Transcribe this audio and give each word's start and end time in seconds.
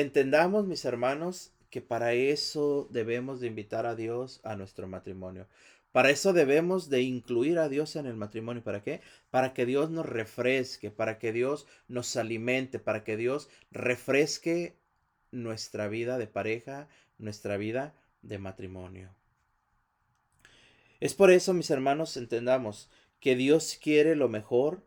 entendamos, 0.00 0.66
mis 0.66 0.84
hermanos, 0.84 1.52
que 1.70 1.80
para 1.80 2.12
eso 2.12 2.86
debemos 2.90 3.40
de 3.40 3.46
invitar 3.46 3.86
a 3.86 3.94
Dios 3.94 4.40
a 4.44 4.54
nuestro 4.54 4.86
matrimonio. 4.86 5.46
Para 5.90 6.10
eso 6.10 6.34
debemos 6.34 6.90
de 6.90 7.00
incluir 7.00 7.58
a 7.58 7.70
Dios 7.70 7.96
en 7.96 8.04
el 8.04 8.16
matrimonio. 8.16 8.62
¿Para 8.62 8.82
qué? 8.82 9.00
Para 9.30 9.54
que 9.54 9.64
Dios 9.64 9.90
nos 9.90 10.04
refresque, 10.04 10.90
para 10.90 11.18
que 11.18 11.32
Dios 11.32 11.66
nos 11.88 12.14
alimente, 12.16 12.78
para 12.78 13.02
que 13.02 13.16
Dios 13.16 13.48
refresque 13.70 14.76
nuestra 15.30 15.88
vida 15.88 16.18
de 16.18 16.26
pareja, 16.26 16.88
nuestra 17.16 17.56
vida 17.56 17.94
de 18.20 18.38
matrimonio. 18.38 19.08
Es 21.00 21.14
por 21.14 21.30
eso, 21.30 21.54
mis 21.54 21.70
hermanos, 21.70 22.18
entendamos 22.18 22.90
que 23.18 23.34
Dios 23.34 23.78
quiere 23.82 24.14
lo 24.14 24.28
mejor 24.28 24.82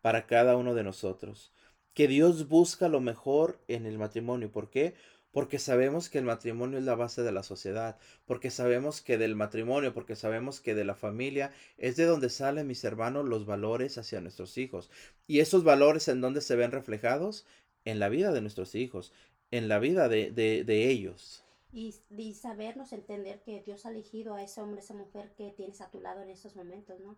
para 0.00 0.26
cada 0.26 0.56
uno 0.56 0.74
de 0.74 0.84
nosotros, 0.84 1.52
que 1.94 2.08
Dios 2.08 2.48
busca 2.48 2.88
lo 2.88 3.00
mejor 3.00 3.60
en 3.68 3.86
el 3.86 3.98
matrimonio. 3.98 4.50
¿Por 4.50 4.70
qué? 4.70 4.94
porque 5.32 5.58
sabemos 5.58 6.10
que 6.10 6.18
el 6.18 6.24
matrimonio 6.24 6.78
es 6.78 6.84
la 6.84 6.94
base 6.94 7.22
de 7.22 7.32
la 7.32 7.42
sociedad, 7.42 7.98
porque 8.26 8.50
sabemos 8.50 9.00
que 9.00 9.16
del 9.16 9.34
matrimonio, 9.34 9.94
porque 9.94 10.14
sabemos 10.14 10.60
que 10.60 10.74
de 10.74 10.84
la 10.84 10.94
familia 10.94 11.52
es 11.78 11.96
de 11.96 12.04
donde 12.04 12.28
salen, 12.28 12.66
mis 12.66 12.84
hermanos, 12.84 13.24
los 13.24 13.46
valores 13.46 13.96
hacia 13.98 14.20
nuestros 14.20 14.58
hijos. 14.58 14.90
Y 15.26 15.40
esos 15.40 15.64
valores 15.64 16.06
en 16.08 16.20
donde 16.20 16.42
se 16.42 16.54
ven 16.54 16.70
reflejados 16.70 17.46
en 17.86 17.98
la 17.98 18.10
vida 18.10 18.32
de 18.32 18.42
nuestros 18.42 18.74
hijos, 18.74 19.12
en 19.50 19.68
la 19.68 19.78
vida 19.78 20.08
de, 20.08 20.30
de, 20.30 20.90
ellos. 20.90 21.42
Y, 21.72 21.94
y, 22.10 22.34
sabernos 22.34 22.92
entender 22.92 23.40
que 23.40 23.62
Dios 23.62 23.86
ha 23.86 23.90
elegido 23.90 24.34
a 24.34 24.42
ese 24.42 24.60
hombre, 24.60 24.80
esa 24.80 24.94
mujer 24.94 25.32
que 25.36 25.50
tienes 25.50 25.80
a 25.80 25.90
tu 25.90 26.00
lado 26.00 26.20
en 26.22 26.28
estos 26.28 26.54
momentos, 26.54 27.00
¿no? 27.00 27.16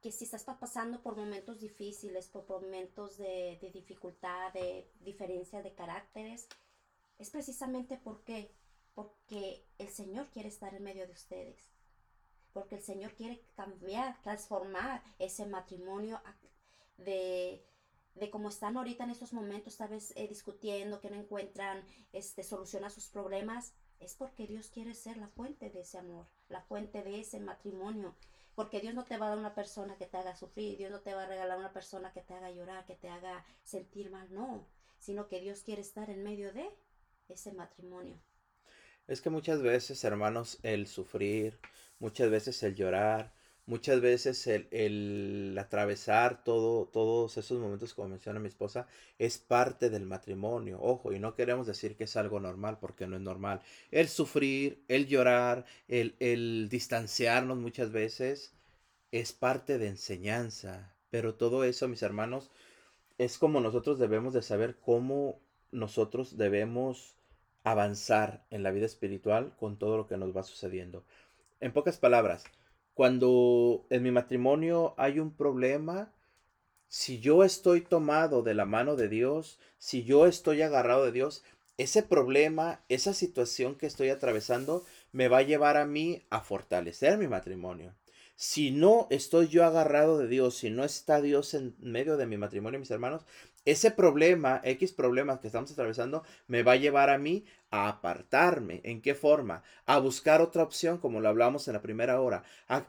Que 0.00 0.12
si 0.12 0.24
estás 0.24 0.44
pasando 0.44 1.02
por 1.02 1.16
momentos 1.16 1.60
difíciles, 1.60 2.28
por 2.28 2.48
momentos 2.48 3.18
de, 3.18 3.58
de 3.60 3.70
dificultad, 3.72 4.52
de 4.52 4.88
diferencia 5.00 5.62
de 5.62 5.74
caracteres, 5.74 6.48
es 7.18 7.30
precisamente 7.30 7.98
porque, 8.02 8.52
porque 8.94 9.64
el 9.78 9.88
Señor 9.88 10.28
quiere 10.28 10.48
estar 10.48 10.74
en 10.74 10.84
medio 10.84 11.06
de 11.06 11.12
ustedes. 11.12 11.58
Porque 12.52 12.76
el 12.76 12.82
Señor 12.82 13.12
quiere 13.14 13.42
cambiar, 13.56 14.20
transformar 14.22 15.02
ese 15.18 15.46
matrimonio 15.46 16.20
de, 16.96 17.64
de 18.14 18.30
cómo 18.30 18.48
están 18.48 18.76
ahorita 18.76 19.04
en 19.04 19.10
estos 19.10 19.32
momentos, 19.32 19.76
tal 19.76 19.90
vez 19.90 20.12
eh, 20.16 20.28
discutiendo, 20.28 21.00
que 21.00 21.10
no 21.10 21.16
encuentran 21.16 21.84
este, 22.12 22.42
solución 22.42 22.84
a 22.84 22.90
sus 22.90 23.08
problemas. 23.08 23.72
Es 24.00 24.14
porque 24.14 24.46
Dios 24.46 24.70
quiere 24.70 24.94
ser 24.94 25.16
la 25.16 25.28
fuente 25.28 25.70
de 25.70 25.80
ese 25.80 25.98
amor, 25.98 26.26
la 26.48 26.62
fuente 26.62 27.02
de 27.02 27.20
ese 27.20 27.40
matrimonio. 27.40 28.14
Porque 28.58 28.80
Dios 28.80 28.92
no 28.92 29.04
te 29.04 29.16
va 29.18 29.26
a 29.26 29.28
dar 29.28 29.38
una 29.38 29.54
persona 29.54 29.96
que 29.96 30.06
te 30.06 30.16
haga 30.16 30.34
sufrir, 30.34 30.76
Dios 30.76 30.90
no 30.90 30.98
te 30.98 31.14
va 31.14 31.22
a 31.22 31.26
regalar 31.28 31.56
una 31.56 31.72
persona 31.72 32.12
que 32.12 32.22
te 32.22 32.34
haga 32.34 32.50
llorar, 32.50 32.84
que 32.86 32.96
te 32.96 33.08
haga 33.08 33.44
sentir 33.62 34.10
mal, 34.10 34.26
no. 34.34 34.66
Sino 34.98 35.28
que 35.28 35.40
Dios 35.40 35.60
quiere 35.60 35.80
estar 35.80 36.10
en 36.10 36.24
medio 36.24 36.52
de 36.52 36.68
ese 37.28 37.52
matrimonio. 37.52 38.20
Es 39.06 39.20
que 39.20 39.30
muchas 39.30 39.62
veces, 39.62 40.02
hermanos, 40.02 40.58
el 40.64 40.88
sufrir, 40.88 41.60
muchas 42.00 42.30
veces 42.30 42.60
el 42.64 42.74
llorar, 42.74 43.32
muchas 43.68 44.00
veces 44.00 44.46
el, 44.46 45.54
atravesar 45.60 46.42
todo, 46.42 46.86
todos 46.86 47.36
esos 47.36 47.60
momentos, 47.60 47.92
como 47.92 48.08
menciona 48.08 48.40
mi 48.40 48.48
esposa, 48.48 48.88
es 49.18 49.36
parte 49.38 49.90
del 49.90 50.06
matrimonio. 50.06 50.78
Ojo, 50.80 51.12
y 51.12 51.18
no 51.18 51.34
queremos 51.34 51.66
decir 51.66 51.94
que 51.94 52.04
es 52.04 52.16
algo 52.16 52.40
normal, 52.40 52.78
porque 52.80 53.06
no 53.06 53.16
es 53.16 53.22
normal. 53.22 53.60
El 53.90 54.08
sufrir, 54.08 54.82
el 54.88 55.06
llorar, 55.06 55.66
el, 55.86 56.16
el 56.18 56.68
distanciarnos 56.70 57.58
muchas 57.58 57.92
veces, 57.92 58.54
es 59.12 59.32
parte 59.32 59.78
de 59.78 59.88
enseñanza. 59.88 60.94
Pero 61.10 61.34
todo 61.34 61.62
eso, 61.64 61.88
mis 61.88 62.02
hermanos, 62.02 62.50
es 63.18 63.36
como 63.36 63.60
nosotros 63.60 63.98
debemos 63.98 64.32
de 64.32 64.42
saber 64.42 64.76
cómo 64.76 65.40
nosotros 65.72 66.38
debemos 66.38 67.16
avanzar 67.64 68.46
en 68.50 68.62
la 68.62 68.70
vida 68.70 68.86
espiritual 68.86 69.52
con 69.58 69.78
todo 69.78 69.98
lo 69.98 70.06
que 70.06 70.16
nos 70.16 70.34
va 70.34 70.42
sucediendo. 70.42 71.04
En 71.60 71.72
pocas 71.72 71.98
palabras, 71.98 72.44
cuando 72.98 73.86
en 73.90 74.02
mi 74.02 74.10
matrimonio 74.10 74.94
hay 74.96 75.20
un 75.20 75.30
problema, 75.30 76.12
si 76.88 77.20
yo 77.20 77.44
estoy 77.44 77.82
tomado 77.82 78.42
de 78.42 78.54
la 78.54 78.64
mano 78.64 78.96
de 78.96 79.08
Dios, 79.08 79.60
si 79.78 80.02
yo 80.02 80.26
estoy 80.26 80.62
agarrado 80.62 81.04
de 81.04 81.12
Dios, 81.12 81.44
ese 81.76 82.02
problema, 82.02 82.80
esa 82.88 83.14
situación 83.14 83.76
que 83.76 83.86
estoy 83.86 84.08
atravesando, 84.08 84.84
me 85.12 85.28
va 85.28 85.38
a 85.38 85.42
llevar 85.42 85.76
a 85.76 85.86
mí 85.86 86.24
a 86.28 86.40
fortalecer 86.40 87.18
mi 87.18 87.28
matrimonio. 87.28 87.94
Si 88.34 88.72
no 88.72 89.06
estoy 89.10 89.46
yo 89.46 89.64
agarrado 89.64 90.18
de 90.18 90.26
Dios, 90.26 90.56
si 90.56 90.70
no 90.70 90.82
está 90.82 91.22
Dios 91.22 91.54
en 91.54 91.76
medio 91.78 92.16
de 92.16 92.26
mi 92.26 92.36
matrimonio, 92.36 92.80
mis 92.80 92.90
hermanos, 92.90 93.22
ese 93.64 93.90
problema, 93.90 94.60
X 94.64 94.92
problemas 94.92 95.40
que 95.40 95.48
estamos 95.48 95.70
atravesando, 95.70 96.22
me 96.46 96.62
va 96.62 96.72
a 96.72 96.76
llevar 96.76 97.10
a 97.10 97.18
mí 97.18 97.44
a 97.70 97.88
apartarme. 97.88 98.80
¿En 98.84 99.02
qué 99.02 99.14
forma? 99.14 99.62
A 99.86 99.98
buscar 99.98 100.40
otra 100.40 100.62
opción, 100.62 100.98
como 100.98 101.20
lo 101.20 101.28
hablamos 101.28 101.68
en 101.68 101.74
la 101.74 101.82
primera 101.82 102.20
hora. 102.20 102.44
A, 102.68 102.86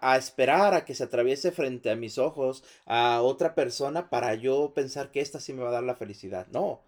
a, 0.00 0.16
esperar 0.16 0.74
a 0.74 0.84
que 0.84 0.94
se 0.94 1.04
atraviese 1.04 1.52
frente 1.52 1.90
a 1.90 1.96
mis 1.96 2.18
ojos 2.18 2.64
a 2.86 3.20
otra 3.22 3.54
persona 3.54 4.08
para 4.10 4.34
yo 4.34 4.72
pensar 4.74 5.10
que 5.10 5.20
esta 5.20 5.40
sí 5.40 5.52
me 5.52 5.62
va 5.62 5.68
a 5.68 5.72
dar 5.72 5.84
la 5.84 5.96
felicidad. 5.96 6.46
No. 6.52 6.80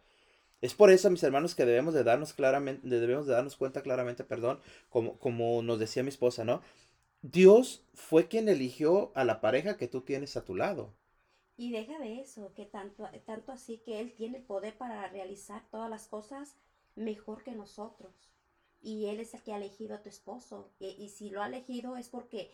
Es 0.63 0.75
por 0.75 0.91
eso, 0.91 1.11
mis 1.11 1.23
hermanos, 1.23 1.55
que 1.55 1.67
debemos 1.67 1.95
de 1.95 2.05
darnos 2.05 2.33
claramente, 2.33 2.89
debemos 2.89 3.27
de 3.27 3.35
darnos 3.35 3.57
cuenta 3.57 3.83
claramente, 3.83 4.25
perdón, 4.25 4.61
como, 4.89 5.19
como 5.19 5.63
nos 5.63 5.79
decía 5.79 6.03
mi 6.03 6.09
esposa, 6.09 6.45
¿no? 6.45 6.63
Dios 7.23 7.83
fue 7.95 8.29
quien 8.29 8.49
eligió 8.49 9.13
a 9.15 9.25
la 9.25 9.41
pareja 9.41 9.77
que 9.77 9.89
tú 9.89 10.01
tienes 10.03 10.37
a 10.37 10.45
tu 10.45 10.55
lado. 10.55 10.93
Y 11.57 11.73
deja 11.73 11.99
de 11.99 12.21
eso, 12.21 12.53
que 12.55 12.67
tanto, 12.67 13.09
tanto 13.25 13.53
así 13.53 13.79
que 13.79 14.01
Él 14.01 14.15
tiene 14.15 14.39
el 14.39 14.45
poder 14.45 14.77
para 14.77 15.09
realizar 15.09 15.65
todas 15.71 15.89
las 15.89 16.07
cosas 16.07 16.57
mejor 16.97 17.43
que 17.43 17.53
nosotros. 17.53 18.13
Y 18.83 19.07
Él 19.07 19.21
es 19.21 19.33
el 19.35 19.43
que 19.43 19.53
ha 19.53 19.57
elegido 19.57 19.95
a 19.95 20.03
tu 20.03 20.09
esposo. 20.09 20.71
Y, 20.79 21.09
si 21.09 21.31
lo 21.31 21.43
ha 21.43 21.47
elegido 21.47 21.97
es 21.97 22.09
porque 22.09 22.51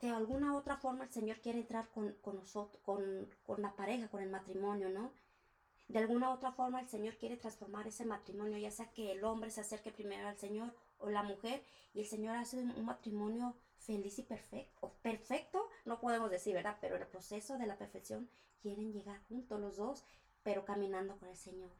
de 0.00 0.08
alguna 0.08 0.56
otra 0.56 0.78
forma 0.78 1.04
el 1.04 1.10
Señor 1.10 1.40
quiere 1.40 1.58
entrar 1.58 1.90
con, 1.90 2.16
nosotros, 2.34 2.82
con, 2.82 3.28
con 3.44 3.60
la 3.60 3.76
pareja, 3.76 4.08
con 4.08 4.22
el 4.22 4.30
matrimonio, 4.30 4.88
¿no? 4.88 5.12
De 5.88 5.98
alguna 5.98 6.32
otra 6.32 6.52
forma 6.52 6.80
el 6.80 6.88
Señor 6.88 7.16
quiere 7.18 7.36
transformar 7.36 7.86
ese 7.86 8.04
matrimonio, 8.04 8.56
ya 8.56 8.70
sea 8.70 8.90
que 8.92 9.12
el 9.12 9.24
hombre 9.24 9.50
se 9.50 9.60
acerque 9.60 9.90
primero 9.90 10.28
al 10.28 10.38
Señor 10.38 10.72
o 10.98 11.10
la 11.10 11.24
mujer 11.24 11.64
y 11.92 12.00
el 12.00 12.06
Señor 12.06 12.36
hace 12.36 12.58
un 12.58 12.84
matrimonio 12.84 13.56
feliz 13.78 14.18
y 14.18 14.22
perfecto. 14.22 14.94
Perfecto, 15.02 15.68
no 15.84 16.00
podemos 16.00 16.30
decir, 16.30 16.54
¿verdad? 16.54 16.76
Pero 16.80 16.96
en 16.96 17.02
el 17.02 17.08
proceso 17.08 17.58
de 17.58 17.66
la 17.66 17.76
perfección 17.76 18.28
quieren 18.60 18.92
llegar 18.92 19.20
juntos 19.28 19.60
los 19.60 19.76
dos, 19.76 20.04
pero 20.42 20.64
caminando 20.64 21.16
con 21.18 21.28
el 21.28 21.36
Señor. 21.36 21.70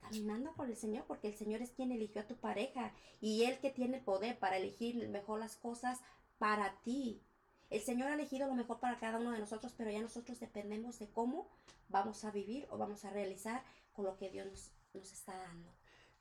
Caminando 0.00 0.52
con 0.52 0.68
el 0.68 0.76
Señor, 0.76 1.04
porque 1.06 1.28
el 1.28 1.34
Señor 1.34 1.62
es 1.62 1.70
quien 1.70 1.92
eligió 1.92 2.22
a 2.22 2.26
tu 2.26 2.36
pareja 2.36 2.92
y 3.20 3.44
Él 3.44 3.58
que 3.58 3.70
tiene 3.70 3.98
el 3.98 4.04
poder 4.04 4.38
para 4.38 4.58
elegir 4.58 5.08
mejor 5.08 5.40
las 5.40 5.56
cosas 5.56 6.00
para 6.38 6.78
ti. 6.82 7.22
El 7.70 7.80
Señor 7.80 8.08
ha 8.08 8.14
elegido 8.14 8.46
lo 8.46 8.54
mejor 8.54 8.80
para 8.80 8.98
cada 8.98 9.18
uno 9.18 9.32
de 9.32 9.38
nosotros, 9.38 9.72
pero 9.76 9.90
ya 9.90 10.00
nosotros 10.00 10.38
dependemos 10.38 10.98
de 10.98 11.08
cómo 11.08 11.48
vamos 11.88 12.24
a 12.24 12.30
vivir 12.30 12.66
o 12.70 12.78
vamos 12.78 13.04
a 13.04 13.10
realizar 13.10 13.64
con 13.92 14.04
lo 14.04 14.16
que 14.16 14.30
Dios 14.30 14.46
nos, 14.46 14.70
nos 14.92 15.12
está 15.12 15.36
dando. 15.36 15.72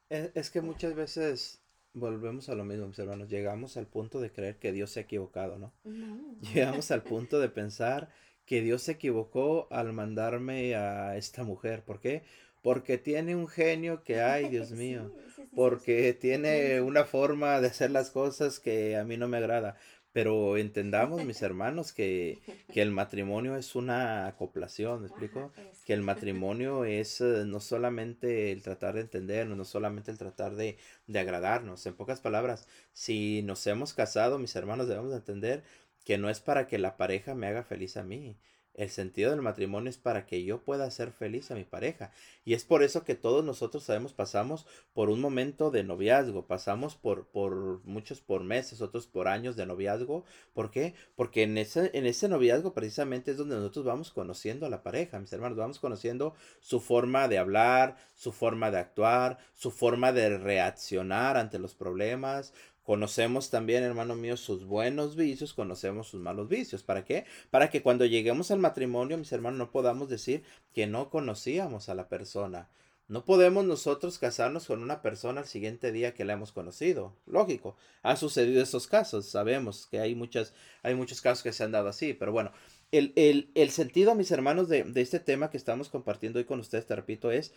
Es, 0.10 0.52
que 0.52 0.62
muchas 0.62 0.94
veces 0.94 1.63
volvemos 1.94 2.50
a 2.50 2.56
lo 2.56 2.66
mismo, 2.66 2.88
mis 2.88 3.00
hermanos. 3.00 3.30
Llegamos 3.30 3.78
al 3.78 3.88
punto 3.88 4.20
de 4.20 4.32
creer 4.32 4.58
que 4.58 4.72
Dios 4.72 4.92
se 4.92 5.00
ha 5.02 5.04
equivocado, 5.04 5.58
¿no? 5.58 5.74
Llegamos 6.54 6.92
al 6.92 7.04
punto 7.04 7.40
de 7.40 7.50
pensar 7.50 8.10
que 8.46 8.62
Dios 8.62 8.84
se 8.84 8.94
equivocó 8.94 9.68
al 9.72 9.94
mandarme 9.94 10.76
a 10.76 11.16
esta 11.18 11.44
mujer. 11.44 11.84
¿Por 11.84 12.00
qué? 12.00 12.24
Porque 12.62 12.98
tiene 12.98 13.36
un 13.36 13.48
genio 13.48 14.04
que, 14.04 14.22
ay, 14.22 14.50
Dios 14.50 14.72
mío. 14.72 15.12
porque 15.56 16.14
tiene 16.14 16.82
una 16.82 17.06
forma 17.06 17.62
de 17.62 17.68
hacer 17.68 17.92
las 17.92 18.10
cosas 18.10 18.60
que 18.60 18.98
a 18.98 19.04
mí 19.04 19.18
no 19.18 19.28
me 19.28 19.38
agrada. 19.38 19.78
Pero 20.14 20.58
entendamos, 20.58 21.26
mis 21.26 21.42
hermanos, 21.42 21.92
que, 21.92 22.40
el 22.70 22.92
matrimonio 22.92 23.58
es 23.58 23.76
una 23.76 24.28
acoplación, 24.28 25.02
¿me 25.02 25.08
explico? 25.08 25.52
Que 25.86 25.94
el 25.94 26.02
matrimonio 26.04 26.86
es 26.86 27.20
eh, 27.20 27.44
no 27.46 27.60
solamente 27.60 28.52
el 28.52 28.62
tratar 28.62 28.94
de 28.94 29.02
entendernos, 29.02 29.58
no 29.58 29.66
solamente 29.66 30.12
el 30.12 30.18
tratar 30.18 30.56
de, 30.56 30.78
de 31.08 31.20
agradarnos. 31.20 31.86
En 31.86 31.96
pocas 31.96 32.22
palabras, 32.22 32.68
si 32.94 33.42
nos 33.44 33.66
hemos 33.68 33.94
casado, 33.94 34.40
mis 34.40 34.56
hermanos, 34.56 34.88
debemos 34.88 35.14
entender 35.14 35.64
que 36.06 36.18
no 36.18 36.30
es 36.30 36.40
para 36.40 36.68
que 36.68 36.78
la 36.78 36.96
pareja 36.98 37.34
me 37.34 37.48
haga 37.48 37.64
feliz 37.64 37.98
a 37.98 38.04
mí, 38.04 38.38
el 38.76 38.90
sentido 38.90 39.32
del 39.32 39.42
matrimonio 39.42 39.90
es 39.90 39.98
para 39.98 40.26
que 40.26 40.44
yo 40.44 40.62
pueda 40.62 40.90
ser 40.90 41.12
feliz 41.12 41.52
a 41.52 41.56
mi 41.56 41.64
pareja. 41.64 42.12
Y 42.44 42.54
es 42.54 42.66
por 42.66 42.84
eso 42.84 43.04
que 43.04 43.16
todos 43.16 43.44
nosotros 43.46 43.84
sabemos, 43.84 44.14
pasamos 44.14 44.66
por 44.94 45.10
un 45.10 45.22
momento 45.22 45.72
de 45.72 45.84
noviazgo, 45.84 46.48
pasamos 46.48 46.96
por, 46.96 47.28
por 47.28 47.84
muchos 47.86 48.22
por 48.22 48.44
meses, 48.44 48.82
otros 48.82 49.08
por 49.08 49.28
años 49.28 49.56
de 49.56 49.66
noviazgo. 49.66 50.26
¿Por 50.54 50.72
qué? 50.72 50.96
Porque 51.16 51.44
en 51.44 51.58
ese, 51.58 51.92
en 51.94 52.06
ese 52.06 52.28
noviazgo 52.28 52.74
precisamente 52.74 53.32
es 53.32 53.38
donde 53.38 53.56
nosotros 53.56 53.86
vamos 53.86 54.12
conociendo 54.12 54.66
a 54.66 54.70
la 54.70 54.84
pareja, 54.84 55.20
mis 55.20 55.32
hermanos, 55.34 55.58
vamos 55.58 55.80
conociendo 55.80 56.34
su 56.60 56.80
forma 56.80 57.28
de 57.28 57.38
hablar, 57.38 57.98
su 58.16 58.32
forma 58.32 58.72
de 58.72 58.80
actuar, 58.80 59.38
su 59.54 59.72
forma 59.72 60.12
de 60.12 60.38
reaccionar 60.38 61.38
ante 61.38 61.60
los 61.60 61.76
problemas, 61.76 62.54
Conocemos 62.84 63.50
también, 63.50 63.84
hermano 63.84 64.16
mío, 64.16 64.36
sus 64.36 64.66
buenos 64.66 65.16
vicios, 65.16 65.54
conocemos 65.54 66.10
sus 66.10 66.22
malos 66.22 66.50
vicios. 66.50 66.84
¿Para 66.84 67.06
qué? 67.06 67.26
Para 67.50 67.70
que 67.70 67.82
cuando 67.82 68.06
lleguemos 68.06 68.52
al 68.52 68.60
matrimonio, 68.60 69.18
mis 69.18 69.32
hermanos, 69.32 69.58
no 69.58 69.72
podamos 69.72 70.10
decir 70.10 70.44
que 70.74 70.86
no 70.86 71.10
conocíamos 71.10 71.88
a 71.88 71.96
la 71.96 72.10
persona. 72.10 72.70
No 73.08 73.26
podemos 73.26 73.66
nosotros 73.66 74.18
casarnos 74.18 74.66
con 74.66 74.82
una 74.82 75.02
persona 75.02 75.42
al 75.42 75.48
siguiente 75.48 75.92
día 75.92 76.14
que 76.14 76.26
la 76.26 76.34
hemos 76.34 76.52
conocido. 76.52 77.16
Lógico, 77.26 77.76
ha 78.02 78.16
sucedido 78.16 78.62
esos 78.62 78.88
casos. 78.88 79.28
Sabemos 79.28 79.88
que 79.88 80.00
hay, 80.00 80.16
muchas, 80.16 80.54
hay 80.84 80.96
muchos 80.96 81.22
casos 81.22 81.44
que 81.44 81.54
se 81.54 81.64
han 81.64 81.72
dado 81.72 81.90
así, 81.90 82.14
pero 82.14 82.32
bueno, 82.32 82.52
el, 82.92 83.12
el, 83.16 83.50
el 83.56 83.72
sentido, 83.72 84.14
mis 84.16 84.32
hermanos, 84.32 84.70
de, 84.70 84.84
de, 84.84 85.02
este 85.02 85.20
tema 85.20 85.50
que 85.50 85.58
estamos 85.58 85.90
compartiendo 85.90 86.40
hoy 86.40 86.46
con 86.46 86.60
ustedes, 86.60 86.86
te 86.86 86.96
repito, 86.96 87.32
es 87.32 87.54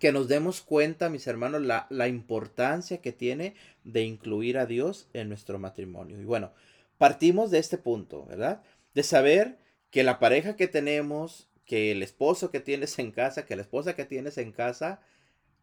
que 0.00 0.12
nos 0.12 0.28
demos 0.28 0.60
cuenta, 0.60 1.08
mis 1.08 1.26
hermanos, 1.26 1.62
la, 1.62 1.86
la 1.90 2.08
importancia 2.08 2.98
que 2.98 3.12
tiene 3.12 3.54
de 3.84 4.02
incluir 4.02 4.58
a 4.58 4.66
Dios 4.66 5.08
en 5.12 5.28
nuestro 5.28 5.58
matrimonio. 5.58 6.20
Y 6.20 6.24
bueno, 6.24 6.52
partimos 6.98 7.50
de 7.50 7.58
este 7.58 7.78
punto, 7.78 8.24
¿verdad? 8.26 8.62
De 8.94 9.02
saber 9.02 9.58
que 9.90 10.02
la 10.02 10.18
pareja 10.18 10.56
que 10.56 10.68
tenemos, 10.68 11.48
que 11.64 11.92
el 11.92 12.02
esposo 12.02 12.50
que 12.50 12.60
tienes 12.60 12.98
en 12.98 13.12
casa, 13.12 13.46
que 13.46 13.56
la 13.56 13.62
esposa 13.62 13.94
que 13.94 14.04
tienes 14.04 14.38
en 14.38 14.52
casa, 14.52 15.00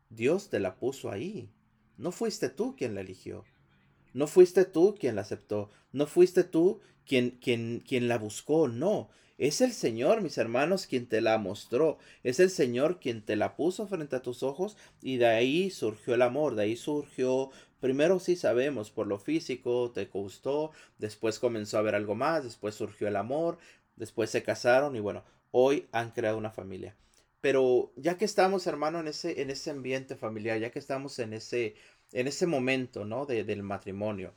Dios 0.09 0.49
te 0.49 0.59
la 0.59 0.75
puso 0.75 1.11
ahí. 1.11 1.49
No 1.97 2.11
fuiste 2.11 2.49
tú 2.49 2.75
quien 2.75 2.95
la 2.95 3.01
eligió. 3.01 3.43
No 4.13 4.27
fuiste 4.27 4.65
tú 4.65 4.95
quien 4.99 5.15
la 5.15 5.21
aceptó. 5.21 5.69
No 5.91 6.07
fuiste 6.07 6.43
tú 6.43 6.81
quien, 7.05 7.31
quien, 7.31 7.81
quien 7.85 8.07
la 8.07 8.17
buscó. 8.17 8.67
No. 8.67 9.09
Es 9.41 9.59
el 9.61 9.73
Señor, 9.73 10.21
mis 10.21 10.37
hermanos, 10.37 10.85
quien 10.85 11.07
te 11.07 11.19
la 11.19 11.39
mostró. 11.39 11.97
Es 12.23 12.39
el 12.39 12.51
Señor 12.51 12.99
quien 12.99 13.23
te 13.23 13.35
la 13.35 13.55
puso 13.55 13.87
frente 13.87 14.15
a 14.15 14.21
tus 14.21 14.43
ojos 14.43 14.77
y 15.01 15.17
de 15.17 15.25
ahí 15.25 15.71
surgió 15.71 16.13
el 16.13 16.21
amor. 16.21 16.53
De 16.53 16.61
ahí 16.61 16.75
surgió 16.75 17.49
Primero 17.79 18.19
sí 18.19 18.35
sabemos 18.35 18.91
por 18.91 19.07
lo 19.07 19.17
físico, 19.17 19.91
te 19.91 20.05
gustó, 20.05 20.69
después 20.99 21.39
comenzó 21.39 21.77
a 21.77 21.79
haber 21.79 21.95
algo 21.95 22.13
más, 22.13 22.43
después 22.43 22.75
surgió 22.75 23.07
el 23.07 23.15
amor, 23.15 23.57
después 23.95 24.29
se 24.29 24.43
casaron 24.43 24.95
y 24.95 24.99
bueno, 24.99 25.23
hoy 25.49 25.87
han 25.91 26.11
creado 26.11 26.37
una 26.37 26.51
familia. 26.51 26.95
Pero 27.41 27.91
ya 27.95 28.19
que 28.19 28.25
estamos, 28.25 28.67
hermano, 28.67 28.99
en 28.99 29.07
ese, 29.07 29.41
en 29.41 29.49
ese 29.49 29.71
ambiente 29.71 30.15
familiar, 30.15 30.59
ya 30.59 30.69
que 30.69 30.77
estamos 30.77 31.17
en 31.17 31.33
ese, 31.33 31.73
en 32.11 32.27
ese 32.27 32.45
momento, 32.45 33.05
¿no? 33.05 33.25
De, 33.25 33.43
del 33.43 33.63
matrimonio, 33.63 34.35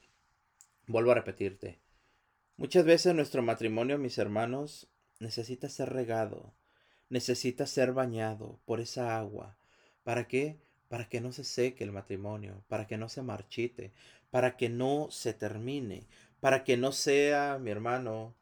vuelvo 0.87 1.11
a 1.11 1.17
repetirte. 1.17 1.79
Muchas 2.57 2.87
veces 2.87 3.15
nuestro 3.15 3.43
matrimonio, 3.43 3.99
mis 3.99 4.17
hermanos, 4.17 4.89
necesita 5.21 5.69
ser 5.69 5.93
regado, 5.93 6.53
necesita 7.09 7.67
ser 7.67 7.93
bañado 7.93 8.59
por 8.65 8.81
esa 8.81 9.19
agua. 9.19 9.57
¿Para 10.03 10.29
qué? 10.29 10.59
para 10.95 11.09
que 11.09 11.21
no 11.21 11.33
se 11.33 11.43
seque 11.43 11.83
el 11.83 11.91
matrimonio, 11.91 12.63
para 12.69 12.87
que 12.87 12.97
no 12.97 13.09
se 13.09 13.21
marchite, 13.21 13.93
para 14.31 14.57
que 14.57 14.69
no 14.69 15.09
se 15.11 15.33
termine, 15.33 16.07
para 16.39 16.63
que 16.63 16.77
no 16.77 16.93
sea, 16.93 17.59
mi 17.61 17.73
hermano, 17.73 18.35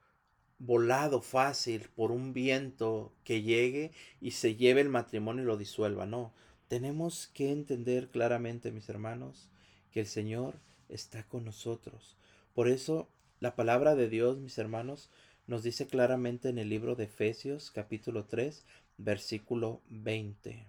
volado 0.59 1.23
fácil 1.23 1.89
por 1.95 2.13
un 2.13 2.35
viento 2.35 3.11
que 3.25 3.41
llegue 3.41 3.91
y 4.21 4.33
se 4.33 4.55
lleve 4.55 4.83
el 4.83 4.91
matrimonio 4.91 5.45
y 5.45 5.47
lo 5.47 5.57
disuelva. 5.57 6.05
No, 6.05 6.35
tenemos 6.69 7.29
que 7.29 7.51
entender 7.51 8.09
claramente, 8.11 8.71
mis 8.71 8.89
hermanos, 8.91 9.49
que 9.91 10.01
el 10.01 10.07
Señor 10.07 10.57
está 10.91 11.27
con 11.27 11.47
nosotros. 11.47 12.19
Por 12.53 12.69
eso 12.69 13.09
la 13.41 13.57
palabra 13.57 13.95
de 13.95 14.11
Dios, 14.11 14.39
mis 14.41 14.59
hermanos, 14.59 15.09
nos 15.47 15.63
dice 15.63 15.87
claramente 15.87 16.49
en 16.49 16.59
el 16.59 16.69
libro 16.69 16.95
de 16.95 17.05
Efesios 17.05 17.71
capítulo 17.71 18.25
3, 18.27 18.65
versículo 18.99 19.81
20. 19.89 20.67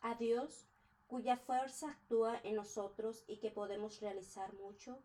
A 0.00 0.14
Dios 0.14 0.66
cuya 1.06 1.36
fuerza 1.36 1.90
actúa 1.90 2.40
en 2.42 2.56
nosotros 2.56 3.22
y 3.28 3.36
que 3.36 3.50
podemos 3.50 4.00
realizar 4.00 4.54
mucho, 4.54 4.98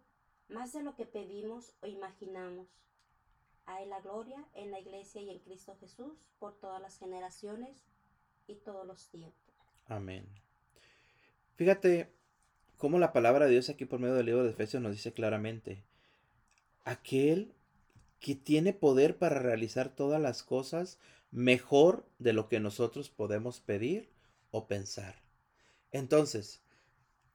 más 0.47 0.71
de 0.71 0.81
lo 0.81 0.95
que 0.95 1.05
pedimos 1.05 1.73
o 1.81 1.87
imaginamos. 1.87 2.67
A 3.65 3.81
Él 3.83 3.89
la 3.89 3.99
gloria 3.99 4.45
en 4.53 4.71
la 4.71 4.79
iglesia 4.79 5.21
y 5.21 5.29
en 5.29 5.39
Cristo 5.39 5.75
Jesús 5.81 6.13
por 6.39 6.57
todas 6.57 6.81
las 6.81 6.97
generaciones 6.97 7.83
y 8.47 8.55
todos 8.55 8.87
los 8.87 9.09
tiempos. 9.09 9.53
Amén. 9.85 10.25
Fíjate 11.57 12.09
cómo 12.77 12.99
la 12.99 13.11
palabra 13.11 13.45
de 13.45 13.51
Dios 13.51 13.69
aquí 13.69 13.83
por 13.83 13.99
medio 13.99 14.15
del 14.15 14.27
libro 14.27 14.45
de 14.45 14.51
Efesios 14.51 14.81
nos 14.81 14.93
dice 14.93 15.11
claramente, 15.11 15.83
aquel 16.85 17.53
que 18.19 18.35
tiene 18.35 18.73
poder 18.73 19.17
para 19.17 19.39
realizar 19.39 19.89
todas 19.89 20.21
las 20.21 20.43
cosas 20.43 20.99
mejor 21.31 22.05
de 22.19 22.33
lo 22.33 22.47
que 22.49 22.59
nosotros 22.59 23.09
podemos 23.09 23.59
pedir 23.59 24.09
o 24.51 24.67
pensar. 24.67 25.15
Entonces, 25.91 26.61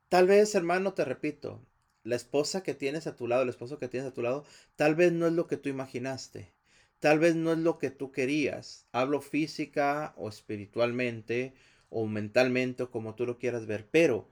tal 0.08 0.26
vez, 0.26 0.54
hermano, 0.54 0.94
te 0.94 1.04
repito, 1.04 1.60
la 2.04 2.16
esposa 2.16 2.62
que 2.62 2.74
tienes 2.74 3.06
a 3.06 3.16
tu 3.16 3.28
lado, 3.28 3.42
el 3.42 3.48
esposo 3.48 3.78
que 3.78 3.88
tienes 3.88 4.08
a 4.08 4.14
tu 4.14 4.22
lado, 4.22 4.44
tal 4.76 4.94
vez 4.94 5.12
no 5.12 5.26
es 5.26 5.32
lo 5.32 5.46
que 5.46 5.56
tú 5.56 5.68
imaginaste. 5.68 6.52
Tal 6.98 7.18
vez 7.18 7.34
no 7.34 7.52
es 7.52 7.58
lo 7.58 7.78
que 7.78 7.90
tú 7.90 8.12
querías. 8.12 8.86
Hablo 8.92 9.20
física 9.20 10.14
o 10.16 10.28
espiritualmente 10.28 11.52
o 11.90 12.06
mentalmente 12.06 12.84
o 12.84 12.90
como 12.90 13.14
tú 13.14 13.26
lo 13.26 13.38
quieras 13.38 13.66
ver. 13.66 13.88
Pero 13.90 14.28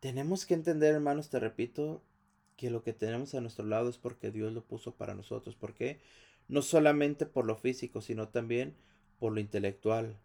tenemos 0.00 0.44
que 0.46 0.54
entender, 0.54 0.94
hermanos, 0.94 1.30
te 1.30 1.38
repito, 1.38 2.02
que 2.60 2.68
lo 2.68 2.82
que 2.82 2.92
tenemos 2.92 3.34
a 3.34 3.40
nuestro 3.40 3.64
lado 3.64 3.88
es 3.88 3.96
porque 3.96 4.30
Dios 4.30 4.52
lo 4.52 4.62
puso 4.62 4.94
para 4.94 5.14
nosotros. 5.14 5.56
¿Por 5.56 5.72
qué? 5.72 5.98
No 6.46 6.60
solamente 6.60 7.24
por 7.24 7.46
lo 7.46 7.56
físico, 7.56 8.02
sino 8.02 8.28
también 8.28 8.76
por 9.18 9.32
lo 9.32 9.40
intelectual, 9.40 10.18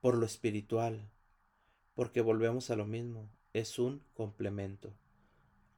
por 0.00 0.16
lo 0.16 0.24
espiritual, 0.24 1.10
porque 1.94 2.22
volvemos 2.22 2.70
a 2.70 2.76
lo 2.76 2.86
mismo, 2.86 3.28
es 3.52 3.78
un 3.78 4.02
complemento. 4.14 4.94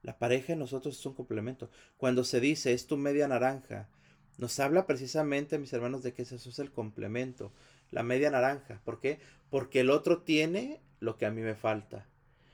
La 0.03 0.17
pareja 0.19 0.53
de 0.53 0.59
nosotros 0.59 0.97
es 0.97 1.05
un 1.05 1.15
complemento. 1.15 1.69
Cuando 1.97 2.23
se 2.23 2.39
dice 2.39 2.71
es 2.71 2.87
tu 2.87 2.95
media 2.95 3.27
naranja, 3.27 3.89
nos 4.37 4.57
habla 4.61 4.87
precisamente, 4.87 5.59
mis 5.59 5.73
hermanos, 5.73 6.01
de 6.01 6.13
que 6.13 6.21
eso 6.21 6.35
es 6.37 6.59
el 6.59 6.71
complemento, 6.71 7.51
la 7.91 8.03
media 8.03 8.31
naranja. 8.31 8.79
¿Por 8.85 9.01
qué? 9.01 9.19
Porque 9.49 9.81
el 9.81 9.89
otro 9.89 10.21
tiene 10.21 10.79
lo 11.01 11.17
que 11.17 11.25
a 11.25 11.31
mí 11.31 11.41
me 11.41 11.55
falta 11.55 12.08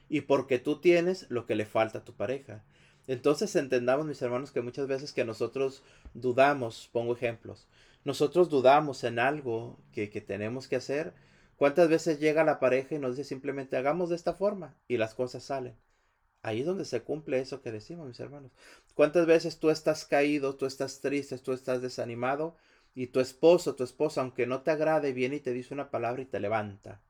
y 0.09 0.21
porque 0.21 0.59
tú 0.59 0.79
tienes 0.79 1.25
lo 1.29 1.45
que 1.45 1.55
le 1.55 1.65
falta 1.65 1.99
a 1.99 2.05
tu 2.05 2.13
pareja. 2.13 2.63
Entonces 3.07 3.55
entendamos, 3.55 4.05
mis 4.05 4.21
hermanos, 4.21 4.51
que 4.51 4.61
muchas 4.61 4.87
veces 4.87 5.13
que 5.13 5.25
nosotros 5.25 5.83
dudamos, 6.13 6.89
pongo 6.91 7.13
ejemplos, 7.13 7.67
nosotros 8.03 8.49
dudamos 8.49 9.03
en 9.03 9.19
algo 9.19 9.79
que, 9.91 10.09
que 10.09 10.21
tenemos 10.21 10.67
que 10.67 10.77
hacer, 10.77 11.13
¿Cuántas 11.57 11.87
veces 11.87 12.19
llega 12.19 12.43
la 12.43 12.59
pareja 12.59 12.95
y 12.95 12.99
nos 12.99 13.15
dice 13.15 13.29
simplemente 13.29 13.77
hagamos 13.77 14.09
de 14.09 14.17
esta 14.17 14.33
forma 14.33 14.75
y 14.87 14.97
las 14.97 15.15
cosas 15.15 15.43
salen? 15.43 15.75
Ahí 16.41 16.59
es 16.61 16.65
donde 16.65 16.85
se 16.85 17.01
cumple 17.01 17.39
eso 17.39 17.61
que 17.61 17.71
decimos, 17.71 18.07
mis 18.07 18.19
hermanos. 18.19 18.51
¿Cuántas 18.93 19.25
veces 19.25 19.57
tú 19.59 19.69
estás 19.69 20.05
caído, 20.05 20.55
tú 20.55 20.65
estás 20.65 20.99
triste, 20.99 21.37
tú 21.39 21.53
estás 21.53 21.81
desanimado 21.81 22.57
y 22.93 23.07
tu 23.07 23.19
esposo, 23.19 23.75
tu 23.75 23.83
esposa, 23.83 24.21
aunque 24.21 24.45
no 24.47 24.61
te 24.63 24.71
agrade, 24.71 25.13
viene 25.13 25.37
y 25.37 25.39
te 25.39 25.53
dice 25.53 25.73
una 25.73 25.89
palabra 25.91 26.21
y 26.21 26.25
te 26.25 26.39
levanta? 26.39 27.01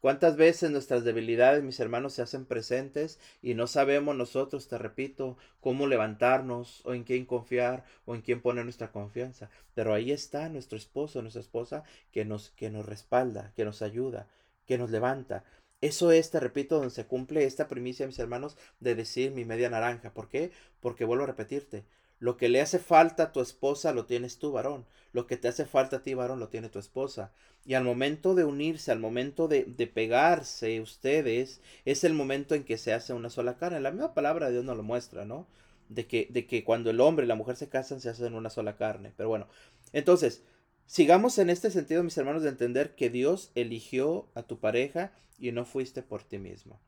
¿Cuántas 0.00 0.36
veces 0.36 0.70
nuestras 0.70 1.04
debilidades, 1.04 1.64
mis 1.64 1.80
hermanos, 1.80 2.12
se 2.12 2.22
hacen 2.22 2.44
presentes 2.44 3.18
y 3.42 3.54
no 3.54 3.66
sabemos 3.66 4.14
nosotros, 4.14 4.68
te 4.68 4.78
repito, 4.78 5.36
cómo 5.60 5.86
levantarnos 5.86 6.84
o 6.84 6.94
en 6.94 7.02
quién 7.04 7.24
confiar 7.24 7.84
o 8.04 8.14
en 8.14 8.20
quién 8.20 8.40
poner 8.40 8.64
nuestra 8.64 8.92
confianza? 8.92 9.50
Pero 9.74 9.94
ahí 9.94 10.12
está 10.12 10.48
nuestro 10.48 10.76
esposo, 10.78 11.22
nuestra 11.22 11.40
esposa 11.40 11.82
que 12.12 12.24
nos, 12.24 12.50
que 12.50 12.70
nos 12.70 12.86
respalda, 12.86 13.52
que 13.56 13.64
nos 13.64 13.82
ayuda, 13.82 14.28
que 14.66 14.78
nos 14.78 14.90
levanta. 14.90 15.44
Eso 15.80 16.12
es, 16.12 16.30
te 16.30 16.40
repito, 16.40 16.76
donde 16.76 16.90
se 16.90 17.06
cumple 17.06 17.44
esta 17.44 17.66
primicia, 17.68 18.06
mis 18.06 18.18
hermanos, 18.18 18.56
de 18.80 18.94
decir 18.94 19.32
mi 19.32 19.44
media 19.44 19.70
naranja. 19.70 20.12
¿Por 20.12 20.28
qué? 20.28 20.52
Porque 20.80 21.04
vuelvo 21.04 21.24
a 21.24 21.28
repetirte, 21.28 21.84
lo 22.18 22.36
que 22.36 22.48
le 22.48 22.60
hace 22.60 22.78
falta 22.78 23.24
a 23.24 23.32
tu 23.32 23.40
esposa 23.40 23.92
lo 23.92 24.06
tienes 24.06 24.38
tú, 24.38 24.52
varón. 24.52 24.86
Lo 25.12 25.26
que 25.26 25.36
te 25.36 25.48
hace 25.48 25.66
falta 25.66 25.96
a 25.96 26.02
ti, 26.02 26.14
varón, 26.14 26.40
lo 26.40 26.48
tiene 26.48 26.68
tu 26.68 26.78
esposa. 26.78 27.32
Y 27.64 27.74
al 27.74 27.84
momento 27.84 28.34
de 28.34 28.44
unirse, 28.44 28.92
al 28.92 29.00
momento 29.00 29.48
de, 29.48 29.64
de, 29.64 29.86
pegarse 29.86 30.80
ustedes, 30.80 31.60
es 31.84 32.04
el 32.04 32.14
momento 32.14 32.54
en 32.54 32.64
que 32.64 32.78
se 32.78 32.92
hace 32.92 33.12
una 33.12 33.30
sola 33.30 33.56
carne. 33.56 33.80
La 33.80 33.90
misma 33.90 34.14
palabra 34.14 34.46
de 34.46 34.52
Dios 34.52 34.64
nos 34.64 34.76
lo 34.76 34.82
muestra, 34.82 35.24
¿no? 35.24 35.46
De 35.88 36.06
que, 36.06 36.28
de 36.30 36.46
que 36.46 36.64
cuando 36.64 36.90
el 36.90 37.00
hombre 37.00 37.24
y 37.24 37.28
la 37.28 37.34
mujer 37.34 37.56
se 37.56 37.68
casan, 37.68 38.00
se 38.00 38.08
hacen 38.08 38.34
una 38.34 38.50
sola 38.50 38.76
carne. 38.76 39.12
Pero 39.16 39.28
bueno, 39.28 39.48
entonces, 39.92 40.42
sigamos 40.86 41.38
en 41.38 41.50
este 41.50 41.70
sentido, 41.70 42.02
mis 42.02 42.16
hermanos, 42.16 42.42
de 42.42 42.48
entender 42.50 42.94
que 42.94 43.10
Dios 43.10 43.50
eligió 43.54 44.28
a 44.34 44.42
tu 44.42 44.58
pareja 44.58 45.12
y 45.38 45.52
no 45.52 45.64
fuiste 45.64 46.02
por 46.02 46.22
ti 46.22 46.38
mismo. 46.38 46.80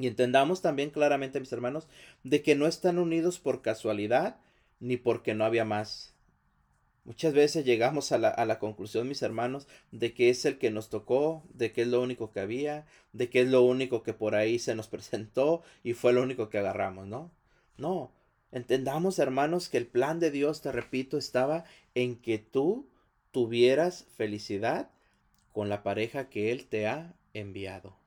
Y 0.00 0.06
entendamos 0.06 0.62
también 0.62 0.88
claramente, 0.88 1.40
mis 1.40 1.52
hermanos, 1.52 1.86
de 2.24 2.42
que 2.42 2.54
no 2.54 2.66
están 2.66 2.98
unidos 2.98 3.38
por 3.38 3.60
casualidad 3.60 4.38
ni 4.78 4.96
porque 4.96 5.34
no 5.34 5.44
había 5.44 5.66
más. 5.66 6.14
Muchas 7.04 7.34
veces 7.34 7.66
llegamos 7.66 8.10
a 8.10 8.16
la, 8.16 8.30
a 8.30 8.46
la, 8.46 8.58
conclusión, 8.58 9.08
mis 9.08 9.20
hermanos, 9.20 9.68
de 9.92 10.14
que 10.14 10.30
es 10.30 10.46
el 10.46 10.56
que 10.56 10.70
nos 10.70 10.88
tocó, 10.88 11.44
de 11.52 11.72
que 11.72 11.82
es 11.82 11.88
lo 11.88 12.00
único 12.00 12.32
que 12.32 12.40
había, 12.40 12.86
de 13.12 13.28
que 13.28 13.42
es 13.42 13.48
lo 13.48 13.60
único 13.60 14.02
que 14.02 14.14
por 14.14 14.34
ahí 14.34 14.58
se 14.58 14.74
nos 14.74 14.88
presentó 14.94 15.62
y 15.84 15.92
fue 15.92 16.14
lo 16.14 16.22
único 16.22 16.48
que 16.48 16.56
agarramos, 16.56 17.06
¿no? 17.06 17.30
No, 17.76 18.10
entendamos, 18.52 19.18
hermanos, 19.18 19.68
que 19.68 19.76
el 19.76 19.86
plan 19.86 20.18
de 20.18 20.30
Dios, 20.30 20.62
te 20.62 20.72
repito, 20.72 21.18
estaba 21.18 21.64
en 21.94 22.16
que 22.16 22.38
tú 22.38 22.88
tuvieras 23.32 24.06
felicidad 24.16 24.90
con 25.52 25.68
la 25.68 25.82
pareja 25.82 26.30
que 26.30 26.52
Él 26.52 26.68
te 26.68 26.86
ha 26.86 27.14
enviado. 27.34 27.99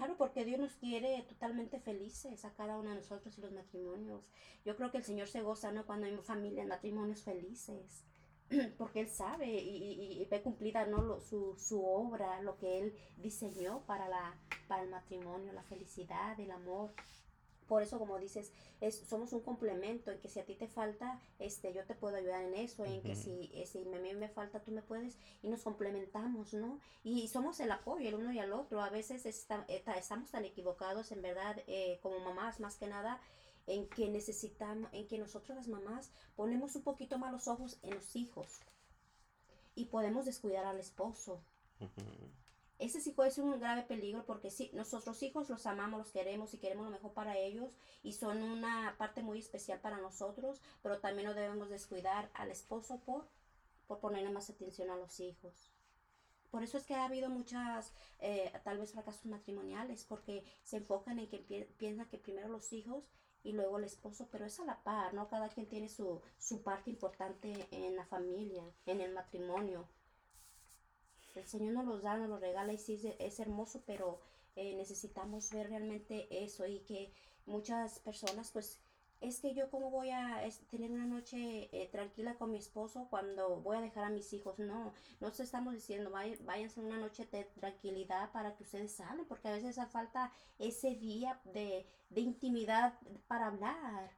Claro, 0.00 0.16
porque 0.16 0.46
Dios 0.46 0.58
nos 0.58 0.72
quiere 0.76 1.20
totalmente 1.28 1.78
felices 1.78 2.46
a 2.46 2.54
cada 2.54 2.78
uno 2.78 2.88
de 2.88 2.96
nosotros 2.96 3.36
y 3.36 3.42
los 3.42 3.52
matrimonios. 3.52 4.24
Yo 4.64 4.74
creo 4.74 4.90
que 4.90 4.96
el 4.96 5.04
Señor 5.04 5.28
se 5.28 5.42
goza, 5.42 5.72
¿no? 5.72 5.84
Cuando 5.84 6.06
hay 6.06 6.16
familias, 6.22 6.66
matrimonios 6.66 7.22
felices. 7.22 8.06
porque 8.78 9.00
Él 9.00 9.08
sabe 9.10 9.46
y, 9.46 10.26
ve 10.30 10.40
cumplida 10.40 10.86
¿no? 10.86 11.20
su, 11.20 11.54
su, 11.58 11.84
obra, 11.84 12.40
lo 12.40 12.56
que 12.56 12.78
Él 12.78 12.94
diseñó 13.18 13.84
para, 13.84 14.08
la, 14.08 14.34
para 14.68 14.84
el 14.84 14.88
matrimonio, 14.88 15.52
la 15.52 15.64
felicidad, 15.64 16.40
el 16.40 16.50
amor. 16.50 16.94
Por 17.70 17.84
eso, 17.84 18.00
como 18.00 18.18
dices, 18.18 18.50
es, 18.80 18.98
somos 18.98 19.32
un 19.32 19.42
complemento, 19.42 20.10
en 20.10 20.18
que 20.18 20.28
si 20.28 20.40
a 20.40 20.44
ti 20.44 20.56
te 20.56 20.66
falta, 20.66 21.20
este, 21.38 21.72
yo 21.72 21.84
te 21.84 21.94
puedo 21.94 22.16
ayudar 22.16 22.42
en 22.42 22.54
eso, 22.54 22.84
en 22.84 23.00
que 23.00 23.14
si, 23.14 23.48
eh, 23.54 23.64
si 23.64 23.78
a 23.78 23.98
mí 24.00 24.12
me 24.12 24.28
falta, 24.28 24.58
tú 24.58 24.72
me 24.72 24.82
puedes, 24.82 25.16
y 25.40 25.48
nos 25.48 25.62
complementamos, 25.62 26.52
¿no? 26.52 26.80
Y, 27.04 27.28
somos 27.28 27.60
el 27.60 27.70
apoyo 27.70 28.08
el 28.08 28.16
uno 28.16 28.32
y 28.32 28.40
el 28.40 28.52
otro. 28.52 28.82
A 28.82 28.90
veces 28.90 29.24
está, 29.24 29.64
estamos 29.68 30.32
tan 30.32 30.44
equivocados, 30.44 31.12
en 31.12 31.22
verdad, 31.22 31.62
eh, 31.68 32.00
como 32.02 32.18
mamás, 32.18 32.58
más 32.58 32.74
que 32.74 32.88
nada, 32.88 33.20
en 33.68 33.88
que 33.88 34.08
necesitamos, 34.08 34.90
en 34.92 35.06
que 35.06 35.18
nosotros 35.18 35.56
las 35.56 35.68
mamás 35.68 36.10
ponemos 36.34 36.74
un 36.74 36.82
poquito 36.82 37.18
más 37.18 37.30
los 37.30 37.46
ojos 37.46 37.78
en 37.84 37.94
los 37.94 38.16
hijos 38.16 38.62
y 39.76 39.84
podemos 39.84 40.24
descuidar 40.24 40.64
al 40.64 40.80
esposo. 40.80 41.40
Ese 42.80 43.12
puede 43.12 43.30
ser 43.30 43.44
un 43.44 43.60
grave 43.60 43.82
peligro 43.82 44.24
porque 44.24 44.50
sí, 44.50 44.70
nuestros 44.72 45.22
hijos 45.22 45.50
los 45.50 45.66
amamos, 45.66 45.98
los 45.98 46.12
queremos 46.12 46.54
y 46.54 46.58
queremos 46.58 46.86
lo 46.86 46.90
mejor 46.90 47.12
para 47.12 47.36
ellos 47.36 47.70
y 48.02 48.14
son 48.14 48.42
una 48.42 48.94
parte 48.96 49.22
muy 49.22 49.38
especial 49.38 49.80
para 49.80 49.98
nosotros, 49.98 50.62
pero 50.82 50.98
también 50.98 51.28
no 51.28 51.34
debemos 51.34 51.68
descuidar 51.68 52.30
al 52.32 52.50
esposo 52.50 52.98
por, 53.00 53.28
por 53.86 54.00
ponerle 54.00 54.30
más 54.30 54.48
atención 54.48 54.88
a 54.90 54.96
los 54.96 55.20
hijos. 55.20 55.70
Por 56.50 56.62
eso 56.62 56.78
es 56.78 56.86
que 56.86 56.94
ha 56.94 57.04
habido 57.04 57.28
muchas, 57.28 57.92
eh, 58.18 58.50
tal 58.64 58.78
vez 58.78 58.92
fracasos 58.92 59.26
matrimoniales, 59.26 60.04
porque 60.04 60.44
se 60.64 60.78
enfocan 60.78 61.18
en 61.18 61.28
que 61.28 61.68
piensan 61.76 62.08
que 62.08 62.16
primero 62.16 62.48
los 62.48 62.72
hijos 62.72 63.04
y 63.42 63.52
luego 63.52 63.78
el 63.78 63.84
esposo, 63.84 64.28
pero 64.32 64.46
es 64.46 64.58
a 64.58 64.64
la 64.64 64.82
par, 64.82 65.12
¿no? 65.12 65.28
Cada 65.28 65.50
quien 65.50 65.68
tiene 65.68 65.90
su, 65.90 66.20
su 66.38 66.62
parte 66.62 66.88
importante 66.88 67.68
en 67.70 67.94
la 67.94 68.06
familia, 68.06 68.64
en 68.86 69.02
el 69.02 69.12
matrimonio. 69.12 69.86
El 71.34 71.46
Señor 71.46 71.74
nos 71.74 71.86
los 71.86 72.02
da, 72.02 72.16
nos 72.16 72.28
los 72.28 72.40
regala 72.40 72.72
y 72.72 72.78
sí 72.78 73.00
es, 73.18 73.40
hermoso, 73.40 73.82
pero 73.86 74.20
eh, 74.56 74.74
necesitamos 74.76 75.50
ver 75.50 75.68
realmente 75.68 76.28
eso 76.44 76.66
y 76.66 76.80
que 76.80 77.12
muchas 77.46 77.98
personas 78.00 78.50
pues 78.50 78.80
es 79.20 79.40
que 79.40 79.54
yo 79.54 79.70
cómo 79.70 79.90
voy 79.90 80.10
a 80.10 80.42
tener 80.70 80.90
una 80.90 81.04
noche 81.04 81.68
eh, 81.72 81.88
tranquila 81.92 82.36
con 82.36 82.50
mi 82.50 82.58
esposo 82.58 83.06
cuando 83.10 83.60
voy 83.60 83.76
a 83.76 83.82
dejar 83.82 84.04
a 84.04 84.10
mis 84.10 84.32
hijos. 84.32 84.58
No, 84.58 84.94
no 85.20 85.30
se 85.30 85.42
estamos 85.42 85.74
diciendo, 85.74 86.10
váyanse 86.10 86.80
una 86.80 86.96
noche 86.96 87.26
de 87.30 87.44
tranquilidad 87.44 88.32
para 88.32 88.56
que 88.56 88.62
ustedes 88.62 88.92
salen, 88.92 89.26
porque 89.26 89.48
a 89.48 89.52
veces 89.52 89.78
hace 89.78 89.90
falta 89.90 90.32
ese 90.58 90.94
día 90.94 91.38
de, 91.44 91.86
intimidad 92.14 92.98
para 93.26 93.48
hablar. 93.48 94.10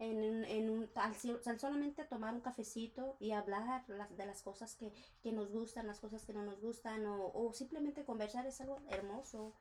En, 0.00 0.44
en 0.44 0.70
un, 0.70 0.90
al, 0.96 1.14
solamente 1.58 2.04
tomar 2.04 2.34
un 2.34 2.40
cafecito 2.40 3.16
y 3.20 3.30
hablar 3.30 3.86
de 3.86 4.26
las 4.26 4.42
cosas 4.42 4.76
que, 4.76 5.32
nos 5.32 5.50
gustan, 5.50 5.86
las 5.86 6.00
cosas 6.00 6.24
que 6.24 6.32
no 6.32 6.44
nos 6.44 6.60
gustan, 6.60 7.06
o, 7.06 7.30
o 7.32 7.52
simplemente 7.52 8.04
conversar 8.04 8.44
es 8.46 8.60
algo 8.60 8.82
hermoso. 8.88 9.54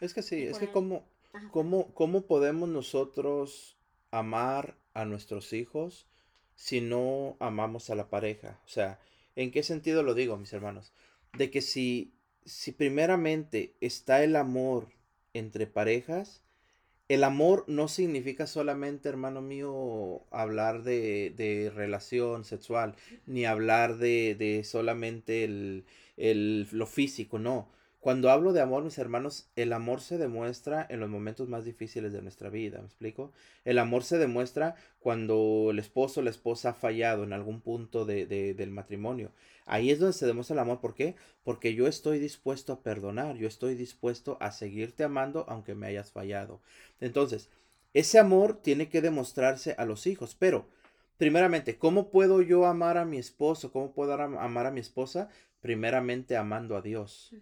Es 0.00 0.12
que 0.12 0.22
sí, 0.22 0.42
es 0.42 0.58
que 0.58 0.72
como 0.72 1.04
¿Cómo, 1.52 1.94
¿Cómo 1.94 2.26
podemos 2.26 2.68
nosotros 2.68 3.76
amar 4.10 4.76
a 4.94 5.04
nuestros 5.04 5.52
hijos 5.52 6.06
si 6.56 6.80
no 6.80 7.36
amamos 7.38 7.90
a 7.90 7.94
la 7.94 8.10
pareja? 8.10 8.60
O 8.64 8.68
sea, 8.68 8.98
¿en 9.36 9.52
qué 9.52 9.62
sentido 9.62 10.02
lo 10.02 10.14
digo, 10.14 10.36
mis 10.36 10.52
hermanos? 10.52 10.92
De 11.38 11.50
que 11.50 11.62
si, 11.62 12.12
si 12.44 12.72
primeramente 12.72 13.74
está 13.80 14.24
el 14.24 14.34
amor 14.34 14.88
entre 15.34 15.66
parejas, 15.66 16.42
el 17.10 17.24
amor 17.24 17.64
no 17.66 17.88
significa 17.88 18.46
solamente, 18.46 19.08
hermano 19.08 19.42
mío, 19.42 20.22
hablar 20.30 20.82
de, 20.84 21.32
de 21.36 21.70
relación 21.74 22.44
sexual, 22.44 22.94
ni 23.26 23.44
hablar 23.46 23.96
de, 23.98 24.36
de 24.38 24.62
solamente 24.64 25.44
el, 25.44 25.84
el, 26.16 26.68
lo 26.70 26.86
físico, 26.86 27.38
no. 27.38 27.68
Cuando 27.98 28.30
hablo 28.30 28.52
de 28.54 28.60
amor, 28.62 28.82
mis 28.84 28.96
hermanos, 28.98 29.50
el 29.56 29.72
amor 29.74 30.00
se 30.00 30.16
demuestra 30.18 30.86
en 30.88 31.00
los 31.00 31.10
momentos 31.10 31.48
más 31.48 31.64
difíciles 31.64 32.12
de 32.12 32.22
nuestra 32.22 32.48
vida, 32.48 32.78
¿me 32.78 32.86
explico? 32.86 33.32
El 33.64 33.78
amor 33.78 34.04
se 34.04 34.16
demuestra 34.16 34.74
cuando 35.00 35.68
el 35.70 35.78
esposo 35.78 36.20
o 36.20 36.22
la 36.22 36.30
esposa 36.30 36.70
ha 36.70 36.74
fallado 36.74 37.24
en 37.24 37.32
algún 37.34 37.60
punto 37.60 38.04
de, 38.06 38.24
del 38.26 38.70
matrimonio. 38.70 39.32
Ahí 39.72 39.92
es 39.92 40.00
donde 40.00 40.14
se 40.14 40.26
demuestra 40.26 40.54
el 40.54 40.58
amor. 40.58 40.80
¿Por 40.80 40.94
qué? 40.94 41.14
Porque 41.44 41.74
yo 41.74 41.86
estoy 41.86 42.18
dispuesto 42.18 42.72
a 42.72 42.82
perdonar, 42.82 43.36
yo 43.36 43.46
estoy 43.46 43.76
dispuesto 43.76 44.36
a 44.40 44.50
seguirte 44.50 45.04
amando 45.04 45.44
aunque 45.48 45.76
me 45.76 45.86
hayas 45.86 46.10
fallado. 46.10 46.60
Entonces, 46.98 47.50
ese 47.94 48.18
amor 48.18 48.60
tiene 48.62 48.88
que 48.88 49.00
demostrarse 49.00 49.74
a 49.78 49.84
los 49.84 50.06
hijos, 50.06 50.36
pero... 50.38 50.68
Primeramente, 51.18 51.76
¿cómo 51.76 52.10
puedo 52.10 52.40
yo 52.40 52.64
amar 52.64 52.96
a 52.96 53.04
mi 53.04 53.18
esposo? 53.18 53.70
¿Cómo 53.72 53.92
puedo 53.92 54.14
amar 54.14 54.64
a 54.64 54.70
mi 54.70 54.80
esposa? 54.80 55.28
Primeramente 55.60 56.34
amando 56.34 56.78
a 56.78 56.80
Dios 56.80 57.34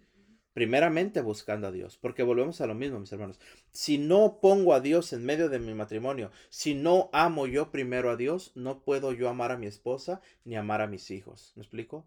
primeramente 0.59 1.21
buscando 1.21 1.67
a 1.67 1.71
Dios, 1.71 1.97
porque 1.97 2.21
volvemos 2.21 2.59
a 2.59 2.67
lo 2.67 2.75
mismo, 2.75 2.99
mis 2.99 3.13
hermanos. 3.13 3.39
Si 3.71 3.97
no 3.97 4.39
pongo 4.41 4.73
a 4.73 4.81
Dios 4.81 5.13
en 5.13 5.23
medio 5.25 5.47
de 5.47 5.57
mi 5.57 5.73
matrimonio, 5.73 6.31
si 6.49 6.75
no 6.75 7.09
amo 7.13 7.47
yo 7.47 7.71
primero 7.71 8.09
a 8.09 8.17
Dios, 8.17 8.51
no 8.55 8.83
puedo 8.83 9.13
yo 9.13 9.29
amar 9.29 9.53
a 9.53 9.57
mi 9.57 9.67
esposa 9.67 10.19
ni 10.43 10.57
amar 10.57 10.81
a 10.81 10.87
mis 10.87 11.11
hijos. 11.11 11.53
¿Me 11.55 11.61
explico? 11.61 12.05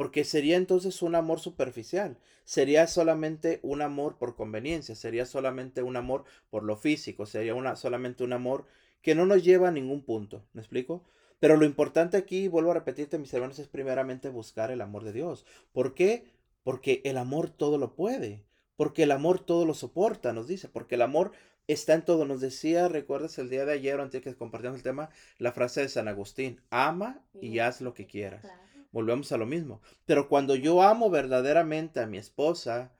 Porque 0.00 0.24
sería 0.24 0.56
entonces 0.56 1.02
un 1.02 1.14
amor 1.14 1.40
superficial, 1.40 2.16
sería 2.44 2.86
solamente 2.86 3.60
un 3.62 3.82
amor 3.82 4.16
por 4.16 4.34
conveniencia, 4.34 4.94
sería 4.94 5.26
solamente 5.26 5.82
un 5.82 5.94
amor 5.94 6.24
por 6.48 6.62
lo 6.62 6.76
físico, 6.76 7.26
sería 7.26 7.54
una, 7.54 7.76
solamente 7.76 8.24
un 8.24 8.32
amor 8.32 8.64
que 9.02 9.14
no 9.14 9.26
nos 9.26 9.44
lleva 9.44 9.68
a 9.68 9.72
ningún 9.72 10.02
punto. 10.02 10.42
¿Me 10.54 10.62
explico? 10.62 11.04
Pero 11.38 11.58
lo 11.58 11.66
importante 11.66 12.16
aquí, 12.16 12.48
vuelvo 12.48 12.70
a 12.70 12.74
repetirte, 12.74 13.18
mis 13.18 13.34
hermanos, 13.34 13.58
es 13.58 13.68
primeramente 13.68 14.30
buscar 14.30 14.70
el 14.70 14.80
amor 14.80 15.04
de 15.04 15.12
Dios. 15.12 15.44
¿Por 15.72 15.92
qué? 15.92 16.24
porque 16.62 17.00
el 17.04 17.16
amor 17.16 17.50
todo 17.50 17.78
lo 17.78 17.94
puede, 17.94 18.44
porque 18.76 19.04
el 19.04 19.12
amor 19.12 19.40
todo 19.40 19.64
lo 19.64 19.74
soporta, 19.74 20.32
nos 20.32 20.46
dice, 20.46 20.68
porque 20.68 20.94
el 20.94 21.02
amor 21.02 21.32
está 21.66 21.94
en 21.94 22.04
todo. 22.04 22.24
Nos 22.24 22.40
decía, 22.40 22.88
recuerdas 22.88 23.38
el 23.38 23.50
día 23.50 23.64
de 23.64 23.72
ayer, 23.72 24.00
antes 24.00 24.22
que 24.22 24.34
compartimos 24.34 24.78
el 24.78 24.82
tema, 24.82 25.10
la 25.38 25.52
frase 25.52 25.82
de 25.82 25.88
San 25.88 26.08
Agustín, 26.08 26.60
ama 26.70 27.22
y 27.40 27.58
haz 27.58 27.80
lo 27.80 27.94
que 27.94 28.06
quieras. 28.06 28.46
Volvemos 28.92 29.32
a 29.32 29.36
lo 29.36 29.46
mismo. 29.46 29.80
Pero 30.06 30.28
cuando 30.28 30.54
yo 30.54 30.82
amo 30.82 31.10
verdaderamente 31.10 32.00
a 32.00 32.06
mi 32.06 32.18
esposa, 32.18 32.92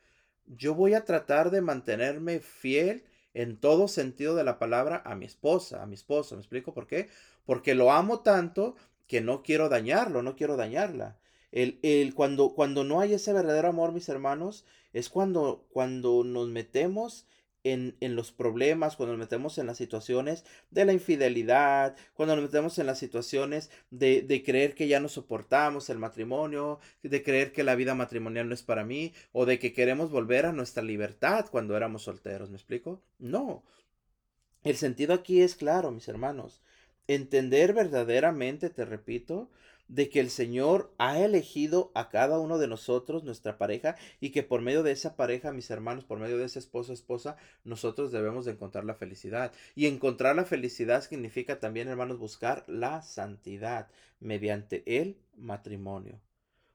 yo 0.47 0.75
voy 0.75 0.95
a 0.95 1.05
tratar 1.05 1.51
de 1.51 1.61
mantenerme 1.61 2.41
fiel 2.41 3.05
en 3.35 3.57
todo 3.57 3.89
sentido 3.89 4.35
de 4.35 4.45
la 4.45 4.59
palabra 4.59 5.03
a 5.05 5.15
mi 5.15 5.27
esposa, 5.27 5.83
a 5.83 5.87
mi 5.87 5.95
esposo. 5.95 6.35
¿Me 6.35 6.41
explico 6.41 6.75
por 6.75 6.87
qué? 6.87 7.09
Porque 7.45 7.75
lo 7.75 7.93
amo 7.93 8.21
tanto 8.21 8.77
que 9.07 9.21
no 9.21 9.43
quiero 9.43 9.69
dañarlo, 9.69 10.23
no 10.23 10.37
quiero 10.37 10.57
dañarla. 10.57 11.19
El, 11.53 12.15
cuando, 12.15 12.55
cuando 12.55 12.85
no 12.85 13.01
hay 13.01 13.15
ese 13.15 13.33
verdadero 13.33 13.69
amor, 13.69 13.93
mis 13.93 14.09
hermanos, 14.09 14.65
es 14.93 15.09
cuando, 15.09 15.67
cuando 15.71 16.23
nos 16.25 16.49
metemos 16.49 17.27
en, 17.65 17.97
en, 18.01 18.17
los 18.17 18.33
problemas, 18.33 18.97
cuando 18.97 19.13
nos 19.17 19.21
metemos 19.21 19.59
en 19.59 19.67
las 19.67 19.77
situaciones 19.77 20.45
de 20.71 20.85
la 20.85 20.93
infidelidad, 20.93 21.97
cuando 22.15 22.35
nos 22.37 22.45
metemos 22.45 22.79
en 22.79 22.87
las 22.87 22.99
situaciones 22.99 23.71
de, 23.91 24.23
de, 24.23 24.43
creer 24.43 24.75
que 24.75 24.89
ya 24.89 25.01
no 25.01 25.09
soportamos 25.09 25.91
el 25.91 25.99
matrimonio, 25.99 26.81
de 27.03 27.23
creer 27.23 27.53
que 27.53 27.65
la 27.65 27.75
vida 27.75 27.95
matrimonial 27.95 28.49
no 28.49 28.55
es 28.55 28.63
para 28.63 28.85
mí, 28.85 29.13
o 29.33 29.47
de 29.47 29.59
que 29.59 29.73
queremos 29.73 30.11
volver 30.11 30.47
a 30.47 30.53
nuestra 30.53 30.83
libertad 30.83 31.47
cuando 31.51 31.77
éramos 31.77 32.03
solteros, 32.03 32.51
¿me 32.51 32.57
explico? 32.57 33.03
No. 33.19 33.63
El 34.63 34.77
sentido 34.77 35.15
aquí 35.15 35.41
es 35.41 35.55
claro, 35.55 35.91
mis 35.91 36.09
hermanos. 36.09 36.61
Entender 37.07 37.73
verdaderamente, 37.73 38.71
te 38.71 38.85
repito, 38.85 39.51
de 39.91 40.09
que 40.09 40.21
el 40.21 40.31
Señor 40.31 40.95
ha 40.99 41.19
elegido 41.19 41.91
a 41.95 42.09
cada 42.11 42.39
uno 42.39 42.59
de 42.59 42.69
nosotros, 42.69 43.25
nuestra 43.25 43.59
pareja, 43.59 43.97
y 44.21 44.31
que 44.31 44.45
por 44.45 44.63
medio 44.63 44.85
de 44.85 44.93
esa 44.93 45.17
pareja, 45.17 45.53
mis 45.53 45.69
hermanos, 45.71 46.05
por 46.05 46.21
medio 46.21 46.39
de 46.39 46.45
ese 46.45 46.61
esposo, 46.61 46.93
esposa, 46.93 47.37
nosotros 47.65 48.13
debemos 48.13 48.45
de 48.45 48.53
encontrar 48.53 48.85
la 48.85 48.95
felicidad. 48.95 49.53
Y 49.75 49.87
encontrar 49.87 50.37
la 50.37 50.45
felicidad 50.45 51.03
significa 51.03 51.59
también, 51.59 51.89
hermanos, 51.89 52.19
buscar 52.19 52.65
la 52.69 53.03
santidad 53.03 53.89
mediante 54.21 54.85
el 54.87 55.19
matrimonio. 55.37 56.21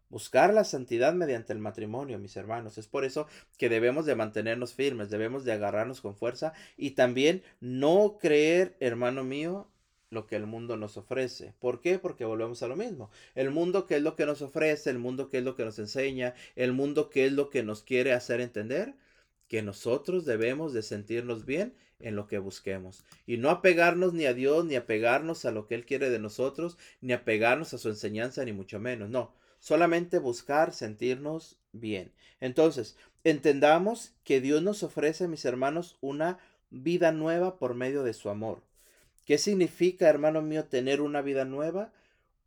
Buscar 0.10 0.54
la 0.54 0.66
santidad 0.66 1.14
mediante 1.14 1.54
el 1.54 1.60
matrimonio, 1.60 2.20
mis 2.20 2.36
hermanos. 2.36 2.78
Es 2.78 2.88
por 2.88 3.06
eso 3.06 3.28
que 3.58 3.70
debemos 3.70 4.06
de 4.06 4.16
mantenernos 4.16 4.74
firmes, 4.74 5.10
debemos 5.10 5.46
de 5.46 5.54
agarrarnos 5.54 6.02
con 6.02 6.16
fuerza 6.16 6.54
y 6.76 6.92
también 6.92 7.44
no 7.62 8.18
creer, 8.20 8.76
hermano 8.82 9.24
mío, 9.24 9.70
lo 10.10 10.28
que 10.28 10.36
el 10.36 10.46
mundo 10.46 10.78
nos 10.78 10.98
ofrece. 10.98 11.54
¿Por 11.60 11.82
qué? 11.82 12.00
Porque 12.00 12.26
volvemos 12.26 12.64
a 12.64 12.68
lo 12.68 12.76
mismo. 12.76 13.10
El 13.34 13.52
mundo 13.52 13.86
que 13.86 13.98
es 13.98 14.02
lo 14.02 14.16
que 14.16 14.26
nos 14.26 14.42
ofrece, 14.42 14.90
el 14.90 15.00
mundo 15.00 15.30
que 15.30 15.40
es 15.40 15.44
lo 15.44 15.56
que 15.56 15.66
nos 15.66 15.80
enseña, 15.80 16.34
el 16.56 16.74
mundo 16.74 17.10
que 17.10 17.26
es 17.26 17.34
lo 17.34 17.50
que 17.50 17.64
nos 17.64 17.84
quiere 17.84 18.14
hacer 18.14 18.42
entender 18.42 18.96
que 19.48 19.62
nosotros 19.62 20.26
debemos 20.26 20.74
de 20.74 20.82
sentirnos 20.82 21.46
bien 21.46 21.74
en 22.00 22.16
lo 22.16 22.28
que 22.28 22.40
busquemos 22.40 23.04
y 23.26 23.38
no 23.38 23.50
apegarnos 23.50 24.14
ni 24.14 24.26
a 24.26 24.34
Dios 24.34 24.66
ni 24.66 24.76
apegarnos 24.76 25.46
a 25.46 25.52
lo 25.52 25.68
que 25.68 25.76
él 25.76 25.86
quiere 25.86 26.10
de 26.10 26.20
nosotros 26.20 26.78
ni 27.02 27.14
apegarnos 27.14 27.74
a 27.74 27.78
su 27.78 27.90
enseñanza 27.90 28.44
ni 28.44 28.54
mucho 28.54 28.80
menos, 28.80 29.10
no, 29.10 29.34
solamente 29.60 30.20
buscar 30.20 30.74
sentirnos 30.74 31.58
bien. 31.72 32.12
Entonces, 32.40 32.98
entendamos 33.24 34.14
que 34.24 34.42
Dios 34.42 34.62
nos 34.62 34.84
ofrece, 34.84 35.28
mis 35.28 35.46
hermanos, 35.46 35.98
una 36.02 36.40
vida 36.70 37.12
nueva 37.12 37.58
por 37.58 37.74
medio 37.74 38.04
de 38.04 38.14
su 38.14 38.30
amor. 38.30 38.62
¿Qué 39.26 39.38
significa, 39.38 40.08
hermano 40.08 40.42
mío, 40.42 40.66
tener 40.66 41.02
una 41.02 41.22
vida 41.22 41.46
nueva? 41.46 41.92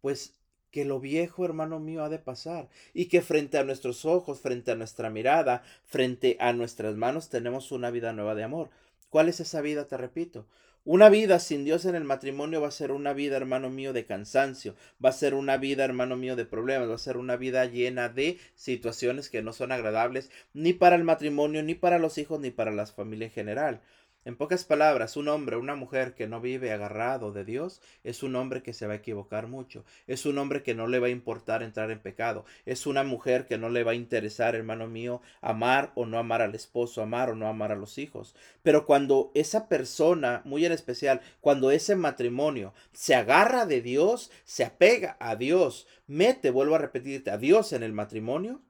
Pues 0.01 0.35
que 0.71 0.85
lo 0.85 1.01
viejo, 1.01 1.45
hermano 1.45 1.81
mío, 1.81 2.05
ha 2.05 2.09
de 2.09 2.19
pasar 2.19 2.69
y 2.95 3.07
que 3.07 3.23
frente 3.23 3.59
a 3.59 3.65
nuestros 3.65 4.05
ojos, 4.05 4.41
frente 4.41 4.71
a 4.71 4.77
nuestra 4.77 5.11
mirada, 5.11 5.63
frente 5.85 6.37
a 6.41 6.53
nuestras 6.53 6.95
manos, 6.95 7.31
tenemos 7.31 7.73
una 7.73 7.91
vida 7.91 8.13
nueva 8.13 8.35
de 8.35 8.45
amor. 8.45 8.71
¿Cuál 9.11 9.29
es 9.29 9.41
esa 9.41 9.61
vida? 9.61 9.87
Te 9.87 9.97
repito. 9.97 10.47
Una 10.85 11.09
vida 11.09 11.39
sin 11.39 11.65
Dios 11.65 11.85
en 11.85 11.95
el 11.95 12.05
matrimonio 12.05 12.61
va 12.61 12.69
a 12.69 12.71
ser 12.71 12.93
una 12.93 13.13
vida, 13.13 13.37
hermano 13.37 13.69
mío, 13.69 13.93
de 13.93 14.07
cansancio, 14.07 14.75
va 15.05 15.11
a 15.11 15.13
ser 15.13 15.35
una 15.35 15.57
vida, 15.59 15.85
hermano 15.85 16.17
mío, 16.17 16.35
de 16.35 16.47
problemas, 16.47 16.89
va 16.89 16.95
a 16.95 16.99
ser 16.99 17.17
una 17.17 17.37
vida 17.37 17.65
llena 17.67 18.09
de 18.09 18.39
situaciones 18.55 19.29
que 19.29 19.43
no 19.43 19.53
son 19.53 19.73
agradables 19.73 20.31
ni 20.55 20.73
para 20.73 20.97
el 20.97 21.05
matrimonio, 21.05 21.63
ni 21.63 21.75
para 21.75 21.99
los 21.99 22.17
hijos, 22.17 22.41
ni 22.41 22.51
para 22.51 22.71
la 22.71 22.87
familia 22.87 23.27
en 23.27 23.33
general. 23.33 23.81
En 24.29 24.37
pocas 24.37 24.65
palabras, 24.65 25.17
un 25.17 25.27
hombre 25.29 25.57
una 25.57 25.75
mujer 25.75 26.15
que 26.15 26.29
no 26.29 26.43
vive 26.43 26.71
agarrado 26.71 27.33
de 27.33 27.47
Dios 27.47 27.81
es 28.05 28.23
un 28.23 28.37
hombre 28.37 28.63
que 28.63 28.75
se 28.75 28.87
va 28.87 28.93
a 28.93 28.97
equivocar 28.97 29.47
mucho, 29.47 29.87
es 30.07 30.27
un 30.27 30.37
hombre 30.37 30.63
que 30.63 30.75
no 30.75 30.87
le 30.87 30.99
va 30.99 31.07
a 31.07 31.11
importar 31.11 31.63
entrar 31.63 31.91
en 31.91 32.03
pecado, 32.03 32.45
es 32.67 32.87
una 32.87 33.05
mujer 33.05 33.47
que 33.47 33.57
no 33.57 33.71
le 33.71 33.85
va 33.85 33.93
a 33.93 33.95
interesar, 33.95 34.55
hermano 34.55 34.87
mío, 34.87 35.23
amar 35.41 35.93
o 35.95 36.05
no 36.05 36.19
amar 36.19 36.43
al 36.43 36.55
esposo, 36.55 37.01
amar 37.01 37.31
o 37.31 37.37
no 37.37 37.49
amar 37.49 37.73
a 37.73 37.77
los 37.77 37.97
hijos. 37.97 38.37
Pero 38.63 38.85
cuando 38.85 39.33
esa 39.35 39.67
persona, 39.67 40.43
muy 40.45 40.67
en 40.67 40.73
especial, 40.73 41.23
cuando 41.41 41.71
ese 41.71 41.97
matrimonio 41.97 42.75
se 42.93 43.15
agarra 43.15 43.65
de 43.65 43.81
Dios, 43.81 44.31
se 44.45 44.63
apega 44.63 45.17
a 45.21 45.37
Dios, 45.37 45.87
mete, 46.07 46.51
vuelvo 46.51 46.75
a 46.75 46.81
repetirte, 46.81 47.31
a 47.31 47.39
Dios 47.39 47.73
en 47.73 47.83
el 47.83 47.95
matrimonio, 47.95 48.61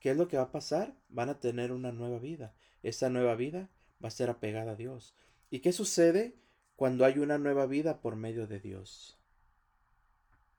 ¿qué 0.00 0.10
es 0.10 0.16
lo 0.16 0.26
que 0.26 0.36
va 0.36 0.42
a 0.42 0.50
pasar? 0.50 0.96
Van 1.10 1.28
a 1.28 1.38
tener 1.38 1.70
una 1.70 1.92
nueva 1.92 2.18
vida. 2.18 2.56
Esa 2.82 3.08
nueva 3.08 3.36
vida 3.36 3.70
va 4.04 4.08
a 4.08 4.10
ser 4.10 4.28
apegada 4.28 4.72
a 4.72 4.76
Dios. 4.76 5.14
¿Y 5.50 5.60
qué 5.60 5.72
sucede 5.72 6.36
cuando 6.76 7.06
hay 7.06 7.18
una 7.18 7.38
nueva 7.38 7.64
vida 7.64 8.02
por 8.02 8.16
medio 8.16 8.46
de 8.46 8.60
Dios? 8.60 9.18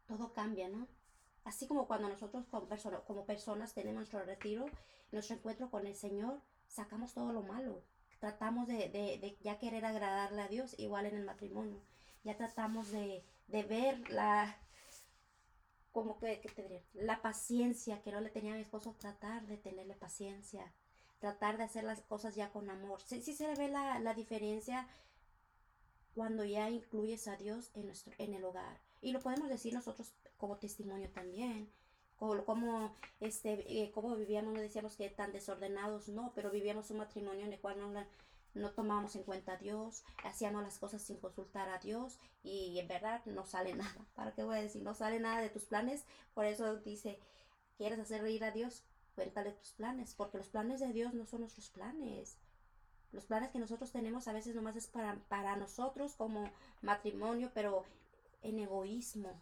Todo 0.07 0.33
cambia, 0.33 0.67
¿no? 0.67 0.87
Así 1.43 1.67
como 1.67 1.85
cuando 1.85 2.09
nosotros 2.09 2.45
como, 2.47 3.25
personas 3.25 3.75
tenemos 3.75 3.97
nuestro 3.97 4.23
retiro, 4.23 4.65
nuestro 5.11 5.35
encuentro 5.35 5.69
con 5.69 5.85
el 5.85 5.93
Señor, 5.95 6.41
sacamos 6.67 7.13
todo 7.13 7.31
lo 7.33 7.43
malo. 7.43 7.83
Tratamos 8.19 8.67
de, 8.67 9.37
ya 9.41 9.59
querer 9.59 9.85
agradarle 9.85 10.41
a 10.41 10.47
Dios, 10.47 10.73
igual 10.79 11.05
en 11.05 11.15
el 11.15 11.25
matrimonio. 11.25 11.79
Ya 12.23 12.35
tratamos 12.35 12.89
de, 12.91 13.23
de 13.47 13.63
ver 13.63 14.09
la, 14.09 14.57
como 15.91 16.17
que, 16.17 16.41
que 16.41 16.83
la 16.93 17.21
paciencia 17.21 18.01
que 18.01 18.11
no 18.11 18.21
le 18.21 18.31
tenía 18.31 18.55
mi 18.55 18.61
esposo, 18.61 18.95
tratar 18.97 19.45
de 19.45 19.57
tenerle 19.57 19.93
paciencia 19.93 20.73
tratar 21.19 21.57
de 21.57 21.63
hacer 21.63 21.83
las 21.83 22.01
cosas 22.01 22.35
ya 22.35 22.51
con 22.51 22.69
amor. 22.69 23.01
Sí, 23.01 23.21
sí 23.21 23.33
se 23.33 23.53
ve 23.55 23.67
la, 23.69 23.99
la 23.99 24.13
diferencia 24.13 24.87
cuando 26.15 26.45
ya 26.45 26.69
incluyes 26.69 27.27
a 27.27 27.35
Dios 27.35 27.71
en, 27.75 27.87
nuestro, 27.87 28.13
en 28.17 28.33
el 28.33 28.43
hogar. 28.45 28.79
Y 29.01 29.11
lo 29.11 29.19
podemos 29.19 29.49
decir 29.49 29.73
nosotros 29.73 30.13
como 30.37 30.57
testimonio 30.57 31.09
también. 31.09 31.69
Como, 32.17 32.45
como, 32.45 32.95
este, 33.19 33.83
eh, 33.83 33.91
como 33.91 34.15
vivíamos, 34.15 34.53
no 34.53 34.61
decíamos 34.61 34.95
que 34.95 35.09
tan 35.09 35.33
desordenados, 35.33 36.07
no, 36.07 36.31
pero 36.33 36.49
vivíamos 36.49 36.89
un 36.89 36.97
matrimonio 36.99 37.45
en 37.45 37.51
el 37.51 37.59
cual 37.59 37.77
no, 37.77 38.05
no 38.53 38.71
tomábamos 38.71 39.15
en 39.17 39.23
cuenta 39.23 39.53
a 39.53 39.57
Dios, 39.57 40.03
hacíamos 40.23 40.63
las 40.63 40.79
cosas 40.79 41.01
sin 41.01 41.17
consultar 41.17 41.67
a 41.67 41.77
Dios 41.79 42.17
y 42.41 42.79
en 42.79 42.87
verdad 42.87 43.21
no 43.25 43.45
sale 43.45 43.73
nada. 43.75 44.05
¿Para 44.15 44.33
qué 44.33 44.43
voy 44.43 44.55
a 44.55 44.61
decir? 44.61 44.81
No 44.81 44.93
sale 44.93 45.19
nada 45.19 45.41
de 45.41 45.49
tus 45.49 45.65
planes. 45.65 46.05
Por 46.33 46.45
eso 46.45 46.77
dice, 46.77 47.19
¿quieres 47.77 47.99
hacer 47.99 48.21
reír 48.21 48.45
a 48.45 48.51
Dios? 48.51 48.83
Cuéntale 49.15 49.51
tus 49.53 49.71
planes, 49.71 50.13
porque 50.13 50.37
los 50.37 50.49
planes 50.49 50.79
de 50.81 50.91
Dios 50.91 51.13
no 51.13 51.25
son 51.25 51.41
nuestros 51.41 51.69
planes. 51.69 52.37
Los 53.11 53.25
planes 53.25 53.49
que 53.51 53.59
nosotros 53.59 53.91
tenemos 53.91 54.27
a 54.27 54.33
veces 54.33 54.55
nomás 54.55 54.75
es 54.75 54.87
para, 54.87 55.15
para 55.29 55.55
nosotros 55.55 56.15
como 56.15 56.51
matrimonio, 56.81 57.49
pero 57.53 57.85
en 58.41 58.59
egoísmo. 58.59 59.41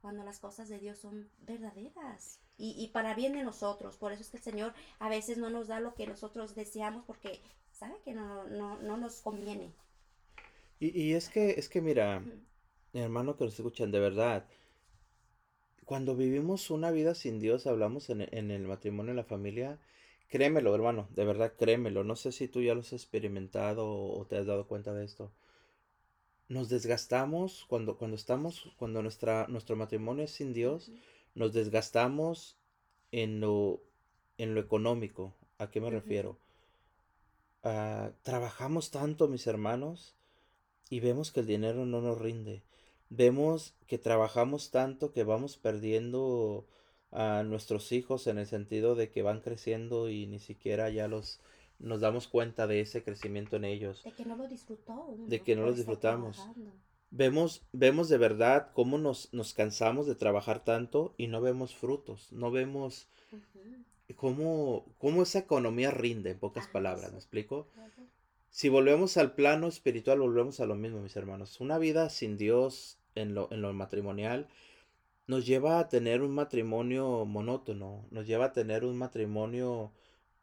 Cuando 0.00 0.24
las 0.24 0.38
cosas 0.38 0.68
de 0.68 0.78
Dios 0.78 0.98
son 0.98 1.28
verdaderas 1.40 2.40
y, 2.56 2.74
y 2.82 2.88
para 2.88 3.14
bien 3.14 3.34
de 3.34 3.44
nosotros. 3.44 3.96
Por 3.96 4.12
eso 4.12 4.22
es 4.22 4.30
que 4.30 4.38
el 4.38 4.42
Señor 4.42 4.72
a 4.98 5.08
veces 5.08 5.36
no 5.36 5.50
nos 5.50 5.68
da 5.68 5.80
lo 5.80 5.94
que 5.94 6.06
nosotros 6.06 6.54
deseamos 6.54 7.04
porque 7.04 7.40
sabe 7.72 8.00
que 8.04 8.14
no, 8.14 8.44
no, 8.44 8.78
no 8.78 8.96
nos 8.96 9.20
conviene. 9.20 9.72
Y, 10.78 10.98
y, 10.98 11.14
es 11.14 11.28
que, 11.28 11.50
es 11.50 11.68
que 11.68 11.80
mira, 11.80 12.22
mi 12.92 13.00
hermano 13.00 13.36
que 13.36 13.44
nos 13.44 13.54
escuchan, 13.54 13.90
de 13.90 14.00
verdad, 14.00 14.46
cuando 15.86 16.16
vivimos 16.16 16.70
una 16.70 16.90
vida 16.90 17.14
sin 17.14 17.38
Dios, 17.38 17.68
hablamos 17.68 18.10
en, 18.10 18.20
el 18.20 18.66
matrimonio, 18.66 19.12
en 19.12 19.16
la 19.16 19.24
familia, 19.24 19.78
créemelo, 20.28 20.74
hermano, 20.74 21.08
de 21.14 21.24
verdad 21.24 21.54
créemelo. 21.56 22.02
No 22.02 22.16
sé 22.16 22.32
si 22.32 22.48
tú 22.48 22.60
ya 22.60 22.74
lo 22.74 22.80
has 22.80 22.92
experimentado 22.92 23.88
o 23.88 24.26
te 24.26 24.36
has 24.36 24.46
dado 24.46 24.66
cuenta 24.66 24.92
de 24.92 25.04
esto. 25.04 25.32
Nos 26.48 26.68
desgastamos 26.68 27.64
cuando, 27.68 27.98
cuando 27.98 28.16
estamos, 28.16 28.72
cuando 28.76 29.00
nuestra, 29.00 29.46
nuestro 29.46 29.76
matrimonio 29.76 30.24
es 30.24 30.32
sin 30.32 30.52
Dios, 30.52 30.90
nos 31.36 31.52
desgastamos 31.52 32.58
en 33.12 33.38
lo, 33.38 33.80
en 34.38 34.56
lo 34.56 34.60
económico. 34.60 35.36
¿A 35.58 35.70
qué 35.70 35.80
me 35.80 35.90
refiero? 35.90 36.36
Ah, 37.62 38.10
trabajamos 38.24 38.90
tanto, 38.90 39.28
mis 39.28 39.46
hermanos, 39.46 40.16
y 40.90 40.98
vemos 40.98 41.30
que 41.30 41.40
el 41.40 41.46
dinero 41.46 41.86
no 41.86 42.00
nos 42.00 42.18
rinde 42.18 42.64
vemos 43.10 43.74
que 43.86 43.98
trabajamos 43.98 44.70
tanto 44.70 45.12
que 45.12 45.24
vamos 45.24 45.56
perdiendo 45.56 46.66
a 47.12 47.42
nuestros 47.44 47.92
hijos 47.92 48.26
en 48.26 48.38
el 48.38 48.46
sentido 48.46 48.94
de 48.94 49.10
que 49.10 49.22
van 49.22 49.40
creciendo 49.40 50.10
y 50.10 50.26
ni 50.26 50.38
siquiera 50.38 50.90
ya 50.90 51.08
los 51.08 51.40
nos 51.78 52.00
damos 52.00 52.26
cuenta 52.26 52.66
de 52.66 52.80
ese 52.80 53.02
crecimiento 53.02 53.56
en 53.56 53.64
ellos. 53.64 54.02
De 54.02 54.12
que 54.12 54.24
no 54.24 54.36
lo 54.36 54.48
disfrutó. 54.48 55.14
De 55.26 55.40
que 55.40 55.56
no 55.56 55.66
los 55.66 55.76
disfrutamos. 55.76 56.42
Vemos, 57.10 57.62
vemos 57.72 58.08
de 58.08 58.18
verdad 58.18 58.70
cómo 58.72 58.98
nos, 58.98 59.32
nos 59.32 59.54
cansamos 59.54 60.06
de 60.06 60.14
trabajar 60.14 60.64
tanto 60.64 61.14
y 61.16 61.28
no 61.28 61.40
vemos 61.40 61.74
frutos, 61.74 62.32
no 62.32 62.50
vemos 62.50 63.08
cómo, 64.16 64.84
cómo, 64.98 65.22
esa 65.22 65.38
economía 65.38 65.90
rinde, 65.90 66.30
en 66.30 66.38
pocas 66.38 66.66
palabras, 66.66 67.12
¿me 67.12 67.18
explico? 67.18 67.68
Si 68.50 68.68
volvemos 68.68 69.16
al 69.16 69.34
plano 69.34 69.68
espiritual, 69.68 70.20
volvemos 70.20 70.60
a 70.60 70.66
lo 70.66 70.74
mismo, 70.74 71.00
mis 71.00 71.16
hermanos. 71.16 71.60
Una 71.60 71.78
vida 71.78 72.08
sin 72.08 72.36
Dios 72.38 72.98
en 73.14 73.34
lo, 73.34 73.48
en 73.52 73.62
lo 73.62 73.72
matrimonial 73.72 74.48
nos 75.26 75.46
lleva 75.46 75.78
a 75.80 75.88
tener 75.88 76.22
un 76.22 76.34
matrimonio 76.34 77.24
monótono, 77.24 78.06
nos 78.10 78.26
lleva 78.26 78.46
a 78.46 78.52
tener 78.52 78.84
un 78.84 78.96
matrimonio 78.96 79.92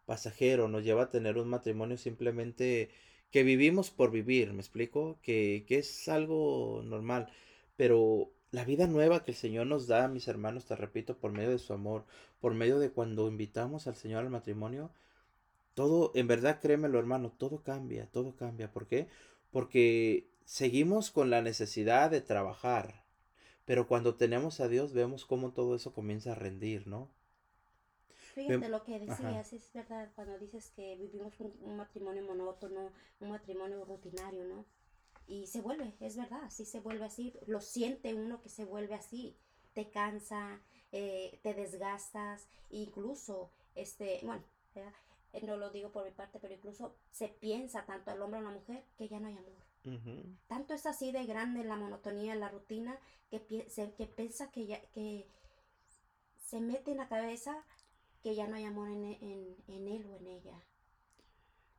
pasajero, 0.05 0.67
nos 0.67 0.83
lleva 0.83 1.03
a 1.03 1.09
tener 1.09 1.37
un 1.37 1.47
matrimonio 1.49 1.97
simplemente 1.97 2.89
que 3.31 3.43
vivimos 3.43 3.91
por 3.91 4.11
vivir, 4.11 4.53
¿me 4.53 4.59
explico? 4.61 5.19
Que, 5.21 5.65
que 5.67 5.79
es 5.79 6.07
algo 6.09 6.81
normal, 6.85 7.29
pero 7.77 8.31
la 8.51 8.65
vida 8.65 8.87
nueva 8.87 9.23
que 9.23 9.31
el 9.31 9.37
Señor 9.37 9.67
nos 9.67 9.87
da, 9.87 10.07
mis 10.07 10.27
hermanos, 10.27 10.65
te 10.65 10.75
repito, 10.75 11.17
por 11.17 11.31
medio 11.31 11.49
de 11.51 11.59
su 11.59 11.73
amor, 11.73 12.05
por 12.41 12.53
medio 12.53 12.79
de 12.79 12.91
cuando 12.91 13.27
invitamos 13.27 13.87
al 13.87 13.95
Señor 13.95 14.23
al 14.23 14.29
matrimonio, 14.29 14.91
todo, 15.73 16.11
en 16.15 16.27
verdad, 16.27 16.59
créemelo, 16.61 16.99
hermano, 16.99 17.31
todo 17.31 17.63
cambia, 17.63 18.07
todo 18.11 18.35
cambia. 18.35 18.71
¿Por 18.71 18.87
qué? 18.87 19.07
Porque 19.51 20.29
seguimos 20.45 21.11
con 21.11 21.29
la 21.29 21.41
necesidad 21.41 22.11
de 22.11 22.21
trabajar, 22.21 23.03
pero 23.65 23.87
cuando 23.87 24.15
tenemos 24.15 24.59
a 24.59 24.67
Dios 24.67 24.93
vemos 24.93 25.25
cómo 25.25 25.51
todo 25.51 25.75
eso 25.75 25.93
comienza 25.93 26.33
a 26.33 26.35
rendir, 26.35 26.87
¿no? 26.87 27.09
Fíjate 28.33 28.67
lo 28.67 28.83
que 28.83 28.99
decías, 28.99 29.53
es 29.53 29.71
verdad, 29.73 30.09
cuando 30.15 30.39
dices 30.39 30.71
que 30.75 30.95
vivimos 30.95 31.39
un, 31.39 31.77
matrimonio 31.77 32.23
monótono, 32.23 32.91
un 33.19 33.29
matrimonio 33.29 33.85
rutinario, 33.85 34.43
¿no? 34.45 34.65
Y 35.27 35.45
se 35.47 35.61
vuelve, 35.61 35.93
es 35.99 36.17
verdad, 36.17 36.49
sí 36.49 36.65
se 36.65 36.79
vuelve 36.79 37.05
así, 37.05 37.33
lo 37.45 37.61
siente 37.61 38.13
uno 38.15 38.41
que 38.41 38.49
se 38.49 38.65
vuelve 38.65 38.95
así, 38.95 39.37
te 39.73 39.89
cansa, 39.89 40.59
eh, 40.91 41.39
te 41.43 41.53
desgastas, 41.53 42.47
incluso, 42.71 43.51
este, 43.75 44.19
bueno, 44.23 44.43
eh, 44.75 44.83
no 45.41 45.57
lo 45.57 45.71
digo 45.71 45.91
por 45.91 46.05
mi 46.05 46.11
parte, 46.11 46.39
pero 46.39 46.53
incluso 46.53 46.95
se 47.11 47.27
piensa 47.27 47.85
tanto 47.85 48.11
al 48.11 48.21
hombre 48.21 48.39
o 48.39 48.43
a 48.43 48.51
la 48.51 48.57
mujer 48.57 48.83
que 48.97 49.07
ya 49.07 49.19
no 49.19 49.27
hay 49.27 49.37
amor. 49.37 49.63
Tanto 50.47 50.73
es 50.73 50.85
así 50.85 51.11
de 51.11 51.25
grande 51.25 51.63
la 51.63 51.75
monotonía, 51.75 52.35
la 52.35 52.49
rutina, 52.49 52.97
que, 53.29 53.67
se, 53.69 53.93
que 53.95 54.05
piensa 54.05 54.51
que, 54.51 54.65
ya, 54.65 54.81
que 54.91 55.27
se 56.37 56.61
mete 56.61 56.91
en 56.91 56.97
la 56.97 57.09
cabeza 57.09 57.65
que 58.21 58.35
ya 58.35 58.47
no 58.47 58.55
hay 58.55 58.63
amor 58.63 58.89
en, 58.89 59.03
en, 59.03 59.57
en, 59.67 59.87
él 59.87 60.05
o 60.05 60.15
en 60.15 60.27
ella. 60.27 60.63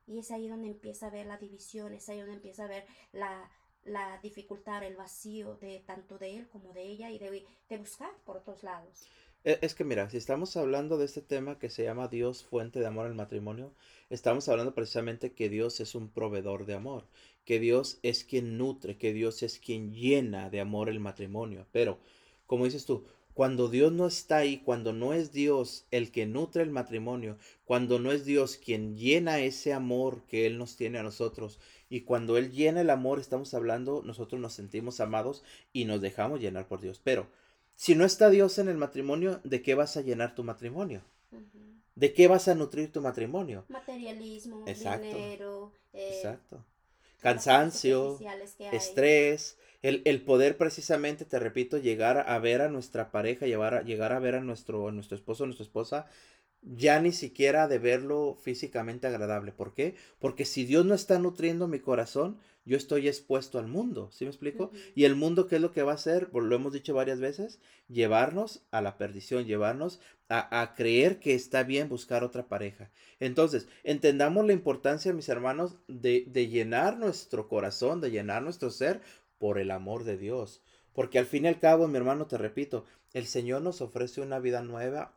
Y 0.06 0.18
es 0.18 0.30
ahí 0.30 0.48
donde 0.48 0.68
empieza 0.68 1.06
a 1.06 1.10
ver 1.10 1.26
la 1.26 1.38
división, 1.38 1.94
es 1.94 2.08
ahí 2.08 2.18
donde 2.18 2.34
empieza 2.34 2.64
a 2.64 2.68
ver 2.68 2.84
la, 3.12 3.50
la 3.84 4.18
dificultad, 4.18 4.82
el 4.82 4.96
vacío 4.96 5.54
de 5.56 5.80
tanto 5.80 6.18
de 6.18 6.36
él 6.36 6.48
como 6.48 6.72
de 6.72 6.82
ella 6.82 7.10
y 7.10 7.18
de, 7.18 7.46
de 7.68 7.78
buscar 7.78 8.14
por 8.24 8.36
otros 8.36 8.62
lados. 8.62 9.06
E, 9.44 9.58
es 9.60 9.74
que 9.74 9.84
mira, 9.84 10.08
si 10.08 10.16
estamos 10.16 10.56
hablando 10.56 10.96
de 10.96 11.04
este 11.04 11.20
tema 11.20 11.58
que 11.58 11.68
se 11.68 11.84
llama 11.84 12.08
Dios 12.08 12.42
fuente 12.44 12.80
de 12.80 12.86
amor 12.86 13.06
al 13.06 13.14
matrimonio, 13.14 13.72
estamos 14.08 14.48
hablando 14.48 14.74
precisamente 14.74 15.32
que 15.32 15.50
Dios 15.50 15.80
es 15.80 15.94
un 15.94 16.08
proveedor 16.08 16.64
de 16.64 16.74
amor, 16.74 17.04
que 17.44 17.60
Dios 17.60 17.98
es 18.02 18.24
quien 18.24 18.56
nutre, 18.56 18.96
que 18.96 19.12
Dios 19.12 19.42
es 19.42 19.58
quien 19.58 19.92
llena 19.92 20.48
de 20.48 20.60
amor 20.60 20.88
el 20.88 20.98
matrimonio. 20.98 21.66
Pero, 21.72 21.98
como 22.46 22.64
dices 22.64 22.86
tú, 22.86 23.04
cuando 23.34 23.68
Dios 23.68 23.92
no 23.92 24.06
está 24.06 24.38
ahí, 24.38 24.58
cuando 24.64 24.92
no 24.94 25.12
es 25.12 25.32
Dios 25.32 25.84
el 25.90 26.10
que 26.10 26.24
nutre 26.24 26.62
el 26.62 26.70
matrimonio, 26.70 27.36
cuando 27.66 27.98
no 27.98 28.12
es 28.12 28.24
Dios 28.24 28.56
quien 28.56 28.96
llena 28.96 29.40
ese 29.40 29.74
amor 29.74 30.22
que 30.26 30.46
Él 30.46 30.56
nos 30.56 30.76
tiene 30.76 30.98
a 30.98 31.02
nosotros, 31.02 31.58
y 31.90 32.02
cuando 32.02 32.38
Él 32.38 32.50
llena 32.50 32.80
el 32.80 32.90
amor, 32.90 33.18
estamos 33.18 33.52
hablando, 33.52 34.02
nosotros 34.04 34.40
nos 34.40 34.54
sentimos 34.54 35.00
amados 35.00 35.42
y 35.72 35.84
nos 35.84 36.00
dejamos 36.00 36.40
llenar 36.40 36.66
por 36.66 36.80
Dios. 36.80 37.00
Pero 37.04 37.26
Si 37.76 37.94
no 37.94 38.04
está 38.04 38.30
Dios 38.30 38.58
en 38.58 38.68
el 38.68 38.76
matrimonio, 38.76 39.40
¿de 39.44 39.62
qué 39.62 39.74
vas 39.74 39.96
a 39.96 40.02
llenar 40.02 40.34
tu 40.34 40.44
matrimonio? 40.44 41.02
¿De 41.94 42.12
qué 42.12 42.26
vas 42.26 42.48
a 42.48 42.54
nutrir 42.54 42.90
tu 42.92 43.00
matrimonio? 43.00 43.64
Materialismo, 43.68 44.64
Exacto. 44.66 45.16
dinero, 45.16 45.72
eh, 45.92 46.08
Exacto. 46.16 46.64
Cansancio, 47.20 48.18
estrés, 48.72 49.56
el, 49.82 50.02
el 50.04 50.22
poder 50.22 50.56
precisamente, 50.56 51.24
te 51.24 51.38
repito, 51.38 51.78
llegar 51.78 52.24
a 52.28 52.38
ver 52.38 52.62
a 52.62 52.68
nuestra 52.68 53.10
pareja, 53.10 53.46
llevar 53.46 53.74
a, 53.74 53.82
llegar 53.82 54.12
a 54.12 54.18
ver 54.18 54.34
a 54.34 54.40
nuestro, 54.40 54.88
a 54.88 54.92
nuestro 54.92 55.16
esposo, 55.16 55.44
a 55.44 55.46
nuestra 55.46 55.64
esposa, 55.64 56.06
ya 56.64 57.00
ni 57.00 57.12
siquiera 57.12 57.68
de 57.68 57.78
verlo 57.78 58.36
físicamente 58.40 59.06
agradable. 59.06 59.52
¿Por 59.52 59.74
qué? 59.74 59.94
Porque 60.18 60.44
si 60.44 60.64
Dios 60.64 60.86
no 60.86 60.94
está 60.94 61.18
nutriendo 61.18 61.68
mi 61.68 61.80
corazón, 61.80 62.38
yo 62.64 62.78
estoy 62.78 63.08
expuesto 63.08 63.58
al 63.58 63.66
mundo, 63.66 64.08
¿sí 64.10 64.24
me 64.24 64.30
explico? 64.30 64.70
Y 64.94 65.04
el 65.04 65.16
mundo, 65.16 65.46
¿qué 65.46 65.56
es 65.56 65.62
lo 65.62 65.72
que 65.72 65.82
va 65.82 65.92
a 65.92 65.96
hacer? 65.96 66.30
Lo 66.32 66.56
hemos 66.56 66.72
dicho 66.72 66.94
varias 66.94 67.20
veces, 67.20 67.60
llevarnos 67.88 68.62
a 68.70 68.80
la 68.80 68.96
perdición, 68.96 69.44
llevarnos 69.44 70.00
a, 70.30 70.62
a 70.62 70.74
creer 70.74 71.20
que 71.20 71.34
está 71.34 71.62
bien 71.62 71.90
buscar 71.90 72.24
otra 72.24 72.48
pareja. 72.48 72.90
Entonces, 73.20 73.68
entendamos 73.82 74.46
la 74.46 74.54
importancia, 74.54 75.12
mis 75.12 75.28
hermanos, 75.28 75.76
de, 75.88 76.24
de 76.26 76.48
llenar 76.48 76.96
nuestro 76.96 77.48
corazón, 77.48 78.00
de 78.00 78.10
llenar 78.10 78.42
nuestro 78.42 78.70
ser 78.70 79.02
por 79.38 79.58
el 79.58 79.70
amor 79.70 80.04
de 80.04 80.16
Dios. 80.16 80.62
Porque 80.94 81.18
al 81.18 81.26
fin 81.26 81.44
y 81.44 81.48
al 81.48 81.58
cabo, 81.58 81.86
mi 81.86 81.98
hermano, 81.98 82.26
te 82.26 82.38
repito, 82.38 82.86
el 83.14 83.26
Señor 83.26 83.62
nos 83.62 83.80
ofrece 83.80 84.20
una 84.20 84.40
vida 84.40 84.60
nueva 84.60 85.14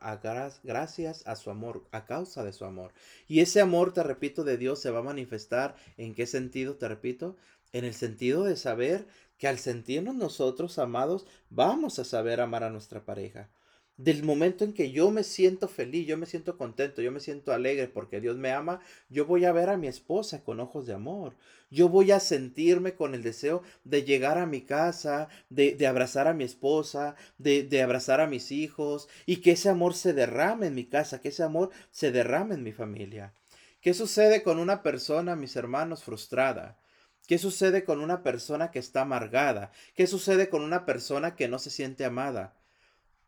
gracias 0.62 1.26
a 1.26 1.34
su 1.34 1.50
amor, 1.50 1.84
a 1.90 2.06
causa 2.06 2.44
de 2.44 2.52
su 2.52 2.64
amor. 2.64 2.92
Y 3.26 3.40
ese 3.40 3.60
amor, 3.60 3.92
te 3.92 4.04
repito, 4.04 4.44
de 4.44 4.56
Dios 4.56 4.80
se 4.80 4.90
va 4.90 5.00
a 5.00 5.02
manifestar 5.02 5.74
en 5.96 6.14
qué 6.14 6.26
sentido, 6.26 6.76
te 6.76 6.88
repito, 6.88 7.36
en 7.72 7.84
el 7.84 7.94
sentido 7.94 8.44
de 8.44 8.56
saber 8.56 9.06
que 9.36 9.48
al 9.48 9.58
sentirnos 9.58 10.14
nosotros 10.14 10.78
amados, 10.78 11.26
vamos 11.50 11.98
a 11.98 12.04
saber 12.04 12.40
amar 12.40 12.62
a 12.62 12.70
nuestra 12.70 13.04
pareja. 13.04 13.50
Del 13.98 14.22
momento 14.22 14.64
en 14.64 14.74
que 14.74 14.92
yo 14.92 15.10
me 15.10 15.24
siento 15.24 15.66
feliz, 15.66 16.06
yo 16.06 16.16
me 16.16 16.26
siento 16.26 16.56
contento, 16.56 17.02
yo 17.02 17.10
me 17.10 17.18
siento 17.18 17.52
alegre 17.52 17.88
porque 17.88 18.20
Dios 18.20 18.36
me 18.36 18.52
ama, 18.52 18.80
yo 19.08 19.26
voy 19.26 19.44
a 19.44 19.50
ver 19.50 19.70
a 19.70 19.76
mi 19.76 19.88
esposa 19.88 20.44
con 20.44 20.60
ojos 20.60 20.86
de 20.86 20.94
amor. 20.94 21.34
Yo 21.68 21.88
voy 21.88 22.12
a 22.12 22.20
sentirme 22.20 22.94
con 22.94 23.12
el 23.14 23.24
deseo 23.24 23.64
de 23.82 24.04
llegar 24.04 24.38
a 24.38 24.46
mi 24.46 24.60
casa, 24.60 25.28
de, 25.50 25.74
de 25.74 25.88
abrazar 25.88 26.28
a 26.28 26.32
mi 26.32 26.44
esposa, 26.44 27.16
de, 27.38 27.64
de 27.64 27.82
abrazar 27.82 28.20
a 28.20 28.28
mis 28.28 28.52
hijos 28.52 29.08
y 29.26 29.38
que 29.38 29.50
ese 29.50 29.68
amor 29.68 29.94
se 29.94 30.12
derrame 30.12 30.68
en 30.68 30.76
mi 30.76 30.84
casa, 30.84 31.20
que 31.20 31.30
ese 31.30 31.42
amor 31.42 31.70
se 31.90 32.12
derrame 32.12 32.54
en 32.54 32.62
mi 32.62 32.72
familia. 32.72 33.34
¿Qué 33.80 33.94
sucede 33.94 34.44
con 34.44 34.60
una 34.60 34.84
persona, 34.84 35.34
mis 35.34 35.56
hermanos, 35.56 36.04
frustrada? 36.04 36.78
¿Qué 37.26 37.36
sucede 37.38 37.82
con 37.82 38.00
una 38.00 38.22
persona 38.22 38.70
que 38.70 38.78
está 38.78 39.00
amargada? 39.00 39.72
¿Qué 39.96 40.06
sucede 40.06 40.48
con 40.48 40.62
una 40.62 40.86
persona 40.86 41.34
que 41.34 41.48
no 41.48 41.58
se 41.58 41.70
siente 41.70 42.04
amada? 42.04 42.57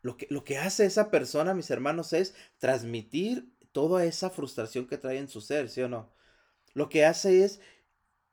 Lo 0.01 0.17
que, 0.17 0.27
lo 0.29 0.43
que 0.43 0.57
hace 0.57 0.85
esa 0.85 1.11
persona, 1.11 1.53
mis 1.53 1.69
hermanos, 1.69 2.13
es 2.13 2.33
transmitir 2.57 3.51
toda 3.71 4.05
esa 4.05 4.29
frustración 4.29 4.87
que 4.87 4.97
trae 4.97 5.17
en 5.17 5.29
su 5.29 5.41
ser, 5.41 5.69
¿sí 5.69 5.81
o 5.81 5.89
no? 5.89 6.11
Lo 6.73 6.89
que 6.89 7.05
hace 7.05 7.43
es 7.43 7.59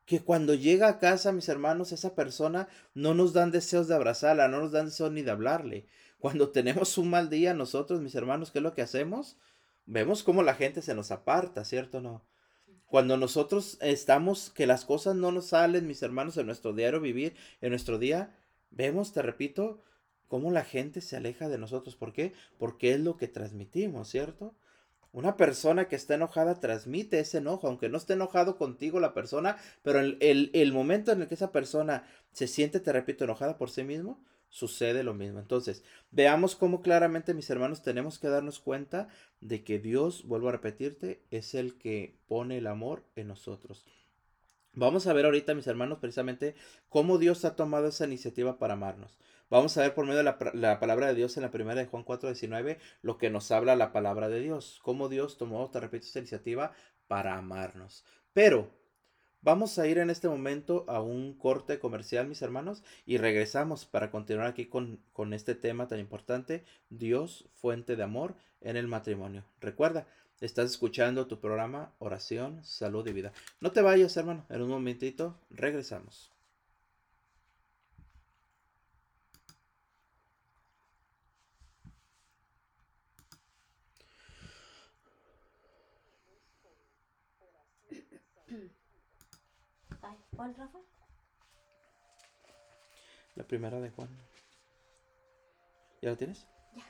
que 0.04 0.20
cuando 0.20 0.54
llega 0.54 0.88
a 0.88 0.98
casa, 0.98 1.32
mis 1.32 1.48
hermanos, 1.48 1.92
esa 1.92 2.14
persona 2.14 2.68
no 2.94 3.12
nos 3.12 3.34
dan 3.34 3.50
deseos 3.50 3.88
de 3.88 3.94
abrazarla, 3.94 4.48
no 4.48 4.60
nos 4.60 4.72
dan 4.72 4.86
deseos 4.86 5.12
ni 5.12 5.22
de 5.22 5.30
hablarle. 5.30 5.86
Cuando 6.18 6.50
tenemos 6.50 6.96
un 6.96 7.10
mal 7.10 7.28
día, 7.28 7.52
nosotros, 7.52 8.00
mis 8.00 8.14
hermanos, 8.14 8.50
¿qué 8.50 8.58
es 8.58 8.62
lo 8.62 8.74
que 8.74 8.82
hacemos? 8.82 9.36
Vemos 9.84 10.22
cómo 10.22 10.42
la 10.42 10.54
gente 10.54 10.82
se 10.82 10.94
nos 10.94 11.10
aparta, 11.10 11.64
¿cierto 11.64 11.98
o 11.98 12.00
no? 12.00 12.24
Cuando 12.86 13.18
nosotros 13.18 13.76
estamos, 13.82 14.50
que 14.50 14.66
las 14.66 14.86
cosas 14.86 15.14
no 15.14 15.30
nos 15.30 15.48
salen, 15.48 15.86
mis 15.86 16.02
hermanos, 16.02 16.38
en 16.38 16.46
nuestro 16.46 16.72
diario 16.72 17.00
vivir, 17.00 17.36
en 17.60 17.70
nuestro 17.70 17.98
día, 17.98 18.34
vemos, 18.70 19.12
te 19.12 19.20
repito, 19.20 19.82
cómo 20.28 20.50
la 20.50 20.64
gente 20.64 21.00
se 21.00 21.16
aleja 21.16 21.48
de 21.48 21.58
nosotros. 21.58 21.96
¿Por 21.96 22.12
qué? 22.12 22.32
Porque 22.58 22.92
es 22.92 23.00
lo 23.00 23.16
que 23.16 23.28
transmitimos, 23.28 24.08
¿cierto? 24.08 24.54
Una 25.10 25.36
persona 25.36 25.88
que 25.88 25.96
está 25.96 26.14
enojada 26.14 26.60
transmite 26.60 27.18
ese 27.18 27.38
enojo, 27.38 27.66
aunque 27.66 27.88
no 27.88 27.96
esté 27.96 28.12
enojado 28.12 28.56
contigo 28.58 29.00
la 29.00 29.14
persona, 29.14 29.56
pero 29.82 30.00
el, 30.00 30.18
el, 30.20 30.50
el 30.52 30.72
momento 30.72 31.12
en 31.12 31.22
el 31.22 31.28
que 31.28 31.34
esa 31.34 31.50
persona 31.50 32.04
se 32.32 32.46
siente, 32.46 32.78
te 32.78 32.92
repito, 32.92 33.24
enojada 33.24 33.56
por 33.56 33.70
sí 33.70 33.82
mismo, 33.84 34.22
sucede 34.50 35.02
lo 35.02 35.14
mismo. 35.14 35.38
Entonces, 35.38 35.82
veamos 36.10 36.56
cómo 36.56 36.82
claramente, 36.82 37.34
mis 37.34 37.48
hermanos, 37.50 37.82
tenemos 37.82 38.18
que 38.18 38.28
darnos 38.28 38.60
cuenta 38.60 39.08
de 39.40 39.64
que 39.64 39.78
Dios, 39.78 40.24
vuelvo 40.26 40.48
a 40.48 40.52
repetirte, 40.52 41.22
es 41.30 41.54
el 41.54 41.78
que 41.78 42.18
pone 42.28 42.58
el 42.58 42.66
amor 42.66 43.04
en 43.16 43.28
nosotros. 43.28 43.86
Vamos 44.74 45.06
a 45.06 45.12
ver 45.12 45.24
ahorita, 45.24 45.54
mis 45.54 45.66
hermanos, 45.66 45.98
precisamente 45.98 46.54
cómo 46.88 47.18
Dios 47.18 47.44
ha 47.44 47.56
tomado 47.56 47.88
esa 47.88 48.06
iniciativa 48.06 48.58
para 48.58 48.74
amarnos. 48.74 49.18
Vamos 49.50 49.76
a 49.76 49.82
ver 49.82 49.94
por 49.94 50.04
medio 50.04 50.18
de 50.18 50.24
la, 50.24 50.38
la 50.54 50.80
palabra 50.80 51.08
de 51.08 51.14
Dios 51.14 51.36
en 51.36 51.42
la 51.42 51.50
primera 51.50 51.80
de 51.80 51.86
Juan 51.86 52.04
4:19 52.04 52.78
lo 53.02 53.18
que 53.18 53.30
nos 53.30 53.50
habla 53.50 53.76
la 53.76 53.92
palabra 53.92 54.28
de 54.28 54.40
Dios. 54.40 54.80
Cómo 54.82 55.08
Dios 55.08 55.38
tomó, 55.38 55.70
te 55.70 55.80
repito, 55.80 56.06
esa 56.06 56.18
iniciativa 56.18 56.72
para 57.06 57.36
amarnos. 57.36 58.04
Pero 58.32 58.70
vamos 59.40 59.78
a 59.78 59.86
ir 59.86 59.98
en 59.98 60.10
este 60.10 60.28
momento 60.28 60.84
a 60.88 61.00
un 61.00 61.34
corte 61.34 61.78
comercial, 61.78 62.28
mis 62.28 62.42
hermanos, 62.42 62.82
y 63.06 63.18
regresamos 63.18 63.86
para 63.86 64.10
continuar 64.10 64.46
aquí 64.46 64.66
con, 64.66 65.00
con 65.12 65.32
este 65.32 65.54
tema 65.54 65.88
tan 65.88 65.98
importante, 65.98 66.64
Dios, 66.90 67.48
fuente 67.54 67.96
de 67.96 68.02
amor 68.02 68.34
en 68.60 68.76
el 68.76 68.88
matrimonio. 68.88 69.44
Recuerda, 69.60 70.06
Estás 70.40 70.70
escuchando 70.70 71.26
tu 71.26 71.40
programa 71.40 71.92
Oración, 71.98 72.62
Salud 72.64 73.04
y 73.08 73.12
Vida. 73.12 73.32
No 73.60 73.72
te 73.72 73.82
vayas, 73.82 74.16
hermano. 74.16 74.46
En 74.48 74.62
un 74.62 74.68
momentito 74.68 75.36
regresamos. 75.50 76.30
Ay, 90.02 90.16
¿Cuál, 90.38 90.54
Rafa? 90.54 90.78
La 93.34 93.42
primera 93.42 93.80
de 93.80 93.90
Juan. 93.90 94.08
¿Ya 96.00 96.10
la 96.10 96.16
tienes? 96.16 96.46
Ya. 96.76 96.84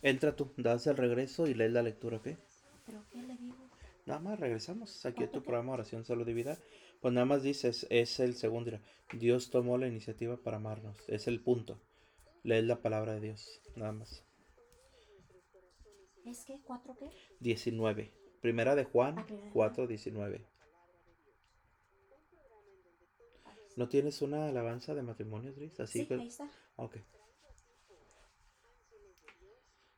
Entra 0.00 0.34
tú, 0.34 0.50
das 0.56 0.86
el 0.86 0.96
regreso 0.96 1.46
y 1.46 1.52
lees 1.52 1.72
la 1.72 1.82
lectura, 1.82 2.16
¿ok? 2.16 2.28
¿Pero 2.86 3.04
qué 3.10 3.20
le 3.20 3.36
digo? 3.36 3.58
Nada 4.06 4.18
más 4.18 4.40
regresamos 4.40 5.04
aquí 5.04 5.24
a 5.24 5.30
tu 5.30 5.42
programa 5.42 5.74
Oración, 5.74 6.06
Salud 6.06 6.26
y 6.26 6.32
Vida. 6.32 6.56
Pues 7.02 7.12
nada 7.12 7.26
más 7.26 7.42
dices, 7.42 7.86
es 7.90 8.18
el 8.18 8.34
segundo. 8.34 8.80
Dios 9.12 9.50
tomó 9.50 9.76
la 9.76 9.88
iniciativa 9.88 10.38
para 10.38 10.56
amarnos. 10.56 10.96
Es 11.08 11.28
el 11.28 11.38
punto. 11.38 11.82
Lees 12.44 12.64
la 12.64 12.80
palabra 12.80 13.12
de 13.12 13.20
Dios. 13.20 13.60
Nada 13.76 13.92
más. 13.92 14.24
¿Es 16.24 16.46
que 16.46 16.62
cuatro 16.62 16.96
qué? 16.98 17.10
19. 17.40 18.10
Primera 18.40 18.74
de 18.74 18.84
Juan 18.84 19.18
Ah, 19.18 19.26
primera 19.26 19.48
de 19.48 19.52
4, 19.52 19.86
19. 19.86 20.46
¿No 23.76 23.88
tienes 23.88 24.22
una 24.22 24.48
alabanza 24.48 24.94
de 24.94 25.02
matrimonio, 25.02 25.52
Dris? 25.52 25.78
Así 25.80 26.00
Sí, 26.00 26.06
que... 26.06 26.14
ahí 26.14 26.28
está. 26.28 26.48
Ok. 26.76 26.96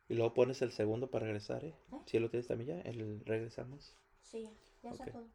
Y 0.08 0.14
luego 0.14 0.34
pones 0.34 0.60
el 0.62 0.70
segundo 0.72 1.10
para 1.10 1.24
regresar, 1.26 1.64
¿eh? 1.64 1.74
¿Eh? 1.92 1.96
Si 2.06 2.18
lo 2.18 2.28
tienes 2.30 2.46
también 2.46 2.82
ya, 2.82 2.90
el 2.90 3.24
regresamos. 3.24 3.96
Sí, 4.22 4.42
ya, 4.42 4.50
ya 4.82 4.90
está 4.90 5.04
Ok. 5.04 5.12
todo. 5.12 5.28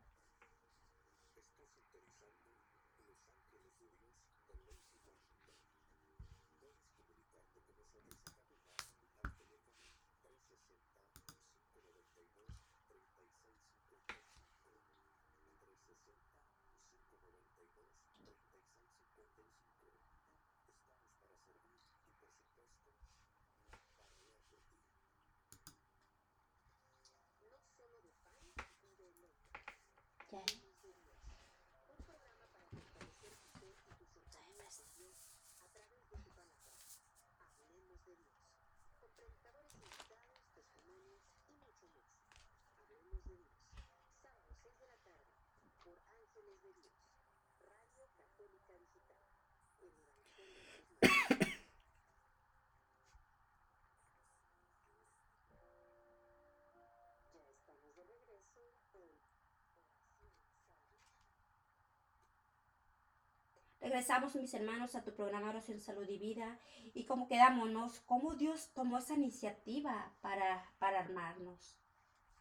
Regresamos, 63.90 64.36
mis 64.36 64.54
hermanos, 64.54 64.94
a 64.94 65.04
tu 65.04 65.16
programa 65.16 65.50
Oración, 65.50 65.80
Salud 65.80 66.08
y 66.08 66.20
Vida. 66.20 66.60
Y 66.94 67.06
cómo 67.06 67.28
quedámonos, 67.28 68.02
cómo 68.02 68.36
Dios 68.36 68.70
tomó 68.76 69.00
esa 69.00 69.16
iniciativa 69.16 70.14
para, 70.22 70.72
para 70.78 71.00
armarnos. 71.00 71.76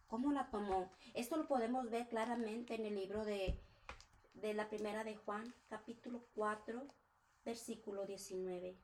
¿Cómo 0.09 0.31
la 0.31 0.51
tomó? 0.51 0.91
Esto 1.15 1.39
lo 1.39 1.49
podemos 1.49 1.89
ver 1.89 2.07
claramente 2.09 2.75
en 2.75 2.85
el 2.85 2.97
libro 2.97 3.25
de, 3.25 3.59
de 4.35 4.53
la 4.53 4.69
primera 4.69 5.05
de 5.05 5.17
Juan, 5.17 5.55
capítulo 5.71 6.23
4, 6.35 6.87
versículo 7.47 8.05
19. 8.05 8.77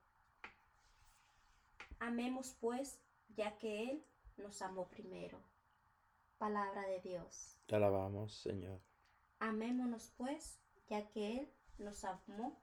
Amemos 1.99 2.57
pues, 2.59 2.99
ya 3.29 3.59
que 3.59 3.91
Él 3.91 4.07
nos 4.39 4.63
amó 4.63 4.89
primero. 4.89 5.39
Palabra 6.39 6.87
de 6.87 7.03
Dios. 7.03 7.59
Te 7.67 7.77
alabamos, 7.77 8.33
Señor. 8.33 8.81
Amémonos 9.39 10.15
pues, 10.17 10.59
ya 10.89 11.07
que 11.11 11.41
Él 11.41 11.53
nos 11.79 12.05
amó 12.05 12.61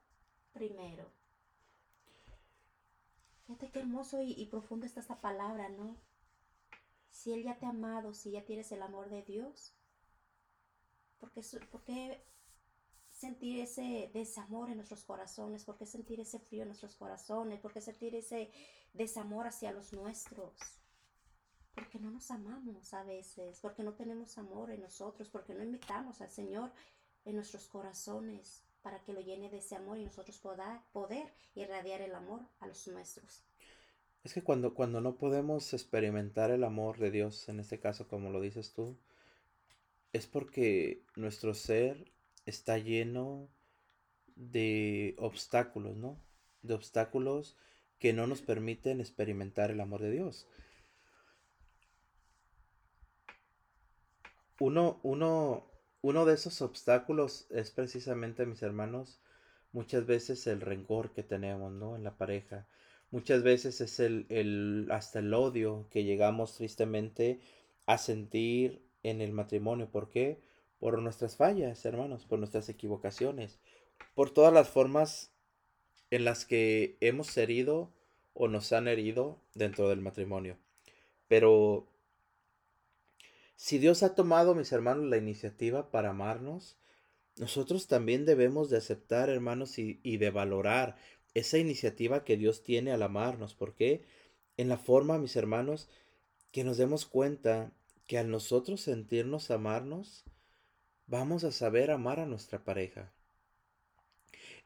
primero. 0.52 1.10
Fíjate 3.46 3.70
qué 3.70 3.80
hermoso 3.80 4.22
y, 4.22 4.46
profundo 4.46 4.86
está 4.86 5.00
esta 5.00 5.20
palabra, 5.20 5.68
¿no? 5.68 5.96
Si 7.10 7.32
Él 7.32 7.42
ya 7.42 7.58
te 7.58 7.66
ha 7.66 7.70
amado, 7.70 8.14
si 8.14 8.30
ya 8.30 8.44
tienes 8.44 8.72
el 8.72 8.82
amor 8.82 9.10
de 9.10 9.22
Dios, 9.22 9.74
¿por 11.18 11.30
qué, 11.32 11.42
por 11.70 11.82
qué 11.82 12.24
sentir 13.10 13.60
ese 13.60 14.10
desamor 14.14 14.70
en 14.70 14.76
nuestros 14.76 15.04
corazones? 15.04 15.64
¿Por 15.64 15.76
qué 15.76 15.86
sentir 15.86 16.20
ese 16.20 16.38
frío 16.38 16.62
en 16.62 16.68
nuestros 16.68 16.96
corazones? 16.96 17.60
¿Por 17.60 17.72
qué 17.72 17.80
sentir 17.80 18.14
ese 18.14 18.50
desamor 18.94 19.46
hacia 19.46 19.72
los 19.72 19.92
nuestros? 19.92 20.54
Porque 21.74 21.98
no 21.98 22.10
nos 22.10 22.30
amamos 22.30 22.94
a 22.94 23.02
veces, 23.02 23.60
porque 23.60 23.82
no 23.82 23.94
tenemos 23.94 24.38
amor 24.38 24.70
en 24.70 24.80
nosotros, 24.80 25.28
porque 25.28 25.54
no 25.54 25.62
invitamos 25.62 26.20
al 26.20 26.30
Señor 26.30 26.72
en 27.24 27.36
nuestros 27.36 27.66
corazones 27.68 28.64
para 28.82 29.02
que 29.02 29.12
lo 29.12 29.20
llene 29.20 29.48
de 29.50 29.58
ese 29.58 29.76
amor 29.76 29.98
y 29.98 30.04
nosotros 30.04 30.38
poder, 30.38 30.80
poder 30.92 31.32
irradiar 31.54 32.00
el 32.00 32.14
amor 32.14 32.40
a 32.60 32.66
los 32.66 32.86
nuestros. 32.88 33.44
Es 34.24 34.34
que 34.34 34.42
cuando, 34.42 34.74
cuando 34.74 35.00
no 35.00 35.16
podemos 35.16 35.72
experimentar 35.72 36.50
el 36.50 36.64
amor 36.64 36.98
de 36.98 37.10
Dios, 37.10 37.48
en 37.48 37.60
este 37.60 37.80
caso 37.80 38.06
como 38.06 38.30
lo 38.30 38.40
dices 38.40 38.72
tú, 38.72 38.96
es 40.12 40.26
porque 40.26 41.02
nuestro 41.16 41.54
ser 41.54 42.12
está 42.46 42.78
lleno 42.78 43.48
de 44.36 45.14
obstáculos, 45.18 45.96
¿no? 45.96 46.18
De 46.62 46.74
obstáculos 46.74 47.56
que 47.98 48.12
no 48.12 48.26
nos 48.26 48.42
permiten 48.42 49.00
experimentar 49.00 49.70
el 49.70 49.80
amor 49.80 50.02
de 50.02 50.10
Dios. 50.10 50.46
Uno, 54.60 55.00
uno, 55.02 55.66
uno 56.02 56.26
de 56.26 56.34
esos 56.34 56.60
obstáculos 56.62 57.46
es 57.50 57.70
precisamente, 57.70 58.44
mis 58.44 58.62
hermanos, 58.62 59.20
muchas 59.72 60.04
veces 60.04 60.46
el 60.46 60.60
rencor 60.60 61.12
que 61.12 61.22
tenemos, 61.22 61.72
¿no? 61.72 61.96
En 61.96 62.04
la 62.04 62.16
pareja. 62.16 62.66
Muchas 63.10 63.42
veces 63.42 63.80
es 63.80 64.00
el, 64.00 64.26
el, 64.28 64.88
hasta 64.90 65.20
el 65.20 65.32
odio 65.32 65.86
que 65.90 66.04
llegamos 66.04 66.56
tristemente 66.56 67.40
a 67.86 67.98
sentir 67.98 68.82
en 69.02 69.20
el 69.20 69.32
matrimonio. 69.32 69.88
¿Por 69.90 70.08
qué? 70.08 70.40
Por 70.80 71.00
nuestras 71.00 71.36
fallas, 71.36 71.84
hermanos, 71.84 72.24
por 72.24 72.38
nuestras 72.38 72.68
equivocaciones, 72.68 73.60
por 74.14 74.30
todas 74.30 74.52
las 74.52 74.68
formas 74.68 75.30
en 76.10 76.24
las 76.24 76.44
que 76.44 76.96
hemos 77.00 77.36
herido 77.36 77.90
o 78.34 78.48
nos 78.48 78.72
han 78.72 78.88
herido 78.88 79.38
dentro 79.54 79.88
del 79.88 80.00
matrimonio. 80.00 80.56
Pero 81.28 81.86
si 83.62 83.78
Dios 83.78 84.02
ha 84.02 84.16
tomado, 84.16 84.56
mis 84.56 84.72
hermanos, 84.72 85.04
la 85.04 85.18
iniciativa 85.18 85.92
para 85.92 86.10
amarnos, 86.10 86.76
nosotros 87.36 87.86
también 87.86 88.24
debemos 88.24 88.70
de 88.70 88.76
aceptar, 88.76 89.30
hermanos, 89.30 89.78
y, 89.78 90.16
de 90.16 90.30
valorar 90.30 90.96
esa 91.34 91.58
iniciativa 91.58 92.24
que 92.24 92.36
Dios 92.36 92.64
tiene 92.64 92.90
al 92.90 93.04
amarnos. 93.04 93.54
porque 93.54 94.04
En 94.56 94.68
la 94.68 94.78
forma, 94.78 95.16
mis 95.18 95.36
hermanos, 95.36 95.88
que 96.50 96.64
nos 96.64 96.76
demos 96.76 97.06
cuenta 97.06 97.70
que 98.08 98.18
al 98.18 98.32
nosotros 98.32 98.80
sentirnos 98.80 99.52
amarnos, 99.52 100.24
vamos 101.06 101.44
a 101.44 101.52
saber 101.52 101.92
amar 101.92 102.18
a 102.18 102.26
nuestra 102.26 102.64
pareja. 102.64 103.12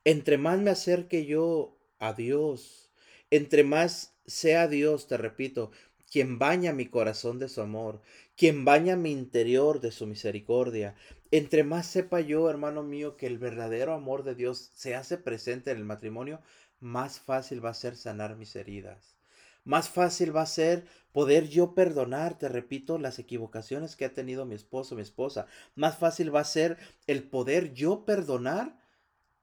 Entre 0.04 0.38
más 0.38 0.58
me 0.58 0.70
acerque 0.70 1.26
yo 1.26 1.76
a 1.98 2.14
Dios, 2.14 2.88
entre 3.28 3.62
más 3.62 4.14
sea 4.24 4.68
Dios, 4.68 5.06
te 5.06 5.18
repito, 5.18 5.70
quien 6.16 6.38
baña 6.38 6.72
mi 6.72 6.86
corazón 6.86 7.38
de 7.38 7.46
su 7.46 7.60
amor, 7.60 8.00
quien 8.38 8.64
baña 8.64 8.96
mi 8.96 9.12
interior 9.12 9.82
de 9.82 9.90
su 9.90 10.06
misericordia. 10.06 10.94
Entre 11.30 11.62
más 11.62 11.88
sepa 11.88 12.20
yo, 12.20 12.48
hermano 12.48 12.82
mío, 12.82 13.18
que 13.18 13.26
el 13.26 13.36
verdadero 13.36 13.92
amor 13.92 14.24
de 14.24 14.34
Dios 14.34 14.70
se 14.72 14.94
hace 14.94 15.18
presente 15.18 15.72
en 15.72 15.76
el 15.76 15.84
matrimonio, 15.84 16.40
más 16.80 17.20
fácil 17.20 17.62
va 17.62 17.68
a 17.68 17.74
ser 17.74 17.96
sanar 17.96 18.34
mis 18.36 18.56
heridas. 18.56 19.18
Más 19.66 19.90
fácil 19.90 20.34
va 20.34 20.40
a 20.40 20.46
ser 20.46 20.86
poder 21.12 21.50
yo 21.50 21.74
perdonar, 21.74 22.38
te 22.38 22.48
repito, 22.48 22.96
las 22.96 23.18
equivocaciones 23.18 23.94
que 23.94 24.06
ha 24.06 24.14
tenido 24.14 24.46
mi 24.46 24.54
esposo, 24.54 24.94
mi 24.94 25.02
esposa. 25.02 25.44
Más 25.74 25.98
fácil 25.98 26.34
va 26.34 26.40
a 26.40 26.44
ser 26.44 26.78
el 27.06 27.24
poder 27.24 27.74
yo 27.74 28.06
perdonar 28.06 28.78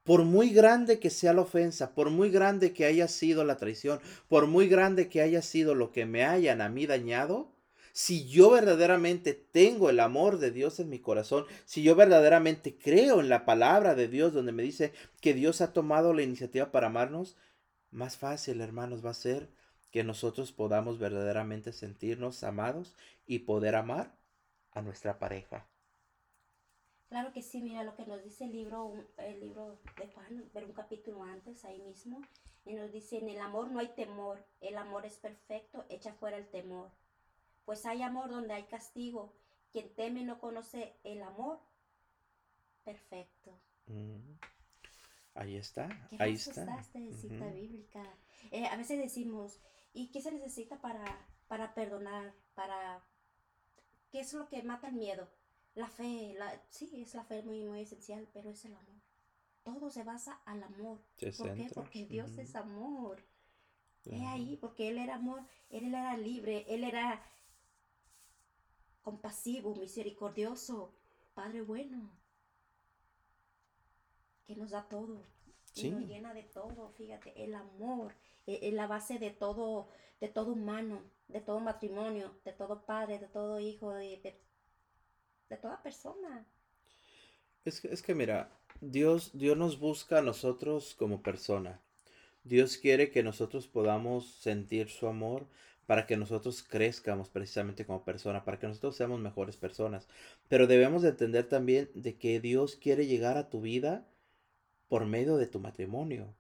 por 0.04 0.24
muy 0.24 0.50
grande 0.50 1.00
que 1.00 1.10
sea 1.10 1.34
la 1.34 1.42
ofensa, 1.42 1.96
por 1.96 2.10
muy 2.10 2.30
grande 2.30 2.74
que 2.74 2.86
haya 2.86 3.08
sido 3.08 3.44
la 3.44 3.58
traición, 3.58 4.00
por 4.28 4.48
muy 4.48 4.68
grande 4.68 5.10
que 5.10 5.22
haya 5.22 5.42
sido 5.42 5.76
lo 5.76 5.92
que 5.92 6.06
me 6.06 6.26
hayan 6.26 6.62
a 6.62 6.70
mí 6.70 6.86
dañado, 6.86 7.54
si 7.94 8.28
yo 8.28 8.50
verdaderamente 8.50 9.34
tengo 9.34 9.90
el 9.90 10.00
amor 10.00 10.40
de 10.40 10.50
Dios 10.52 10.80
en 10.80 10.90
mi 10.90 11.00
corazón, 11.00 11.46
si 11.66 11.84
yo 11.84 11.96
verdaderamente 11.96 12.76
creo 12.76 13.20
en 13.20 13.30
la 13.30 13.46
palabra 13.46 13.94
de 13.94 14.08
Dios 14.08 14.34
donde 14.34 14.52
me 14.52 14.64
dice 14.64 14.94
que 15.22 15.36
Dios 15.36 15.62
ha 15.62 15.74
tomado 15.74 16.12
la 16.14 16.24
iniciativa 16.24 16.72
para 16.72 16.88
amarnos, 16.88 17.38
más 17.92 18.18
fácil, 18.18 18.62
hermanos, 18.62 19.06
va 19.06 19.12
a 19.12 19.14
ser 19.14 19.48
que 19.92 20.04
nosotros 20.04 20.52
podamos 20.52 20.98
verdaderamente 20.98 21.72
sentirnos 21.72 22.44
amados 22.44 22.96
y 23.28 23.40
poder 23.40 23.76
amar 23.76 24.16
a 24.72 24.82
nuestra 24.82 25.20
pareja. 25.20 25.68
Claro 27.14 27.32
que 27.32 27.44
sí, 27.44 27.62
mira 27.62 27.84
lo 27.84 27.96
que 27.96 28.08
nos 28.08 28.24
dice 28.24 28.46
el 28.46 28.54
libro, 28.54 28.92
el 29.18 29.40
libro 29.40 29.80
de 29.98 30.08
Juan, 30.08 30.50
ver 30.52 30.66
un 30.66 30.74
capítulo 30.74 31.22
antes, 31.22 31.64
ahí 31.64 31.80
mismo, 31.80 32.20
y 32.66 32.74
nos 32.74 32.92
dice, 32.92 33.20
en 33.20 33.30
el 33.30 33.40
amor 33.40 33.70
no 33.70 33.78
hay 33.78 33.90
temor, 33.90 34.44
el 34.62 34.76
amor 34.80 35.06
es 35.06 35.20
perfecto, 35.20 35.86
echa 35.90 36.12
fuera 36.14 36.38
el 36.38 36.50
temor. 36.50 36.90
Pues 37.66 37.86
hay 37.86 38.02
amor 38.02 38.32
donde 38.32 38.56
hay 38.56 38.64
castigo, 38.64 39.32
quien 39.72 39.94
teme 39.94 40.24
no 40.24 40.40
conoce 40.40 40.96
el 41.04 41.22
amor 41.22 41.60
perfecto. 42.84 43.60
Mm. 43.86 44.34
Ahí 45.36 45.56
está, 45.58 45.90
¿Qué 46.10 46.18
ahí 46.18 46.34
está. 46.34 46.64
esta 46.64 46.82
cita 46.82 47.46
Ujú. 47.46 47.54
bíblica? 47.54 48.18
Eh, 48.50 48.66
a 48.66 48.76
veces 48.76 48.98
decimos, 48.98 49.62
¿y 49.94 50.10
qué 50.10 50.20
se 50.20 50.32
necesita 50.32 50.82
para, 50.82 51.28
para 51.48 51.76
perdonar? 51.76 52.34
Para, 52.56 53.06
¿Qué 54.12 54.20
es 54.20 54.34
lo 54.34 54.50
que 54.50 54.64
mata 54.64 54.88
el 54.88 54.96
miedo? 54.96 55.30
La 55.76 55.88
fe, 55.88 56.34
la, 56.38 56.62
sí, 56.70 56.90
es 57.02 57.14
la 57.16 57.24
fe 57.24 57.42
muy, 57.44 57.64
muy 57.64 57.82
esencial, 57.82 58.28
pero 58.34 58.50
es 58.52 58.64
el 58.66 58.74
amor. 58.76 59.02
Todo 59.64 59.90
se 59.90 60.04
basa 60.04 60.42
al 60.46 60.64
amor. 60.64 61.02
¿Por 61.38 61.54
qué? 61.56 61.70
Porque 61.74 62.06
Dios 62.06 62.38
es 62.38 62.56
amor. 62.56 63.24
Claro. 64.04 64.28
ahí, 64.28 64.58
porque 64.58 64.90
Él 64.90 64.98
era 64.98 65.16
amor, 65.16 65.44
Él 65.70 65.86
era 65.86 66.18
libre, 66.18 66.66
Él 66.68 66.84
era 66.84 67.24
compasivo, 69.04 69.76
misericordioso, 69.76 70.96
Padre 71.36 71.62
bueno, 71.62 72.10
que 74.46 74.56
nos 74.56 74.72
da 74.72 74.88
todo, 74.88 75.16
y 75.76 75.90
nos 75.90 76.02
Sí. 76.02 76.08
llena 76.08 76.34
de 76.34 76.44
todo, 76.44 76.90
fíjate, 76.92 77.44
el 77.44 77.56
amor 77.56 78.16
e- 78.46 78.60
es 78.68 78.74
la 78.74 78.88
base 78.88 79.20
de 79.20 79.32
todo, 79.32 79.88
de 80.22 80.28
todo 80.30 80.54
humano, 80.54 81.04
de 81.28 81.42
todo 81.42 81.60
matrimonio, 81.60 82.36
de 82.46 82.54
todo 82.54 82.86
padre, 82.86 83.20
de 83.20 83.28
todo 83.28 83.60
hijo, 83.60 83.92
de, 83.92 84.18
de, 84.24 84.40
de 85.54 85.62
toda 85.64 85.82
persona. 85.84 86.46
Es 87.66 87.82
que, 87.82 87.88
es 87.94 88.02
que 88.02 88.16
mira, 88.16 88.50
Dios, 88.82 89.32
Dios 89.34 89.58
nos 89.58 89.80
busca 89.80 90.20
a 90.20 90.22
nosotros 90.22 90.96
como 90.96 91.22
persona. 91.24 91.80
Dios 92.44 92.78
quiere 92.78 93.12
que 93.12 93.24
nosotros 93.24 93.68
podamos 93.68 94.36
sentir 94.36 94.90
su 94.90 95.08
amor 95.08 95.48
para 95.88 96.06
que 96.08 96.18
nosotros 96.18 96.64
crezcamos 96.64 97.30
precisamente 97.30 97.86
como 97.86 98.04
persona, 98.06 98.46
para 98.46 98.60
que 98.60 98.68
nosotros 98.68 98.96
seamos 98.96 99.20
mejores 99.20 99.58
personas. 99.58 100.08
Pero 100.50 100.68
debemos 100.68 101.02
de 101.02 101.10
entender 101.10 101.48
también 101.50 101.90
de 101.96 102.16
que 102.18 102.40
Dios 102.40 102.76
quiere 102.76 103.08
llegar 103.08 103.38
a 103.38 103.50
tu 103.50 103.62
vida 103.62 104.06
por 104.90 105.06
medio 105.06 105.38
de 105.38 105.48
tu 105.48 105.60
matrimonio. 105.60 106.34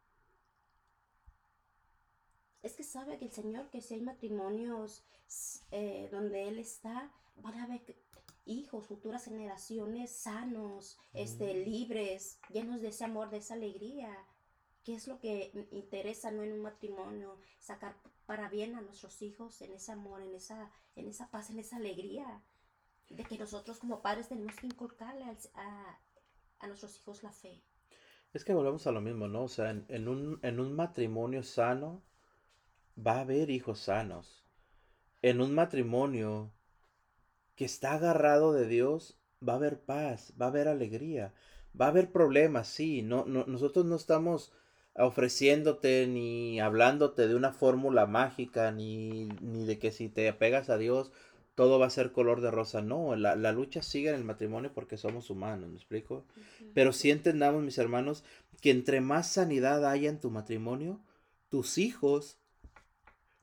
Es 2.63 2.73
que 2.73 2.83
sabe 2.83 3.19
que 3.19 3.25
el 3.25 3.31
Señor, 3.31 3.69
que 3.69 3.81
si 3.81 3.93
hay 3.93 4.01
matrimonios 4.01 5.03
eh, 5.71 6.09
donde 6.11 6.47
Él 6.47 6.57
está, 6.59 7.11
van 7.35 7.55
a 7.59 7.63
haber 7.65 7.81
que- 7.83 7.97
hijos, 8.45 8.87
futuras 8.87 9.25
generaciones 9.25 10.11
sanos, 10.15 10.97
este, 11.13 11.53
Mm. 11.53 11.63
libres, 11.65 12.39
llenos 12.49 12.81
de 12.81 12.89
ese 12.89 13.03
amor, 13.05 13.29
de 13.29 13.37
esa 13.37 13.53
alegría. 13.55 14.15
¿Qué 14.83 14.95
es 14.95 15.07
lo 15.07 15.19
que 15.19 15.51
interesa 15.71 16.31
no 16.31 16.43
en 16.43 16.53
un 16.53 16.61
matrimonio? 16.61 17.37
Sacar 17.59 17.95
para 18.25 18.49
bien 18.49 18.75
a 18.75 18.81
nuestros 18.81 19.21
hijos 19.21 19.61
en 19.61 19.73
ese 19.73 19.91
amor, 19.93 20.21
en 20.21 20.35
esa, 20.35 20.71
en 20.95 21.07
esa 21.07 21.29
paz, 21.31 21.49
en 21.49 21.59
esa 21.59 21.77
alegría. 21.77 22.43
De 23.09 23.23
que 23.25 23.37
nosotros 23.37 23.79
como 23.79 24.01
padres 24.01 24.27
tenemos 24.29 24.55
que 24.57 24.67
inculcarle 24.67 25.25
a, 25.55 25.99
a 26.59 26.67
nuestros 26.67 26.97
hijos 26.99 27.23
la 27.23 27.31
fe. 27.31 27.63
Es 28.33 28.43
que 28.43 28.53
volvemos 28.53 28.85
a 28.87 28.91
lo 28.91 28.99
mismo, 29.01 29.27
¿no? 29.27 29.43
O 29.43 29.47
sea, 29.47 29.69
en, 29.69 30.07
un, 30.07 30.39
en 30.41 30.59
un 30.59 30.73
matrimonio 30.75 31.43
sano 31.43 32.03
va 32.97 33.13
a 33.17 33.21
haber 33.21 33.49
hijos 33.49 33.79
sanos. 33.79 34.43
En 35.21 35.41
un 35.41 35.53
matrimonio 35.55 36.51
que 37.55 37.65
está 37.65 37.93
agarrado 37.93 38.53
de 38.53 38.67
Dios, 38.67 39.17
va 39.47 39.53
a 39.53 39.55
haber 39.57 39.79
paz, 39.79 40.33
va 40.41 40.47
a 40.47 40.49
haber 40.49 40.67
alegría, 40.67 41.33
va 41.79 41.85
a 41.85 41.89
haber 41.89 42.11
problemas, 42.11 42.67
sí. 42.67 43.01
No, 43.01 43.25
no, 43.25 43.45
nosotros 43.45 43.85
no 43.85 43.95
estamos 43.95 44.51
ofreciéndote 44.95 46.07
ni 46.07 46.59
hablándote 46.59 47.27
de 47.27 47.35
una 47.35 47.51
fórmula 47.51 48.05
mágica, 48.05 48.71
ni, 48.71 49.25
ni 49.41 49.65
de 49.65 49.79
que 49.79 49.91
si 49.91 50.09
te 50.09 50.29
apegas 50.29 50.69
a 50.69 50.77
Dios 50.77 51.11
todo 51.55 51.77
va 51.77 51.85
a 51.87 51.91
ser 51.91 52.11
color 52.11 52.41
de 52.41 52.51
rosa. 52.51 52.81
No, 52.81 53.15
la, 53.15 53.35
lucha 53.51 53.81
sigue 53.81 54.09
en 54.09 54.15
el 54.15 54.23
matrimonio 54.23 54.71
porque 54.73 54.97
somos 54.97 55.29
humanos, 55.29 55.69
¿me 55.69 55.75
explico? 55.75 56.25
Pero 56.73 56.93
sí 56.93 57.11
entendamos, 57.11 57.63
mis 57.63 57.77
hermanos, 57.77 58.23
que 58.61 58.71
entre 58.71 59.01
más 59.01 59.27
sanidad 59.27 59.85
haya 59.85 60.09
en 60.09 60.19
tu 60.19 60.31
matrimonio, 60.31 60.99
tus 61.49 61.77
hijos 61.77 62.37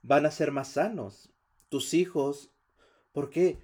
van 0.03 0.27
a 0.27 0.31
ser 0.31 0.51
más 0.51 0.69
sanos. 0.69 1.31
Tus 1.69 1.95
hijos, 1.95 2.51
¿por 3.13 3.31
qué? 3.31 3.59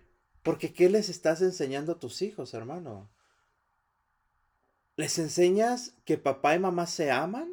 Porque 0.47 0.73
¿qué 0.73 0.89
les 0.89 1.09
estás 1.09 1.43
enseñando 1.43 1.91
a 1.91 1.99
tus 1.99 2.23
hijos, 2.23 2.55
hermano? 2.55 3.11
¿Les 4.95 5.19
enseñas 5.19 5.95
que 6.05 6.19
papá 6.19 6.55
y 6.55 6.61
mamá 6.61 6.87
se 6.87 7.11
aman? 7.11 7.53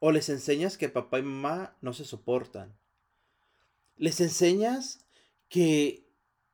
¿O 0.00 0.10
les 0.10 0.28
enseñas 0.28 0.76
que 0.76 0.88
papá 0.88 1.20
y 1.20 1.22
mamá 1.22 1.76
no 1.80 1.92
se 1.92 2.04
soportan? 2.04 2.76
¿Les 3.96 4.20
enseñas 4.20 5.06
que 5.48 6.08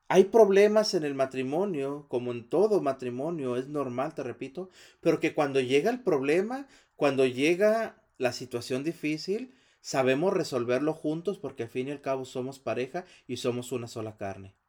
hay 0.08 0.24
problemas 0.24 0.92
en 0.92 1.02
el 1.02 1.14
matrimonio, 1.14 2.04
como 2.08 2.32
en 2.32 2.46
todo 2.50 2.82
matrimonio, 2.82 3.56
es 3.56 3.66
normal, 3.66 4.14
te 4.14 4.22
repito, 4.22 4.68
pero 5.00 5.18
que 5.18 5.32
cuando 5.32 5.60
llega 5.60 5.90
el 5.90 6.02
problema, 6.02 6.68
cuando 6.94 7.24
llega 7.24 8.04
la 8.18 8.34
situación 8.34 8.84
difícil, 8.84 9.54
sabemos 9.80 10.34
resolverlo 10.34 10.92
juntos 10.92 11.38
porque 11.38 11.62
al 11.62 11.70
fin 11.70 11.88
y 11.88 11.92
al 11.92 12.02
cabo 12.02 12.26
somos 12.26 12.58
pareja 12.58 13.06
y 13.26 13.38
somos 13.38 13.72
una 13.72 13.88
sola 13.88 14.18
carne. 14.18 14.59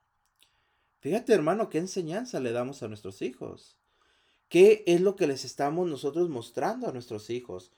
Fíjate, 1.02 1.34
hermano, 1.34 1.70
qué 1.70 1.80
enseñanza 1.80 2.40
le 2.40 2.54
damos 2.54 2.82
a 2.82 2.88
nuestros 2.88 3.22
hijos. 3.22 3.78
¿Qué 4.48 4.84
es 4.88 5.02
lo 5.02 5.16
que 5.16 5.28
les 5.28 5.44
estamos 5.44 5.90
nosotros 5.90 6.30
mostrando 6.30 6.88
a 6.88 6.94
nuestros 6.94 7.30
hijos? 7.30 7.74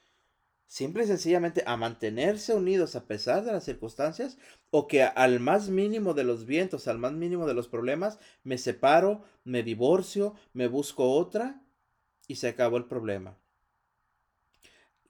simple 0.74 1.04
y 1.04 1.08
sencillamente 1.08 1.64
a 1.68 1.78
mantenerse 1.78 2.56
unidos 2.56 2.96
a 2.96 3.06
pesar 3.06 3.46
de 3.46 3.52
las 3.52 3.64
circunstancias 3.64 4.40
o 4.72 4.88
que 4.88 5.04
al 5.04 5.40
más 5.40 5.70
mínimo 5.70 6.16
de 6.16 6.24
los 6.24 6.48
vientos, 6.48 6.88
al 6.88 6.98
más 6.98 7.14
mínimo 7.14 7.46
de 7.46 7.54
los 7.54 7.68
problemas, 7.68 8.18
me 8.44 8.58
separo, 8.58 9.24
me 9.44 9.62
divorcio, 9.62 10.34
me 10.52 10.68
busco 10.68 11.12
otra 11.12 11.62
y 12.28 12.38
se 12.38 12.48
acabó 12.48 12.78
el 12.78 12.86
problema. 12.86 13.38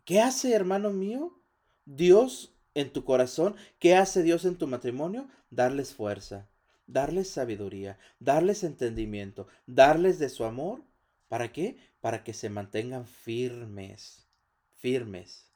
¿Qué 0.04 0.20
hace, 0.20 0.52
hermano 0.52 0.92
mío? 0.92 1.40
Dios 1.86 2.54
en 2.74 2.92
tu 2.92 3.06
corazón, 3.06 3.56
¿qué 3.80 3.96
hace 3.96 4.22
Dios 4.22 4.44
en 4.44 4.58
tu 4.58 4.68
matrimonio? 4.68 5.30
Darles 5.50 5.94
fuerza, 5.94 6.50
darles 6.88 7.30
sabiduría, 7.30 7.98
darles 8.20 8.64
entendimiento, 8.64 9.48
darles 9.66 10.20
de 10.20 10.30
su 10.30 10.44
amor. 10.46 10.84
¿Para 11.28 11.52
qué? 11.52 11.78
Para 12.02 12.24
que 12.24 12.34
se 12.34 12.50
mantengan 12.50 13.08
firmes, 13.08 14.28
firmes. 14.76 15.50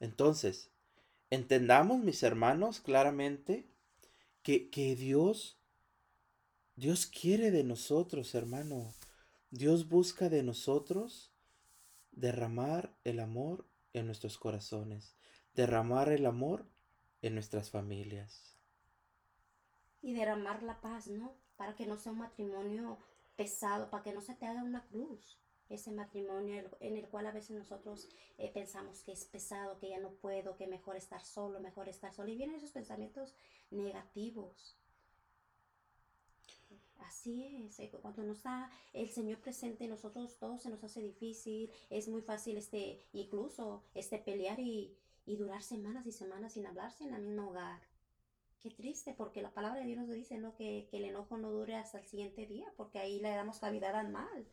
Entonces, 0.00 0.70
entendamos, 1.30 2.00
mis 2.00 2.22
hermanos, 2.22 2.80
claramente 2.80 3.66
que, 4.42 4.70
que 4.70 4.94
Dios, 4.94 5.58
Dios 6.76 7.06
quiere 7.06 7.50
de 7.50 7.64
nosotros, 7.64 8.34
hermano. 8.34 8.94
Dios 9.50 9.88
busca 9.88 10.28
de 10.28 10.42
nosotros 10.42 11.32
derramar 12.12 12.96
el 13.04 13.20
amor 13.20 13.66
en 13.92 14.06
nuestros 14.06 14.38
corazones, 14.38 15.16
derramar 15.54 16.10
el 16.10 16.26
amor 16.26 16.66
en 17.22 17.34
nuestras 17.34 17.70
familias. 17.70 18.53
Y 20.04 20.12
derramar 20.12 20.62
la 20.62 20.80
paz, 20.80 21.08
¿no? 21.08 21.34
Para 21.56 21.74
que 21.74 21.86
no 21.86 21.96
sea 21.96 22.12
un 22.12 22.18
matrimonio 22.18 22.98
pesado, 23.36 23.90
para 23.90 24.02
que 24.02 24.12
no 24.12 24.20
se 24.20 24.34
te 24.34 24.46
haga 24.46 24.62
una 24.62 24.84
cruz 24.86 25.38
ese 25.68 25.90
matrimonio 25.90 26.62
en 26.80 26.96
el 26.96 27.08
cual 27.08 27.26
a 27.26 27.32
veces 27.32 27.56
nosotros 27.56 28.08
eh, 28.38 28.50
pensamos 28.52 29.02
que 29.02 29.12
es 29.12 29.24
pesado, 29.24 29.78
que 29.78 29.88
ya 29.88 29.98
no 29.98 30.10
puedo, 30.10 30.56
que 30.56 30.66
mejor 30.66 30.96
estar 30.96 31.22
solo, 31.22 31.60
mejor 31.60 31.88
estar 31.88 32.12
solo. 32.12 32.28
Y 32.30 32.36
vienen 32.36 32.56
esos 32.56 32.72
pensamientos 32.72 33.34
negativos. 33.70 34.76
Así 36.98 37.66
es, 37.66 37.78
eh, 37.80 37.90
cuando 38.02 38.22
no 38.22 38.32
está 38.32 38.70
el 38.92 39.10
Señor 39.10 39.38
presente, 39.38 39.88
nosotros 39.88 40.38
todo 40.38 40.58
se 40.58 40.70
nos 40.70 40.82
hace 40.84 41.00
difícil, 41.00 41.70
es 41.90 42.08
muy 42.08 42.22
fácil 42.22 42.56
este, 42.56 43.02
incluso 43.12 43.82
este 43.94 44.18
pelear 44.18 44.60
y, 44.60 44.96
y 45.26 45.36
durar 45.36 45.62
semanas 45.62 46.06
y 46.06 46.12
semanas 46.12 46.52
sin 46.52 46.66
hablarse 46.66 47.04
en 47.04 47.14
el 47.14 47.22
mismo 47.22 47.50
hogar. 47.50 47.80
Qué 48.64 48.70
triste, 48.70 49.12
porque 49.12 49.42
la 49.42 49.50
palabra 49.50 49.80
de 49.80 49.86
Dios 49.88 49.98
nos 49.98 50.08
dice, 50.08 50.38
¿no? 50.38 50.54
Que, 50.54 50.88
el 50.90 51.04
enojo 51.04 51.36
no 51.36 51.50
dure 51.50 51.76
hasta 51.76 51.98
el 51.98 52.06
siguiente 52.06 52.46
día, 52.46 52.64
porque 52.78 52.98
ahí 52.98 53.20
le 53.20 53.28
damos 53.28 53.58
cavidad 53.58 53.94
al 53.94 54.08
mal. 54.08 54.48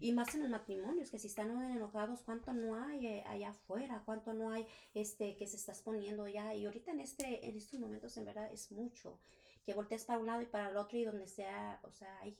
Y 0.00 0.12
más 0.14 0.34
en 0.34 0.40
los 0.40 0.48
matrimonios, 0.48 1.10
que 1.10 1.18
si 1.18 1.26
están 1.26 1.50
enojados, 1.50 2.22
¿cuánto 2.22 2.54
no 2.54 2.82
hay 2.82 3.06
eh, 3.06 3.24
allá 3.26 3.50
afuera? 3.50 4.02
¿Cuánto 4.06 4.32
no 4.32 4.50
hay 4.50 4.66
este 4.94 5.36
que 5.36 5.46
se 5.46 5.56
está 5.56 5.72
exponiendo 5.72 6.26
ya? 6.26 6.54
Y 6.54 6.64
ahorita 6.64 6.92
en, 6.92 7.00
este, 7.00 7.46
en 7.46 7.58
estos 7.58 7.78
momentos, 7.78 8.16
en 8.16 8.24
verdad, 8.24 8.50
es 8.50 8.72
mucho. 8.72 9.20
Que 9.66 9.74
voltees 9.74 10.06
para 10.06 10.20
un 10.20 10.24
lado 10.24 10.40
y 10.40 10.46
para 10.46 10.70
el 10.70 10.78
otro 10.78 10.96
y 10.96 11.04
donde 11.04 11.26
sea, 11.26 11.80
o 11.82 11.92
sea, 11.92 12.18
hay, 12.20 12.38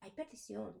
hay 0.00 0.10
perdición. 0.10 0.76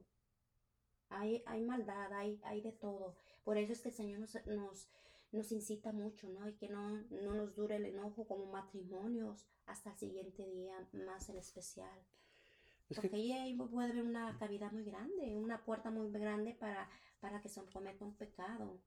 Hay, 1.08 1.42
hay 1.46 1.62
maldad, 1.62 2.12
hay, 2.12 2.38
hay 2.44 2.60
de 2.60 2.72
todo. 2.72 3.16
Por 3.44 3.56
eso 3.56 3.72
es 3.72 3.80
que 3.80 3.88
el 3.88 3.94
Señor 3.94 4.20
nos, 4.20 4.34
nos 4.44 4.90
nos 5.32 5.52
incita 5.52 5.92
mucho, 5.92 6.28
¿no? 6.28 6.48
Y 6.48 6.54
que 6.54 6.68
no, 6.68 7.02
no 7.10 7.34
nos 7.34 7.54
dure 7.54 7.76
el 7.76 7.86
enojo 7.86 8.26
como 8.26 8.46
matrimonios 8.46 9.46
hasta 9.66 9.90
el 9.90 9.96
siguiente 9.96 10.46
día, 10.46 10.74
más 10.92 11.28
en 11.28 11.38
especial. 11.38 12.04
Porque 12.94 13.14
ahí 13.14 13.56
puede 13.56 13.90
haber 13.90 14.02
una 14.02 14.36
cavidad 14.38 14.72
muy 14.72 14.84
grande, 14.84 15.36
una 15.36 15.64
puerta 15.64 15.90
muy 15.90 16.10
grande 16.10 16.54
para, 16.54 16.88
para 17.20 17.40
que 17.40 17.48
se 17.48 17.62
cometa 17.66 18.04
un 18.04 18.16
pecado. 18.16 18.80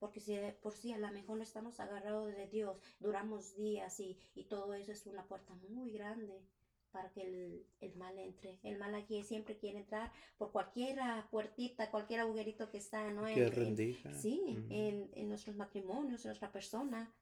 Porque 0.00 0.20
si 0.20 0.36
por 0.62 0.74
sí 0.74 0.92
a 0.92 0.98
lo 0.98 1.10
mejor 1.12 1.36
no 1.36 1.42
estamos 1.44 1.78
agarrados 1.78 2.34
de 2.34 2.48
Dios, 2.48 2.76
duramos 2.98 3.54
días 3.54 4.00
y, 4.00 4.18
y 4.34 4.44
todo 4.44 4.74
eso 4.74 4.90
es 4.90 5.06
una 5.06 5.24
puerta 5.26 5.54
muy 5.68 5.92
grande 5.92 6.44
para 6.92 7.10
que 7.10 7.22
el, 7.22 7.66
el, 7.80 7.94
mal 7.96 8.18
entre. 8.18 8.58
El 8.62 8.78
mal 8.78 8.94
aquí 8.94 9.22
siempre 9.22 9.56
quiere 9.56 9.78
entrar 9.78 10.12
por 10.36 10.52
cualquier 10.52 10.98
puertita, 11.30 11.90
cualquier 11.90 12.20
agujerito 12.20 12.70
que 12.70 12.78
está, 12.78 13.10
¿no? 13.10 13.26
En, 13.26 13.76
sí, 14.14 14.58
en, 14.70 15.10
en, 15.14 15.28
nuestros 15.28 15.56
matrimonios, 15.56 16.24
en 16.24 16.30
nuestra 16.30 16.50
persona. 16.50 17.12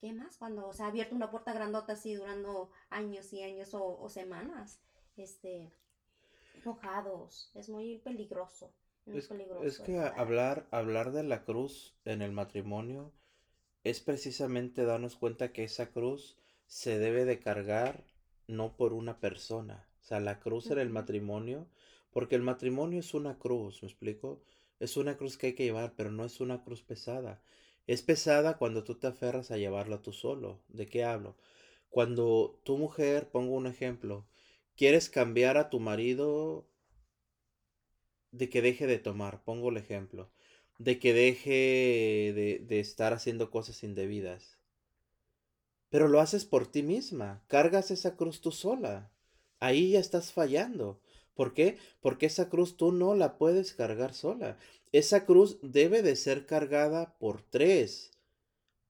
¿Qué 0.00 0.12
más? 0.12 0.36
Cuando 0.36 0.72
se 0.72 0.82
ha 0.82 0.88
abierto 0.88 1.14
una 1.14 1.30
puerta 1.30 1.52
grandota 1.52 1.94
así 1.94 2.14
durando 2.14 2.70
años 2.90 3.32
y 3.32 3.42
años 3.42 3.72
o, 3.74 3.98
o 3.98 4.08
semanas, 4.08 4.80
este, 5.16 5.72
enojados. 6.62 7.50
Es 7.54 7.68
muy 7.68 7.98
peligroso. 7.98 8.72
es, 9.06 9.28
peligroso 9.28 9.64
es 9.64 9.78
que 9.80 9.98
hablar, 9.98 10.66
hablar 10.70 11.12
de 11.12 11.22
la 11.22 11.44
cruz 11.44 11.94
en 12.04 12.22
el 12.22 12.32
matrimonio 12.32 13.12
es 13.82 14.00
precisamente 14.00 14.84
darnos 14.84 15.16
cuenta 15.16 15.52
que 15.52 15.64
esa 15.64 15.90
cruz 15.90 16.36
se 16.66 16.98
debe 16.98 17.24
de 17.24 17.38
cargar 17.38 18.04
no 18.48 18.76
por 18.76 18.92
una 18.92 19.20
persona. 19.20 19.88
O 20.00 20.04
sea, 20.04 20.20
la 20.20 20.40
cruz 20.40 20.70
era 20.70 20.82
el 20.82 20.90
matrimonio, 20.90 21.66
porque 22.12 22.34
el 22.36 22.42
matrimonio 22.42 23.00
es 23.00 23.14
una 23.14 23.38
cruz, 23.38 23.82
¿me 23.82 23.88
explico? 23.88 24.42
Es 24.80 24.96
una 24.96 25.16
cruz 25.16 25.36
que 25.38 25.48
hay 25.48 25.54
que 25.54 25.64
llevar, 25.64 25.94
pero 25.96 26.10
no 26.10 26.24
es 26.24 26.40
una 26.40 26.62
cruz 26.64 26.82
pesada. 26.82 27.42
Es 27.86 28.02
pesada 28.02 28.58
cuando 28.58 28.84
tú 28.84 28.96
te 28.96 29.06
aferras 29.06 29.50
a 29.50 29.56
llevarla 29.56 30.02
tú 30.02 30.12
solo. 30.12 30.60
¿De 30.68 30.86
qué 30.86 31.04
hablo? 31.04 31.36
Cuando 31.90 32.60
tu 32.64 32.78
mujer, 32.78 33.30
pongo 33.30 33.54
un 33.54 33.66
ejemplo, 33.66 34.26
quieres 34.76 35.08
cambiar 35.10 35.56
a 35.58 35.70
tu 35.70 35.80
marido 35.80 36.66
de 38.32 38.50
que 38.50 38.60
deje 38.60 38.86
de 38.86 38.98
tomar, 38.98 39.42
pongo 39.44 39.70
el 39.70 39.78
ejemplo, 39.78 40.30
de 40.78 40.98
que 40.98 41.14
deje 41.14 42.32
de, 42.34 42.58
de 42.62 42.80
estar 42.80 43.14
haciendo 43.14 43.50
cosas 43.50 43.82
indebidas. 43.82 44.53
Pero 45.94 46.08
lo 46.08 46.18
haces 46.18 46.44
por 46.44 46.66
ti 46.66 46.82
misma, 46.82 47.44
cargas 47.46 47.92
esa 47.92 48.16
cruz 48.16 48.40
tú 48.40 48.50
sola. 48.50 49.12
Ahí 49.60 49.90
ya 49.90 50.00
estás 50.00 50.32
fallando. 50.32 51.00
¿Por 51.34 51.54
qué? 51.54 51.78
Porque 52.00 52.26
esa 52.26 52.48
cruz 52.48 52.76
tú 52.76 52.90
no 52.90 53.14
la 53.14 53.38
puedes 53.38 53.74
cargar 53.74 54.12
sola. 54.12 54.58
Esa 54.90 55.24
cruz 55.24 55.58
debe 55.62 56.02
de 56.02 56.16
ser 56.16 56.46
cargada 56.46 57.16
por 57.20 57.42
tres. 57.42 58.10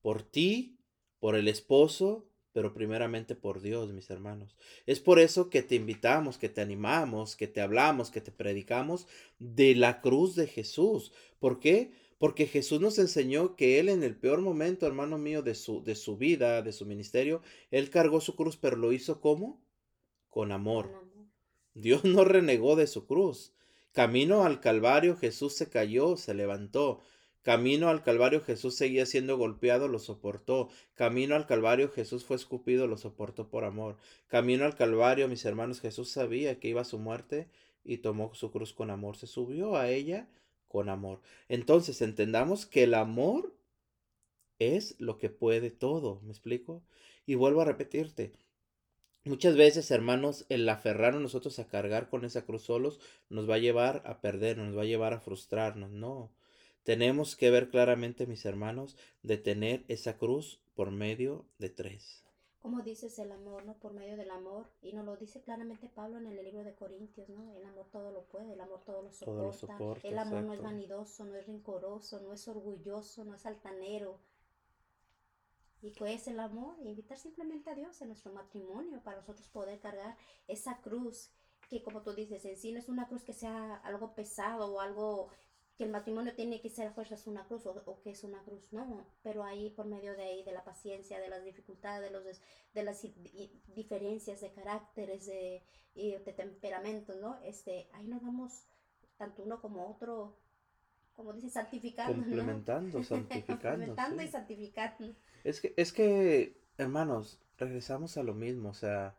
Por 0.01 0.23
ti, 0.23 0.79
por 1.19 1.37
el 1.37 1.49
esposo, 1.49 2.27
pero 2.55 2.73
primeramente 2.73 3.35
por 3.35 3.61
Dios, 3.61 3.93
mis 3.93 4.09
hermanos. 4.09 4.57
Es 4.87 4.99
por 4.99 5.19
eso 5.19 5.51
que 5.51 5.63
te 5.63 5.75
invitamos, 5.75 6.39
que 6.39 6.49
te 6.49 6.63
animamos, 6.63 7.37
que 7.37 7.49
te 7.49 7.61
hablamos, 7.61 8.11
que 8.11 8.23
te 8.23 8.33
predicamos 8.33 9.07
de 9.39 9.75
la 9.75 10.01
cruz 10.01 10.37
de 10.37 10.47
Jesús. 10.47 11.13
¿Por 11.39 11.61
qué? 11.61 11.93
Porque 12.19 12.47
Jesús 12.47 12.81
nos 12.81 12.99
enseñó 12.99 13.57
que 13.57 13.79
Él 13.79 13.89
en 13.89 14.03
el 14.03 14.17
peor 14.17 14.41
momento, 14.41 14.87
hermano 14.87 15.19
mío, 15.19 15.43
de 15.43 15.55
su, 15.55 15.83
de 15.83 15.95
su 15.95 16.17
vida, 16.17 16.63
de 16.63 16.73
su 16.73 16.87
ministerio, 16.87 17.43
Él 17.71 17.91
cargó 17.91 18.21
su 18.21 18.37
cruz, 18.37 18.57
pero 18.57 18.77
lo 18.77 18.93
hizo 18.93 19.21
¿cómo? 19.21 19.61
Con 20.29 20.53
amor. 20.53 20.91
Dios 21.75 22.05
no 22.05 22.25
renegó 22.25 22.77
de 22.77 22.87
su 22.87 23.07
cruz. 23.07 23.53
Camino 23.93 24.45
al 24.45 24.61
Calvario, 24.61 25.17
Jesús 25.17 25.55
se 25.55 25.69
cayó, 25.69 26.17
se 26.17 26.35
levantó. 26.35 27.01
Camino 27.45 27.91
al 27.91 28.03
Calvario 28.03 28.41
Jesús 28.41 28.75
seguía 28.75 29.05
siendo 29.05 29.37
golpeado, 29.37 29.87
lo 29.87 29.99
soportó. 29.99 30.71
Camino 30.95 31.35
al 31.35 31.47
Calvario 31.47 31.91
Jesús 31.91 32.25
fue 32.25 32.37
escupido, 32.37 32.87
lo 32.87 32.97
soportó 32.97 33.51
por 33.51 33.65
amor. 33.65 33.99
Camino 34.29 34.65
al 34.65 34.75
Calvario, 34.75 35.29
mis 35.29 35.45
hermanos, 35.45 35.83
Jesús 35.83 36.11
sabía 36.11 36.59
que 36.59 36.69
iba 36.69 36.81
a 36.81 36.87
su 36.87 36.99
muerte 36.99 37.51
y 37.85 37.99
tomó 37.99 38.35
su 38.35 38.51
cruz 38.51 38.73
con 38.73 38.91
amor. 38.91 39.19
Se 39.19 39.27
subió 39.27 39.77
a 39.77 39.91
ella 39.91 40.27
con 40.75 40.89
amor. 40.89 41.21
Entonces 41.49 42.03
entendamos 42.03 42.67
que 42.67 42.83
el 42.83 42.95
amor 42.95 43.55
es 44.59 44.97
lo 44.99 45.19
que 45.19 45.31
puede 45.31 45.71
todo, 45.71 46.21
¿me 46.25 46.33
explico? 46.33 46.83
Y 47.27 47.37
vuelvo 47.37 47.61
a 47.61 47.65
repetirte, 47.65 48.33
Muchas 49.27 49.57
veces, 49.57 49.91
hermanos, 49.93 50.45
el 50.49 50.69
aferrarnos 50.69 51.23
nosotros 51.23 51.59
a 51.59 51.69
cargar 51.69 52.11
con 52.11 52.25
esa 52.25 52.45
cruz 52.45 52.65
solos 52.65 52.99
nos 53.31 53.49
va 53.49 53.55
a 53.55 53.59
llevar 53.59 54.03
a 54.05 54.21
perder, 54.21 54.59
nos 54.59 54.77
va 54.77 54.83
a 54.83 54.85
llevar 54.85 55.15
a 55.15 55.21
frustrarnos. 55.21 55.91
No. 55.91 56.31
Tenemos 56.83 57.37
que 57.37 57.51
ver 57.51 57.71
claramente, 57.71 58.27
mis 58.27 58.45
hermanos, 58.45 58.97
de 59.23 59.39
tener 59.39 59.85
esa 59.89 60.19
cruz 60.19 60.61
por 60.75 60.91
medio 60.91 61.47
de 61.59 61.71
tres. 61.71 62.24
Como 62.65 62.81
dices, 62.81 63.19
el 63.19 63.31
amor, 63.31 63.67
¿no? 63.67 63.75
Por 63.75 63.93
medio 63.93 64.17
del 64.17 64.31
amor. 64.31 64.71
Y 64.81 64.95
nos 64.95 65.05
lo 65.05 65.17
dice 65.19 65.43
claramente 65.43 65.87
Pablo 65.87 66.17
en 66.17 66.27
el 66.27 66.43
libro 66.43 66.65
de 66.65 66.75
Corintios, 66.75 67.29
¿no? 67.29 67.53
El 67.53 67.67
amor 67.67 67.89
todo 67.93 68.11
lo 68.11 68.25
puede, 68.25 68.55
el 68.55 68.61
amor 68.61 68.81
todo 68.87 69.03
lo 69.03 69.13
soporta. 69.13 69.77
el 70.03 70.19
amor 70.19 70.43
no 70.45 70.55
es 70.55 70.63
vanidoso, 70.63 71.27
no 71.27 71.37
es 71.37 71.47
rencoroso, 71.47 72.21
no 72.21 72.33
es 72.33 72.49
orgulloso, 72.49 73.27
no 73.27 73.35
es 73.35 73.45
altanero 73.45 74.19
y 75.85 75.91
pues 75.91 76.27
el 76.29 76.41
amor, 76.41 76.77
invitar 76.83 77.19
simplemente 77.19 77.69
a 77.69 77.75
Dios 77.75 78.01
en 78.01 78.09
nuestro 78.09 78.33
matrimonio 78.33 79.03
para 79.03 79.19
nosotros 79.19 79.47
poder 79.49 79.79
cargar 79.81 80.17
esa 80.49 80.79
cruz, 80.79 81.31
que 81.69 81.83
como 81.83 82.01
tú 82.01 82.15
dices, 82.15 82.43
en 82.47 82.57
sí 82.57 82.73
no 82.73 82.79
es 82.79 82.89
una 82.89 83.07
cruz 83.07 83.23
que 83.23 83.35
sea 83.35 83.77
algo 83.85 84.15
pesado 84.15 84.73
o 84.73 84.81
algo 84.81 85.29
que 85.77 85.85
el 85.85 85.91
matrimonio 85.91 86.35
tiene 86.35 86.61
que 86.61 86.71
ser 86.71 86.89
a 86.89 86.93
fuerza 86.93 87.17
es 87.17 87.27
una 87.27 87.45
cruz 87.47 87.67
o, 87.67 88.01
que 88.03 88.11
es 88.11 88.23
una 88.23 88.43
cruz, 88.45 88.63
no, 88.71 89.07
pero 89.23 89.43
ahí 89.43 89.71
por 89.71 89.87
medio 89.87 90.15
de 90.15 90.23
ahí, 90.23 90.45
de 90.45 90.53
la 90.53 90.63
paciencia, 90.63 91.19
de 91.19 91.29
las 91.29 91.45
dificultades, 91.45 92.03
de, 92.03 92.11
los, 92.11 92.41
de 92.75 92.83
las 92.83 93.03
diferencias 93.75 94.41
de 94.41 94.53
caracteres, 94.53 95.27
de, 95.27 95.63
de 95.95 96.33
temperamentos, 96.33 97.17
¿no? 97.17 97.39
Este, 97.43 97.89
ahí 97.93 98.07
nos 98.07 98.23
vamos, 98.23 98.67
tanto 99.17 99.43
uno 99.43 99.61
como 99.61 99.89
otro, 99.91 100.37
como 101.15 101.33
dice, 101.33 101.51
santificando. 101.51 102.23
Complementando, 102.23 103.03
santificando. 103.03 103.61
Complementando 103.61 104.23
y 104.23 104.29
santificando. 104.29 105.15
Es 105.43 105.61
que, 105.61 105.75
es 105.77 105.93
que, 105.93 106.57
hermanos, 106.79 107.41
regresamos 107.59 108.17
a 108.17 108.23
lo 108.23 108.35
mismo, 108.35 108.71
o 108.71 108.75
sea, 108.75 109.17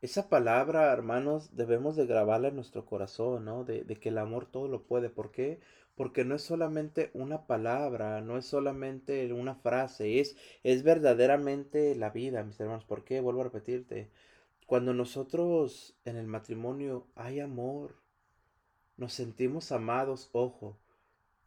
esa 0.00 0.30
palabra, 0.30 0.90
hermanos, 0.92 1.54
debemos 1.54 1.94
de 1.94 2.06
grabarla 2.06 2.48
en 2.48 2.56
nuestro 2.56 2.86
corazón, 2.86 3.44
¿no? 3.44 3.64
De, 3.64 3.84
de, 3.84 3.96
que 3.96 4.08
el 4.08 4.16
amor 4.16 4.46
todo 4.46 4.66
lo 4.66 4.84
puede. 4.84 5.10
¿Por 5.10 5.30
qué? 5.30 5.60
Porque 6.00 6.24
no 6.24 6.34
es 6.34 6.40
solamente 6.40 7.10
una 7.12 7.46
palabra, 7.46 8.22
no 8.22 8.38
es 8.38 8.46
solamente 8.46 9.30
una 9.34 9.54
frase, 9.54 10.18
es, 10.18 10.34
es 10.62 10.82
verdaderamente 10.82 11.94
la 11.94 12.08
vida, 12.08 12.42
mis 12.42 12.58
hermanos. 12.58 12.86
¿Por 12.86 13.04
qué? 13.04 13.20
Vuelvo 13.20 13.42
a 13.42 13.44
repetirte. 13.44 14.08
Cuando 14.64 14.94
nosotros 14.94 15.94
en 16.06 16.16
el 16.16 16.26
matrimonio 16.26 17.06
hay 17.16 17.40
amor, 17.40 17.96
nos 18.96 19.12
sentimos 19.12 19.72
amados, 19.72 20.30
ojo, 20.32 20.78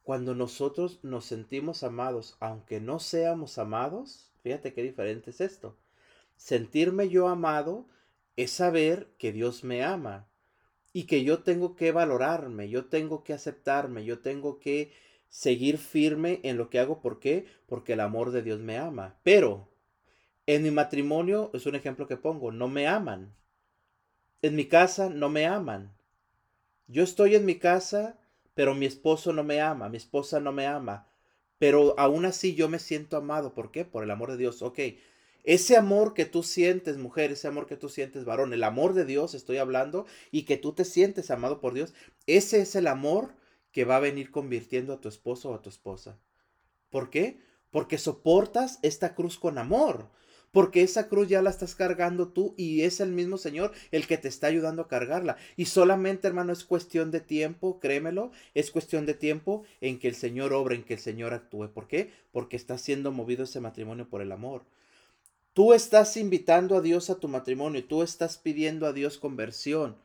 cuando 0.04 0.36
nosotros 0.36 1.00
nos 1.02 1.26
sentimos 1.26 1.82
amados, 1.82 2.38
aunque 2.40 2.80
no 2.80 3.00
seamos 3.00 3.58
amados, 3.58 4.32
fíjate 4.44 4.72
qué 4.76 4.84
diferente 4.84 5.32
es 5.32 5.42
esto. 5.42 5.76
Sentirme 6.38 7.10
yo 7.10 7.28
amado 7.28 7.88
es 8.36 8.52
saber 8.52 9.16
que 9.18 9.32
Dios 9.32 9.64
me 9.64 9.84
ama 9.84 10.28
y 10.94 11.04
que 11.06 11.24
yo 11.24 11.44
tengo 11.44 11.76
que 11.76 11.92
valorarme, 11.92 12.70
yo 12.70 12.86
tengo 12.86 13.24
que 13.24 13.34
aceptarme, 13.34 14.06
yo 14.06 14.20
tengo 14.20 14.60
que 14.60 14.94
seguir 15.30 15.78
firme 15.78 16.40
en 16.44 16.58
lo 16.58 16.70
que 16.70 16.80
hago. 16.80 17.02
¿Por 17.02 17.20
qué? 17.20 17.46
Porque 17.68 17.94
el 17.94 18.00
amor 18.00 18.32
de 18.32 18.44
Dios 18.44 18.60
me 18.60 18.78
ama. 18.78 19.18
Pero 19.24 19.68
en 20.48 20.64
mi 20.64 20.72
matrimonio, 20.72 21.52
es 21.54 21.66
un 21.66 21.76
ejemplo 21.76 22.08
que 22.08 22.18
pongo, 22.18 22.52
no 22.52 22.68
me 22.68 22.88
aman. 22.88 23.34
En 24.44 24.56
mi 24.56 24.66
casa 24.68 25.10
no 25.10 25.30
me 25.30 25.48
aman. 25.48 25.92
Yo 26.88 27.04
estoy 27.04 27.36
en 27.36 27.46
mi 27.46 27.56
casa 27.56 28.20
pero 28.54 28.76
mi 28.76 28.86
esposo 28.86 29.34
no 29.34 29.44
me 29.44 29.62
ama, 29.62 29.90
mi 29.90 29.98
esposa 29.98 30.40
no 30.40 30.52
me 30.52 30.68
ama, 30.68 31.08
pero 31.58 31.96
aún 31.98 32.26
así 32.26 32.56
yo 32.56 32.70
me 32.70 32.80
siento 32.80 33.18
amado. 33.18 33.54
¿Por 33.54 33.72
qué? 33.72 33.86
Por 33.86 34.04
el 34.04 34.12
amor 34.12 34.32
de 34.32 34.38
Dios. 34.38 34.62
Ok, 34.62 34.80
ese 35.44 35.78
amor 35.78 36.14
que 36.14 36.26
tú 36.26 36.44
sientes, 36.44 36.98
mujer, 36.98 37.32
ese 37.32 37.48
amor 37.48 37.68
que 37.68 37.78
tú 37.78 37.90
sientes, 37.90 38.26
varón, 38.26 38.54
el 38.54 38.64
amor 38.64 38.94
de 38.94 39.06
Dios 39.06 39.34
estoy 39.34 39.58
hablando 39.58 40.06
y 40.32 40.44
que 40.44 40.58
tú 40.58 40.74
te 40.74 40.86
sientes 40.86 41.32
amado 41.32 41.60
por 41.60 41.74
Dios, 41.74 41.94
ese 42.28 42.62
es 42.62 42.76
el 42.76 42.88
amor 42.88 43.36
que 43.72 43.86
va 43.86 43.98
a 43.98 44.02
venir 44.02 44.32
convirtiendo 44.32 44.94
a 44.94 45.02
tu 45.02 45.10
esposo 45.10 45.50
o 45.50 45.56
a 45.56 45.62
tu 45.62 45.70
esposa. 45.70 46.20
¿Por 46.90 47.10
qué? 47.10 47.40
Porque 47.72 47.98
soportas 47.98 48.80
esta 48.82 49.16
cruz 49.16 49.38
con 49.38 49.58
amor 49.58 50.10
porque 50.54 50.84
esa 50.84 51.10
cruz 51.10 51.28
ya 51.28 51.42
la 51.42 51.50
estás 51.50 51.74
cargando 51.74 52.28
tú 52.28 52.54
y 52.58 52.84
es 52.84 53.00
el 53.00 53.12
mismo 53.12 53.38
Señor 53.38 53.74
el 53.92 54.06
que 54.06 54.20
te 54.20 54.28
está 54.28 54.48
ayudando 54.48 54.84
a 54.84 54.88
cargarla. 54.88 55.36
Y 55.58 55.66
solamente, 55.66 56.28
hermano, 56.28 56.54
es 56.54 56.64
cuestión 56.64 57.10
de 57.10 57.22
tiempo, 57.22 57.80
créemelo, 57.80 58.32
es 58.54 58.70
cuestión 58.70 59.08
de 59.08 59.16
tiempo 59.16 59.64
en 59.82 59.98
que 59.98 60.08
el 60.08 60.16
Señor 60.16 60.54
obre, 60.54 60.76
en 60.76 60.84
que 60.84 60.94
el 60.94 61.00
Señor 61.00 61.34
actúe. 61.34 61.70
¿Por 61.74 61.88
qué? 61.88 62.12
Porque 62.32 62.56
está 62.56 62.78
siendo 62.78 63.12
movido 63.12 63.46
ese 63.46 63.62
matrimonio 63.62 64.08
por 64.08 64.22
el 64.22 64.32
amor. 64.32 64.64
Tú 65.54 65.74
estás 65.74 66.18
invitando 66.18 66.76
a 66.76 66.82
Dios 66.82 67.10
a 67.10 67.20
tu 67.20 67.28
matrimonio, 67.28 67.86
tú 67.86 68.04
estás 68.04 68.38
pidiendo 68.38 68.88
a 68.88 68.94
Dios 68.94 69.18
conversión. 69.18 69.98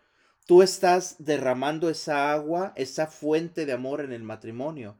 Tú 0.47 0.63
estás 0.63 1.17
derramando 1.19 1.91
esa 1.91 2.33
agua, 2.33 2.73
esa 2.77 3.07
fuente 3.07 3.67
de 3.67 3.73
amor 3.73 4.01
en 4.01 4.13
el 4.13 4.23
matrimonio 4.23 4.97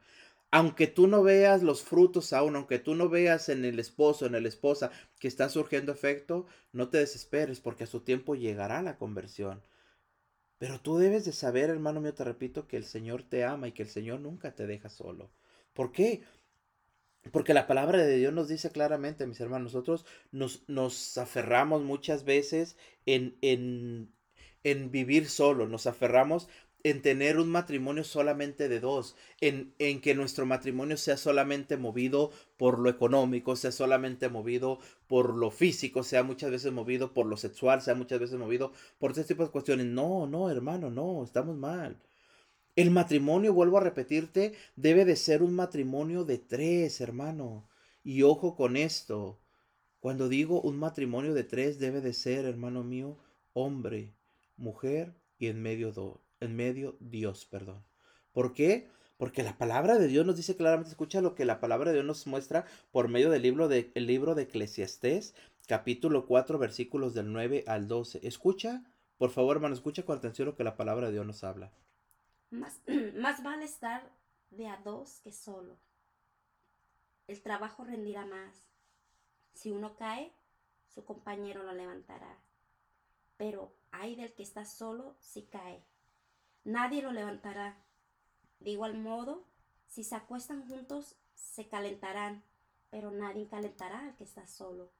aunque 0.51 0.87
tú 0.87 1.07
no 1.07 1.21
veas 1.23 1.61
los 1.63 1.83
frutos 1.83 2.33
aún, 2.33 2.55
aunque 2.55 2.79
tú 2.79 2.95
no 2.95 3.09
veas 3.09 3.49
en 3.49 3.65
el 3.65 3.79
esposo, 3.79 4.25
en 4.25 4.31
la 4.31 4.47
esposa 4.47 4.91
que 5.19 5.27
está 5.27 5.49
surgiendo 5.49 5.91
efecto, 5.91 6.47
no 6.71 6.89
te 6.89 6.97
desesperes 6.97 7.59
porque 7.59 7.83
a 7.83 7.87
su 7.87 8.01
tiempo 8.01 8.35
llegará 8.35 8.81
la 8.81 8.97
conversión. 8.97 9.61
Pero 10.57 10.79
tú 10.81 10.97
debes 10.97 11.25
de 11.25 11.31
saber, 11.31 11.69
hermano 11.69 12.01
mío, 12.01 12.13
te 12.13 12.23
repito, 12.23 12.67
que 12.67 12.77
el 12.77 12.85
Señor 12.85 13.23
te 13.23 13.45
ama 13.45 13.67
y 13.67 13.71
que 13.71 13.83
el 13.83 13.89
Señor 13.89 14.19
nunca 14.19 14.55
te 14.55 14.67
deja 14.67 14.89
solo. 14.89 15.29
¿Por 15.73 15.91
qué? 15.91 16.23
Porque 17.31 17.53
la 17.53 17.67
palabra 17.67 17.99
de 18.03 18.17
Dios 18.17 18.33
nos 18.33 18.47
dice 18.47 18.71
claramente, 18.71 19.27
mis 19.27 19.39
hermanos, 19.39 19.73
nosotros 19.73 20.05
nos, 20.31 20.63
nos 20.67 21.17
aferramos 21.17 21.83
muchas 21.83 22.23
veces 22.23 22.77
en, 23.05 23.37
en, 23.41 24.11
en 24.63 24.91
vivir 24.91 25.27
solo, 25.27 25.67
nos 25.67 25.85
aferramos 25.85 26.47
en 26.83 27.01
tener 27.01 27.37
un 27.37 27.49
matrimonio 27.49 28.03
solamente 28.03 28.69
de 28.69 28.79
dos, 28.79 29.15
en, 29.41 29.73
en, 29.79 30.01
que 30.01 30.15
nuestro 30.15 30.45
matrimonio 30.45 30.97
sea 30.97 31.17
solamente 31.17 31.77
movido 31.77 32.31
por 32.57 32.79
lo 32.79 32.89
económico, 32.89 33.55
sea 33.55 33.71
solamente 33.71 34.29
movido 34.29 34.79
por 35.07 35.33
lo 35.35 35.51
físico, 35.51 36.03
sea 36.03 36.23
muchas 36.23 36.51
veces 36.51 36.71
movido 36.71 37.13
por 37.13 37.25
lo 37.25 37.37
sexual, 37.37 37.81
sea 37.81 37.95
muchas 37.95 38.19
veces 38.19 38.39
movido 38.39 38.71
por 38.97 39.11
este 39.11 39.25
tipo 39.25 39.43
de 39.43 39.51
cuestiones. 39.51 39.87
No, 39.87 40.25
no, 40.27 40.49
hermano, 40.49 40.89
no, 40.89 41.23
estamos 41.23 41.57
mal. 41.57 41.97
El 42.79 42.91
matrimonio, 42.91 43.53
vuelvo 43.53 43.77
a 43.77 43.81
repetirte, 43.81 44.53
debe 44.77 45.03
de 45.03 45.17
ser 45.17 45.43
un 45.43 45.53
matrimonio 45.53 46.23
de 46.23 46.37
tres, 46.37 47.01
hermano. 47.01 47.67
Y 48.05 48.21
ojo 48.21 48.55
con 48.55 48.77
esto. 48.77 49.37
Cuando 49.99 50.29
digo 50.29 50.61
un 50.61 50.79
matrimonio 50.79 51.33
de 51.33 51.43
tres, 51.43 51.77
debe 51.77 51.99
de 51.99 52.13
ser, 52.13 52.45
hermano 52.45 52.85
mío, 52.85 53.17
hombre, 53.51 54.15
mujer 54.55 55.13
y 55.37 55.47
en 55.47 55.61
medio 55.61 55.91
dos 55.91 56.19
en 56.39 56.55
medio 56.55 56.95
Dios, 57.01 57.45
perdón. 57.45 57.83
¿Por 58.31 58.53
qué? 58.53 58.87
Porque 59.17 59.43
la 59.43 59.57
palabra 59.57 59.97
de 59.97 60.07
Dios 60.07 60.25
nos 60.25 60.37
dice 60.37 60.55
claramente, 60.55 60.91
escucha 60.91 61.19
lo 61.19 61.35
que 61.35 61.43
la 61.43 61.59
palabra 61.59 61.89
de 61.89 61.95
Dios 61.95 62.05
nos 62.05 62.27
muestra 62.27 62.65
por 62.91 63.09
medio 63.09 63.29
del 63.29 63.41
libro 63.41 63.67
de, 63.67 63.91
el 63.93 64.07
libro 64.07 64.35
de 64.35 64.43
Eclesiastés, 64.43 65.35
capítulo 65.67 66.25
4, 66.25 66.57
versículos 66.57 67.13
del 67.13 67.33
9 67.33 67.65
al 67.67 67.89
12. 67.89 68.25
Escucha, 68.25 68.85
por 69.17 69.31
favor, 69.31 69.57
hermano, 69.57 69.75
escucha 69.75 70.03
con 70.03 70.17
atención 70.17 70.45
lo 70.45 70.55
que 70.55 70.63
la 70.63 70.77
palabra 70.77 71.07
de 71.07 71.11
Dios 71.11 71.25
nos 71.25 71.43
habla. 71.43 71.73
Más, 72.49 72.81
más 73.15 73.43
vale 73.43 73.65
estar 73.65 74.11
de 74.49 74.67
a 74.67 74.77
dos 74.77 75.19
que 75.21 75.31
solo. 75.31 75.77
El 77.27 77.41
trabajo 77.41 77.83
rendirá 77.83 78.25
más. 78.25 78.67
Si 79.53 79.71
uno 79.71 79.95
cae, 79.95 80.33
su 80.87 81.05
compañero 81.05 81.63
lo 81.63 81.73
levantará. 81.73 82.39
Pero 83.37 83.75
hay 83.91 84.15
del 84.15 84.33
que 84.33 84.43
está 84.43 84.65
solo 84.65 85.15
si 85.19 85.43
cae 85.43 85.85
nadie 86.63 87.01
lo 87.01 87.11
levantará. 87.11 87.77
De 88.59 88.71
igual 88.71 88.97
modo, 88.97 89.45
si 89.87 90.03
se 90.03 90.15
acuestan 90.15 90.67
juntos, 90.67 91.15
se 91.33 91.67
calentarán, 91.67 92.43
pero 92.89 93.11
nadie 93.11 93.47
calentará 93.47 93.99
al 93.99 94.15
que 94.15 94.23
está 94.23 94.45
solo. 94.47 94.91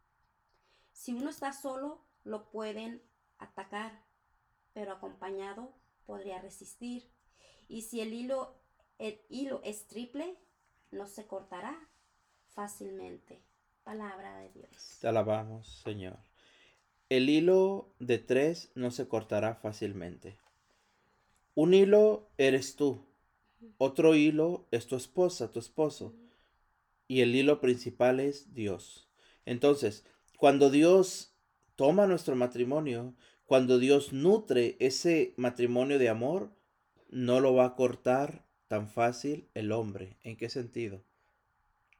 Si 0.91 1.14
uno 1.14 1.30
está 1.30 1.54
solo, 1.54 2.02
lo 2.24 2.50
pueden 2.50 3.02
atacar, 3.38 4.04
pero 4.74 4.93
acompañado 4.93 5.74
podría 6.06 6.41
resistir. 6.41 7.10
Y 7.70 7.84
si 7.84 8.01
el 8.01 8.13
hilo, 8.13 8.55
el 8.97 9.22
hilo 9.30 9.61
es 9.63 9.88
triple, 9.88 10.36
no 10.91 11.05
se 11.05 11.28
cortará 11.28 11.78
fácilmente. 12.47 13.43
Palabra 13.84 14.39
de 14.39 14.49
Dios. 14.49 14.97
Te 14.99 15.07
alabamos, 15.07 15.82
Señor. 15.84 16.17
El 17.09 17.30
hilo 17.30 17.93
de 17.99 18.17
tres 18.17 18.72
no 18.76 18.91
se 18.91 19.07
cortará 19.07 19.55
fácilmente. 19.55 20.38
Un 21.53 21.74
hilo 21.74 22.30
eres 22.38 22.76
tú. 22.76 23.05
Otro 23.78 24.15
hilo 24.15 24.67
es 24.72 24.88
tu 24.88 24.95
esposa, 24.95 25.51
tu 25.51 25.59
esposo. 25.59 26.15
Y 27.07 27.22
el 27.22 27.36
hilo 27.36 27.61
principal 27.61 28.20
es 28.20 28.53
Dios. 28.53 29.07
Entonces, 29.45 30.05
cuando 30.38 30.70
Dios 30.72 31.36
toma 31.76 32.07
nuestro 32.07 32.36
matrimonio, 32.36 33.15
cuando 33.45 33.78
Dios 33.80 34.11
nutre 34.11 34.76
ese 34.80 35.34
matrimonio 35.38 35.97
de 35.99 36.09
amor, 36.09 36.51
no 37.10 37.39
lo 37.39 37.53
va 37.53 37.66
a 37.66 37.76
cortar 37.76 38.45
tan 38.68 38.88
fácil 38.88 39.49
el 39.53 39.72
hombre. 39.72 40.18
¿En 40.24 40.38
qué 40.38 40.49
sentido? 40.49 41.03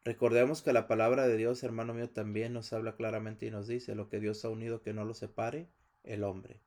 Recordemos 0.04 0.62
que 0.62 0.74
la 0.74 0.88
palabra 0.88 1.28
de 1.28 1.36
Dios, 1.36 1.64
hermano 1.64 1.94
mío, 1.94 2.10
también 2.10 2.54
nos 2.54 2.72
habla 2.74 2.96
claramente 2.96 3.46
y 3.46 3.52
nos 3.52 3.68
dice, 3.68 3.96
lo 3.96 4.10
que 4.10 4.20
Dios 4.20 4.46
ha 4.46 4.50
unido 4.50 4.82
que 4.82 4.94
no 4.94 5.04
lo 5.04 5.14
separe 5.14 5.68
el 6.04 6.24
hombre. 6.24 6.62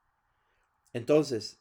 Entonces, 0.93 1.61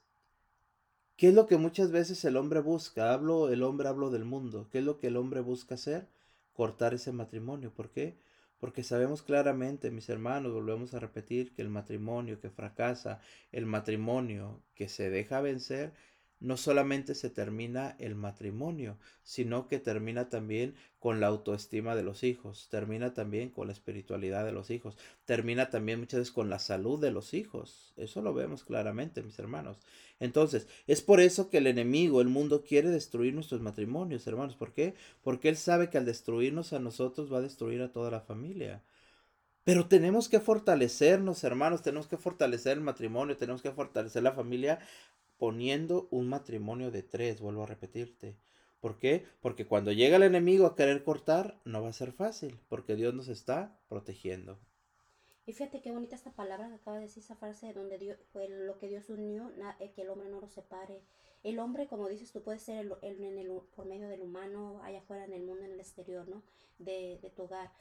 ¿qué 1.16 1.30
es 1.30 1.34
lo 1.34 1.48
que 1.48 1.58
muchas 1.58 1.92
veces 1.92 2.24
el 2.26 2.36
hombre 2.36 2.60
busca? 2.60 3.14
Hablo, 3.14 3.50
el 3.50 3.64
hombre 3.64 3.88
hablo 3.88 4.10
del 4.10 4.26
mundo. 4.26 4.68
¿Qué 4.72 4.80
es 4.80 4.84
lo 4.84 4.98
que 4.98 5.08
el 5.08 5.18
hombre 5.18 5.40
busca 5.40 5.76
hacer? 5.76 6.08
Cortar 6.54 6.94
ese 6.94 7.14
matrimonio. 7.14 7.72
¿Por 7.74 7.90
qué? 7.92 8.18
Porque 8.60 8.84
sabemos 8.84 9.24
claramente, 9.24 9.90
mis 9.90 10.10
hermanos, 10.10 10.52
volvemos 10.54 10.94
a 10.94 11.00
repetir, 11.00 11.54
que 11.54 11.62
el 11.62 11.70
matrimonio 11.70 12.40
que 12.40 12.50
fracasa, 12.50 13.22
el 13.52 13.66
matrimonio 13.66 14.62
que 14.76 14.90
se 14.90 15.10
deja 15.10 15.42
vencer, 15.42 15.94
no 16.42 16.58
solamente 16.58 17.14
se 17.16 17.30
termina 17.30 17.96
el 18.00 18.16
matrimonio, 18.16 18.98
sino 19.24 19.68
que 19.68 19.80
termina 19.80 20.28
también 20.28 20.74
con 21.00 21.20
la 21.20 21.28
autoestima 21.28 21.96
de 21.96 22.04
los 22.04 22.24
hijos, 22.24 22.68
termina 22.70 23.14
también 23.14 23.50
con 23.50 23.68
la 23.68 23.74
espiritualidad 23.74 24.44
de 24.44 24.52
los 24.52 24.72
hijos, 24.72 24.98
termina 25.26 25.70
también 25.70 26.00
muchas 26.00 26.20
veces 26.20 26.34
con 26.34 26.50
la 26.50 26.58
salud 26.58 27.00
de 27.00 27.12
los 27.12 27.36
hijos. 27.36 27.94
Eso 27.96 28.22
lo 28.22 28.34
vemos 28.34 28.64
claramente, 28.64 29.22
mis 29.22 29.38
hermanos. 29.38 29.78
Entonces, 30.20 30.68
es 30.88 31.02
por 31.02 31.22
eso 31.22 31.50
que 31.50 31.60
el 31.60 31.68
enemigo, 31.68 32.22
el 32.22 32.28
mundo, 32.28 32.64
quiere 32.64 32.90
destruir 32.90 33.36
nuestros 33.36 33.62
matrimonios, 33.62 34.26
hermanos. 34.26 34.56
¿Por 34.56 34.74
qué? 34.74 34.96
Porque 35.22 35.48
él 35.48 35.58
sabe 35.58 35.90
que 35.90 36.00
al 36.00 36.06
destruirnos 36.06 36.74
a 36.74 36.80
nosotros 36.80 37.32
va 37.32 37.38
a 37.38 37.42
destruir 37.42 37.82
a 37.84 37.92
toda 37.92 38.10
la 38.10 38.22
familia. 38.22 38.84
Pero 39.64 39.88
tenemos 39.88 40.28
que 40.28 40.40
fortalecernos, 40.40 41.44
hermanos, 41.44 41.84
tenemos 41.84 42.08
que 42.08 42.18
fortalecer 42.18 42.78
el 42.78 42.84
matrimonio, 42.84 43.38
tenemos 43.38 43.62
que 43.62 43.72
fortalecer 43.72 44.24
la 44.24 44.32
familia 44.32 44.80
poniendo 45.42 46.08
un 46.12 46.30
matrimonio 46.30 46.92
de 46.92 47.02
tres, 47.02 47.42
vuelvo 47.42 47.64
a 47.64 47.66
repetirte. 47.66 48.38
¿Por 48.80 49.00
qué? 49.00 49.26
Porque 49.42 49.66
cuando 49.66 49.92
llega 49.92 50.18
el 50.18 50.22
enemigo 50.22 50.68
a 50.68 50.76
querer 50.76 51.04
cortar, 51.04 51.60
no 51.66 51.82
va 51.82 51.90
a 51.90 51.94
ser 51.94 52.12
fácil, 52.12 52.60
porque 52.70 52.96
Dios 52.96 53.16
nos 53.16 53.28
está 53.28 53.76
protegiendo. 53.90 54.60
Y 55.48 55.54
fíjate 55.54 55.82
qué 55.82 55.92
bonita 55.92 56.16
esta 56.16 56.32
palabra 56.32 56.70
que 56.70 56.76
acaba 56.76 56.98
de 56.98 57.06
decir 57.06 57.24
esa 57.24 57.36
frase, 57.36 57.74
donde 57.74 57.98
Dios, 57.98 58.20
lo 58.36 58.78
que 58.78 58.88
Dios 58.88 59.10
unió, 59.10 59.52
eh, 59.80 59.92
que 59.96 60.04
el 60.04 60.12
hombre 60.12 60.30
no 60.30 60.40
lo 60.42 60.48
separe. 60.48 61.02
El 61.42 61.58
hombre, 61.58 61.88
como 61.88 62.08
dices 62.08 62.32
tú, 62.32 62.44
puede 62.44 62.60
ser 62.60 62.78
el, 62.78 62.94
el, 63.02 63.62
por 63.76 63.88
medio 63.88 64.10
del 64.10 64.22
humano, 64.22 64.80
allá 64.84 65.00
afuera 65.00 65.26
en 65.26 65.34
el 65.34 65.42
mundo, 65.42 65.66
en 65.66 65.72
el 65.72 65.80
exterior, 65.80 66.28
¿no? 66.28 66.44
De, 66.78 67.18
de 67.20 67.32
tu 67.32 67.46
hogar 67.46 67.72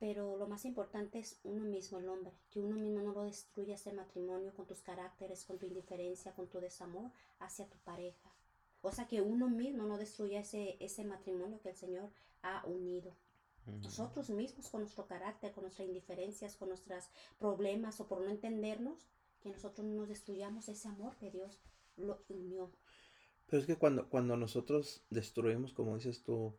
pero 0.00 0.38
lo 0.38 0.48
más 0.48 0.64
importante 0.64 1.18
es 1.18 1.38
uno 1.44 1.62
mismo, 1.62 1.98
el 1.98 2.08
hombre, 2.08 2.32
que 2.50 2.58
uno 2.58 2.74
mismo 2.74 3.02
no 3.02 3.12
lo 3.12 3.24
destruya 3.24 3.74
ese 3.74 3.92
matrimonio 3.92 4.52
con 4.56 4.66
tus 4.66 4.80
caracteres, 4.80 5.44
con 5.44 5.58
tu 5.58 5.66
indiferencia, 5.66 6.32
con 6.32 6.48
tu 6.48 6.58
desamor 6.58 7.12
hacia 7.38 7.68
tu 7.68 7.76
pareja. 7.84 8.32
O 8.80 8.90
sea, 8.92 9.06
que 9.06 9.20
uno 9.20 9.50
mismo 9.50 9.84
no 9.84 9.98
destruya 9.98 10.40
ese, 10.40 10.78
ese 10.80 11.04
matrimonio 11.04 11.60
que 11.60 11.68
el 11.68 11.76
Señor 11.76 12.10
ha 12.40 12.64
unido. 12.66 13.14
Nosotros 13.66 14.30
mismos 14.30 14.70
con 14.70 14.80
nuestro 14.80 15.06
carácter, 15.06 15.52
con 15.52 15.64
nuestras 15.64 15.86
indiferencias, 15.86 16.56
con 16.56 16.68
nuestros 16.68 17.04
problemas 17.38 18.00
o 18.00 18.08
por 18.08 18.22
no 18.22 18.30
entendernos, 18.30 19.06
que 19.42 19.50
nosotros 19.50 19.86
no 19.86 19.94
nos 19.96 20.08
destruyamos 20.08 20.68
ese 20.70 20.88
amor 20.88 21.14
que 21.18 21.30
Dios 21.30 21.60
lo 21.96 22.24
unió. 22.28 22.72
Pero 23.46 23.60
es 23.60 23.66
que 23.66 23.76
cuando, 23.76 24.08
cuando 24.08 24.38
nosotros 24.38 25.04
destruimos, 25.10 25.74
como 25.74 25.94
dices 25.96 26.22
tú, 26.22 26.56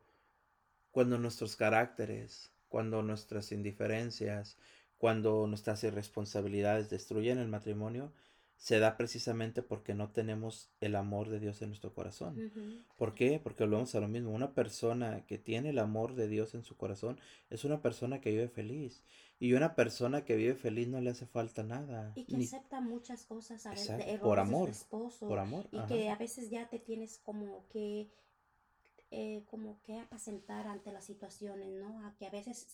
cuando 0.92 1.18
nuestros 1.18 1.56
caracteres, 1.56 2.52
cuando 2.72 3.03
nuestras 3.03 3.51
indiferencias, 3.51 4.57
cuando 4.97 5.45
nuestras 5.45 5.84
irresponsabilidades 5.84 6.89
destruyen 6.89 7.38
el 7.38 7.49
matrimonio, 7.49 8.13
se 8.55 8.80
da 8.80 8.95
precisamente 8.95 9.61
porque 9.61 9.93
no 9.93 10.11
tenemos 10.11 10.72
el 10.80 10.95
amor 10.95 11.30
de 11.30 11.39
Dios 11.39 11.61
en 11.61 11.69
nuestro 11.69 11.93
corazón. 11.93 12.86
¿Por 12.95 13.13
qué? 13.13 13.41
Porque 13.43 13.65
volvemos 13.65 13.93
a 13.93 13.99
lo 13.99 14.07
mismo. 14.07 14.32
Una 14.32 14.53
persona 14.53 15.26
que 15.26 15.38
tiene 15.38 15.72
el 15.72 15.80
amor 15.80 16.15
de 16.15 16.30
Dios 16.30 16.55
en 16.55 16.63
su 16.63 16.78
corazón 16.78 17.19
es 17.49 17.65
una 17.65 17.82
persona 17.82 18.22
que 18.22 18.32
vive 18.32 18.47
feliz. 18.47 19.03
Y 19.38 19.53
una 19.53 19.76
persona 19.76 20.24
que 20.24 20.36
vive 20.36 20.55
feliz 20.55 20.88
no 20.88 21.01
le 21.01 21.09
hace 21.09 21.26
falta 21.26 21.63
nada. 21.63 22.13
Y 22.15 22.24
que 22.26 22.38
acepta 22.38 22.80
muchas 22.80 23.26
cosas 23.26 23.65
a 23.65 23.72
veces, 23.72 24.19
por 24.19 24.39
amor, 24.39 24.69
esposo. 24.69 25.28
Por 25.28 25.39
amor. 25.39 25.67
Y 25.72 25.84
que 25.88 26.09
a 26.09 26.15
veces 26.15 26.49
ya 26.49 26.69
te 26.69 26.80
tienes 26.80 27.17
como 27.17 27.67
que 27.67 28.11
eh, 29.12 29.43
como 29.49 29.82
que 29.84 29.99
apacentar 29.99 30.68
ante 30.68 30.91
las 30.91 31.05
situaciones, 31.05 31.70
¿no? 31.74 32.05
A 32.05 32.16
que 32.16 32.26
a 32.26 32.30
veces 32.30 32.68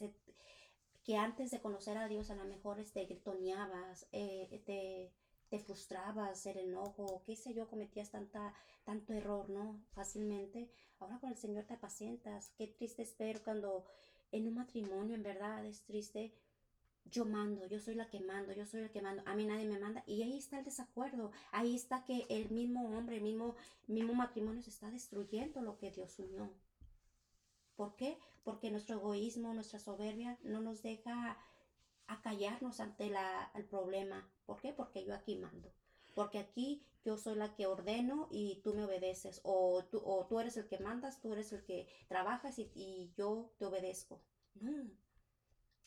que 1.04 1.18
antes 1.18 1.52
de 1.52 1.60
conocer 1.62 1.98
a 1.98 2.08
Dios 2.08 2.30
a 2.30 2.36
lo 2.36 2.44
mejor 2.46 2.76
te 2.76 2.82
este, 2.84 3.06
gritoneabas, 3.06 4.08
eh, 4.12 4.62
te, 4.66 5.12
te, 5.50 5.60
frustrabas, 5.60 6.46
el 6.46 6.58
enojo, 6.58 7.24
qué 7.26 7.36
sé 7.36 7.54
yo, 7.54 7.68
cometías 7.68 8.12
tanta, 8.12 8.54
tanto 8.84 9.14
error, 9.14 9.50
¿no? 9.50 9.82
Fácilmente. 9.94 10.70
Ahora 11.00 11.20
con 11.20 11.30
el 11.30 11.38
Señor 11.38 11.66
te 11.66 11.76
apacientas. 11.76 12.52
Qué 12.58 12.68
triste 12.68 13.02
es 13.02 13.18
ver 13.18 13.42
cuando 13.42 13.86
en 14.32 14.48
un 14.48 14.56
matrimonio 14.56 15.16
en 15.16 15.24
verdad 15.24 15.66
es 15.66 15.84
triste 15.84 16.34
yo 17.12 17.26
mando, 17.26 17.66
yo 17.68 17.80
soy 17.80 17.96
la 17.96 18.10
que 18.10 18.20
mando, 18.20 18.54
yo 18.54 18.66
soy 18.66 18.82
el 18.82 18.92
que 18.92 19.02
mando, 19.02 19.24
a 19.26 19.36
mí 19.36 19.46
nadie 19.46 19.66
me 19.66 19.80
manda. 19.80 20.04
Y 20.08 20.24
ahí 20.24 20.38
está 20.38 20.60
el 20.60 20.66
desacuerdo, 20.66 21.32
ahí 21.52 21.76
está 21.76 22.04
que 22.04 22.26
el 22.30 22.50
mismo 22.50 22.98
hombre, 22.98 23.18
el 23.18 23.24
mismo, 23.24 23.56
mismo 23.88 24.14
matrimonio 24.14 24.62
se 24.62 24.70
está 24.70 24.90
destruyendo 24.92 25.62
lo 25.62 25.78
que 25.78 25.92
Dios 25.92 26.18
unió. 26.20 26.52
¿Por 27.76 27.96
qué? 27.96 28.18
Porque 28.44 28.72
nuestro 28.72 28.98
egoísmo, 28.98 29.54
nuestra 29.54 29.80
soberbia 29.80 30.40
no 30.44 30.62
nos 30.62 30.82
deja 30.82 31.38
acallarnos 32.08 32.80
ante 32.80 33.10
la, 33.10 33.52
el 33.56 33.66
problema. 33.66 34.28
¿Por 34.46 34.60
qué? 34.62 34.74
Porque 34.74 35.06
yo 35.06 35.14
aquí 35.14 35.36
mando. 35.36 35.72
Porque 36.16 36.40
aquí 36.40 36.82
yo 37.06 37.18
soy 37.18 37.36
la 37.36 37.54
que 37.54 37.68
ordeno 37.68 38.28
y 38.32 38.62
tú 38.64 38.74
me 38.74 38.84
obedeces. 38.84 39.42
O 39.44 39.84
tú, 39.86 40.02
o 40.04 40.26
tú 40.26 40.40
eres 40.40 40.58
el 40.58 40.68
que 40.68 40.80
mandas, 40.80 41.22
tú 41.22 41.34
eres 41.34 41.54
el 41.54 41.64
que 41.64 41.88
trabajas 42.08 42.58
y, 42.58 42.72
y 42.74 43.14
yo 43.16 43.52
te 43.60 43.66
obedezco. 43.66 44.20
No, 44.56 44.90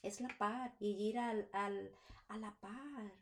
es 0.03 0.21
la 0.21 0.29
par 0.39 0.75
y 0.81 0.91
ir 1.09 1.19
al, 1.19 1.49
al, 1.53 1.91
a 2.29 2.39
la 2.39 2.55
par. 2.61 3.13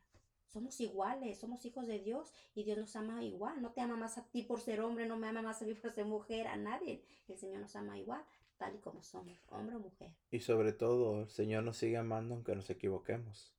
Somos 0.46 0.80
iguales, 0.80 1.38
somos 1.38 1.64
hijos 1.66 1.86
de 1.86 1.98
Dios 1.98 2.32
y 2.54 2.64
Dios 2.64 2.78
nos 2.78 2.96
ama 2.96 3.22
igual. 3.22 3.60
No 3.60 3.72
te 3.72 3.80
ama 3.80 3.96
más 3.96 4.16
a 4.18 4.26
ti 4.30 4.42
por 4.42 4.60
ser 4.60 4.80
hombre, 4.80 5.06
no 5.06 5.16
me 5.16 5.28
ama 5.28 5.42
más 5.42 5.60
a 5.60 5.66
mí 5.66 5.74
por 5.74 5.92
ser 5.92 6.06
mujer, 6.06 6.46
a 6.46 6.56
nadie. 6.56 7.04
El 7.28 7.36
Señor 7.36 7.60
nos 7.60 7.76
ama 7.76 7.98
igual, 7.98 8.24
tal 8.56 8.74
y 8.74 8.78
como 8.78 9.02
somos, 9.02 9.38
hombre 9.50 9.76
o 9.76 9.80
mujer. 9.80 10.10
Y 10.30 10.40
sobre 10.40 10.72
todo, 10.72 11.22
el 11.22 11.28
Señor 11.28 11.64
nos 11.64 11.76
sigue 11.76 11.98
amando 11.98 12.34
aunque 12.34 12.56
nos 12.56 12.70
equivoquemos. 12.70 13.52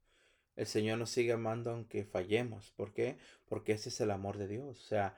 El 0.55 0.65
Señor 0.65 0.97
nos 0.97 1.11
sigue 1.11 1.32
amando 1.32 1.72
aunque 1.72 2.03
fallemos. 2.03 2.72
¿Por 2.72 2.91
qué? 2.91 3.17
Porque 3.47 3.74
ese 3.74 3.89
es 3.89 4.01
el 4.01 4.11
amor 4.11 4.38
de 4.38 4.47
Dios. 4.47 4.80
O 4.80 4.88
sea, 4.88 5.15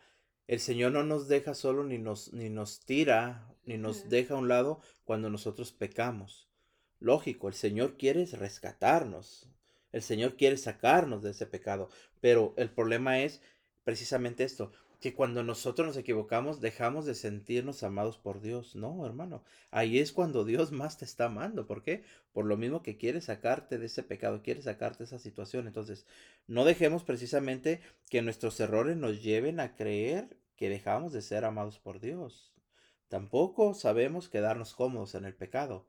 el 0.48 0.60
Señor 0.60 0.92
no 0.92 1.04
nos 1.04 1.30
deja 1.30 1.54
solo 1.54 1.84
ni 1.86 1.98
nos, 1.98 2.34
ni 2.34 2.50
nos 2.50 2.82
tira, 2.82 3.48
ni 3.64 3.78
nos 3.78 4.10
deja 4.10 4.34
a 4.34 4.38
un 4.38 4.50
lado 4.50 4.82
cuando 5.06 5.30
nosotros 5.30 5.72
pecamos. 5.72 6.51
Lógico, 7.02 7.48
el 7.48 7.56
Señor 7.56 7.98
quiere 7.98 8.24
rescatarnos, 8.28 9.50
el 9.92 10.04
Señor 10.04 10.38
quiere 10.38 10.56
sacarnos 10.56 11.24
de 11.24 11.32
ese 11.32 11.48
pecado, 11.48 11.90
pero 12.20 12.54
el 12.58 12.70
problema 12.70 13.22
es 13.22 13.42
precisamente 13.84 14.44
esto, 14.44 14.72
que 15.00 15.16
cuando 15.16 15.42
nosotros 15.42 15.88
nos 15.88 15.98
equivocamos 15.98 16.62
dejamos 16.62 17.08
de 17.08 17.16
sentirnos 17.16 17.82
amados 17.82 18.20
por 18.20 18.40
Dios. 18.40 18.76
No, 18.76 19.04
hermano, 19.04 19.44
ahí 19.72 19.98
es 19.98 20.12
cuando 20.12 20.46
Dios 20.46 20.72
más 20.72 21.00
te 21.00 21.06
está 21.06 21.26
amando. 21.26 21.66
¿Por 21.66 21.82
qué? 21.82 22.04
Por 22.34 22.46
lo 22.46 22.56
mismo 22.56 22.84
que 22.84 22.98
quiere 22.98 23.20
sacarte 23.20 23.80
de 23.80 23.88
ese 23.88 24.04
pecado, 24.04 24.44
quiere 24.44 24.62
sacarte 24.62 25.00
de 25.00 25.06
esa 25.06 25.18
situación. 25.18 25.66
Entonces, 25.66 26.06
no 26.46 26.66
dejemos 26.66 27.04
precisamente 27.04 27.82
que 28.12 28.22
nuestros 28.22 28.60
errores 28.60 28.96
nos 28.96 29.24
lleven 29.24 29.60
a 29.60 29.76
creer 29.76 30.38
que 30.56 30.70
dejamos 30.70 31.14
de 31.14 31.24
ser 31.24 31.46
amados 31.46 31.80
por 31.80 32.00
Dios. 32.00 32.54
Tampoco 33.08 33.74
sabemos 33.74 34.30
quedarnos 34.30 34.76
cómodos 34.76 35.16
en 35.16 35.26
el 35.26 35.34
pecado 35.34 35.88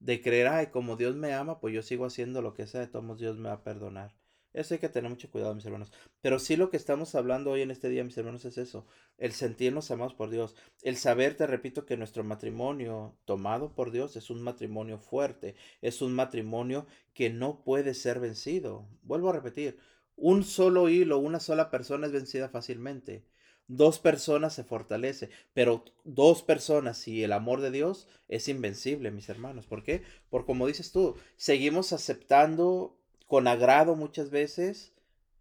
de 0.00 0.20
creer, 0.22 0.48
ay, 0.48 0.66
como 0.68 0.96
Dios 0.96 1.16
me 1.16 1.34
ama, 1.34 1.60
pues 1.60 1.74
yo 1.74 1.82
sigo 1.82 2.06
haciendo 2.06 2.42
lo 2.42 2.54
que 2.54 2.66
sea, 2.66 2.80
de 2.80 2.86
todos 2.88 3.18
Dios 3.18 3.38
me 3.38 3.48
va 3.48 3.56
a 3.56 3.64
perdonar. 3.64 4.14
Eso 4.54 4.74
hay 4.74 4.80
que 4.80 4.88
tener 4.88 5.10
mucho 5.10 5.30
cuidado, 5.30 5.54
mis 5.54 5.66
hermanos. 5.66 5.92
Pero 6.20 6.38
sí 6.38 6.56
lo 6.56 6.70
que 6.70 6.76
estamos 6.76 7.14
hablando 7.14 7.50
hoy 7.50 7.62
en 7.62 7.70
este 7.70 7.88
día, 7.88 8.02
mis 8.02 8.16
hermanos, 8.16 8.44
es 8.44 8.58
eso. 8.58 8.86
El 9.18 9.32
sentirnos 9.32 9.90
amados 9.90 10.14
por 10.14 10.30
Dios. 10.30 10.56
El 10.82 10.96
saber, 10.96 11.36
te 11.36 11.46
repito, 11.46 11.84
que 11.84 11.96
nuestro 11.96 12.24
matrimonio 12.24 13.14
tomado 13.24 13.74
por 13.74 13.90
Dios 13.92 14.16
es 14.16 14.30
un 14.30 14.42
matrimonio 14.42 14.98
fuerte. 14.98 15.54
Es 15.82 16.02
un 16.02 16.14
matrimonio 16.14 16.86
que 17.14 17.30
no 17.30 17.62
puede 17.62 17.94
ser 17.94 18.20
vencido. 18.20 18.88
Vuelvo 19.02 19.30
a 19.30 19.34
repetir. 19.34 19.78
Un 20.16 20.42
solo 20.42 20.88
hilo, 20.88 21.18
una 21.18 21.40
sola 21.40 21.70
persona 21.70 22.06
es 22.06 22.12
vencida 22.12 22.48
fácilmente 22.48 23.24
dos 23.68 23.98
personas 23.98 24.54
se 24.54 24.64
fortalece, 24.64 25.28
pero 25.52 25.84
dos 26.04 26.42
personas 26.42 27.06
y 27.06 27.22
el 27.22 27.32
amor 27.32 27.60
de 27.60 27.70
Dios 27.70 28.08
es 28.28 28.48
invencible, 28.48 29.10
mis 29.10 29.28
hermanos. 29.28 29.66
¿Por 29.66 29.84
qué? 29.84 30.02
Por 30.30 30.46
como 30.46 30.66
dices 30.66 30.90
tú, 30.90 31.14
seguimos 31.36 31.92
aceptando 31.92 32.98
con 33.26 33.46
agrado 33.46 33.94
muchas 33.94 34.30
veces, 34.30 34.94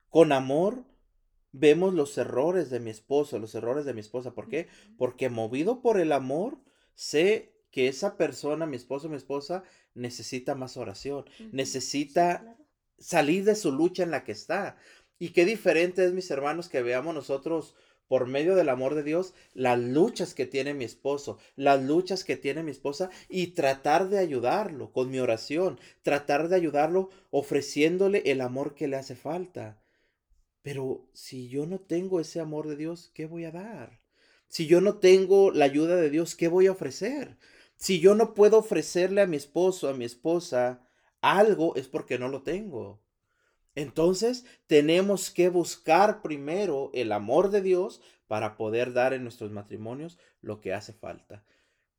con 0.10 0.34
amor, 0.34 0.84
vemos 1.54 1.94
los 1.94 2.18
errores 2.18 2.70
de 2.70 2.82
mi 2.82 2.92
esposo, 2.92 3.40
los 3.40 3.56
errores 3.56 3.86
de 3.86 3.94
mi 3.94 4.02
esposa. 4.02 4.34
¿Por 4.34 4.50
qué? 4.50 4.68
Porque 4.98 5.30
movido 5.30 5.82
por 5.82 6.00
el 6.00 6.12
amor, 6.12 6.60
sé 6.96 7.54
que 7.72 7.88
esa 7.88 8.18
persona, 8.18 8.66
mi 8.66 8.76
esposo, 8.76 9.10
mi 9.10 9.16
esposa, 9.16 9.64
necesita 9.94 10.54
más 10.54 10.78
oración, 10.78 11.26
necesita 11.52 12.58
salir 13.00 13.46
de 13.46 13.56
su 13.56 13.72
lucha 13.72 14.04
en 14.04 14.12
la 14.12 14.24
que 14.24 14.32
está. 14.34 14.78
Y 15.20 15.30
qué 15.30 15.46
diferente 15.46 16.06
es, 16.06 16.14
mis 16.14 16.30
hermanos, 16.30 16.70
que 16.70 16.82
veamos 16.82 17.16
nosotros 17.16 17.76
por 18.08 18.26
medio 18.26 18.56
del 18.56 18.70
amor 18.70 18.96
de 18.96 19.04
Dios 19.04 19.34
las 19.54 19.80
luchas 19.80 20.34
que 20.34 20.46
tiene 20.46 20.74
mi 20.74 20.86
esposo, 20.86 21.38
las 21.56 21.82
luchas 21.82 22.24
que 22.24 22.38
tiene 22.38 22.64
mi 22.64 22.72
esposa 22.72 23.10
y 23.30 23.48
tratar 23.48 24.10
de 24.10 24.20
ayudarlo 24.20 24.92
con 24.92 25.10
mi 25.10 25.20
oración, 25.20 25.80
tratar 26.04 26.50
de 26.50 26.56
ayudarlo 26.56 27.10
ofreciéndole 27.32 28.24
el 28.26 28.42
amor 28.42 28.76
que 28.76 28.88
le 28.88 28.98
hace 28.98 29.16
falta. 29.16 29.82
Pero 30.62 31.08
si 31.14 31.50
yo 31.50 31.66
no 31.66 31.80
tengo 31.80 32.20
ese 32.20 32.40
amor 32.40 32.68
de 32.68 32.76
Dios, 32.76 33.12
¿qué 33.14 33.26
voy 33.26 33.46
a 33.46 33.52
dar? 33.52 34.02
Si 34.48 34.68
yo 34.68 34.82
no 34.82 34.98
tengo 34.98 35.52
la 35.52 35.66
ayuda 35.66 35.96
de 35.96 36.10
Dios, 36.10 36.36
¿qué 36.36 36.48
voy 36.48 36.68
a 36.68 36.72
ofrecer? 36.72 37.38
Si 37.76 38.00
yo 38.00 38.16
no 38.16 38.34
puedo 38.34 38.58
ofrecerle 38.58 39.22
a 39.22 39.28
mi 39.28 39.38
esposo, 39.38 39.88
a 39.88 39.94
mi 39.94 40.06
esposa, 40.06 40.88
algo, 41.22 41.76
es 41.76 41.88
porque 41.88 42.18
no 42.18 42.28
lo 42.30 42.42
tengo. 42.42 43.02
Entonces 43.78 44.44
tenemos 44.66 45.30
que 45.30 45.50
buscar 45.50 46.24
primero 46.24 46.90
el 46.96 47.12
amor 47.12 47.52
de 47.52 47.62
Dios 47.62 48.02
para 48.26 48.58
poder 48.58 48.92
dar 48.92 49.14
en 49.14 49.22
nuestros 49.22 49.52
matrimonios 49.52 50.18
lo 50.42 50.62
que 50.62 50.74
hace 50.74 50.94
falta. 50.94 51.44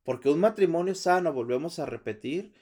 Porque 0.03 0.29
un 0.29 0.41
matrimonio 0.41 0.97
sano, 0.97 1.33
volvemos 1.33 1.79
a 1.79 1.87
repetir, 1.87 2.53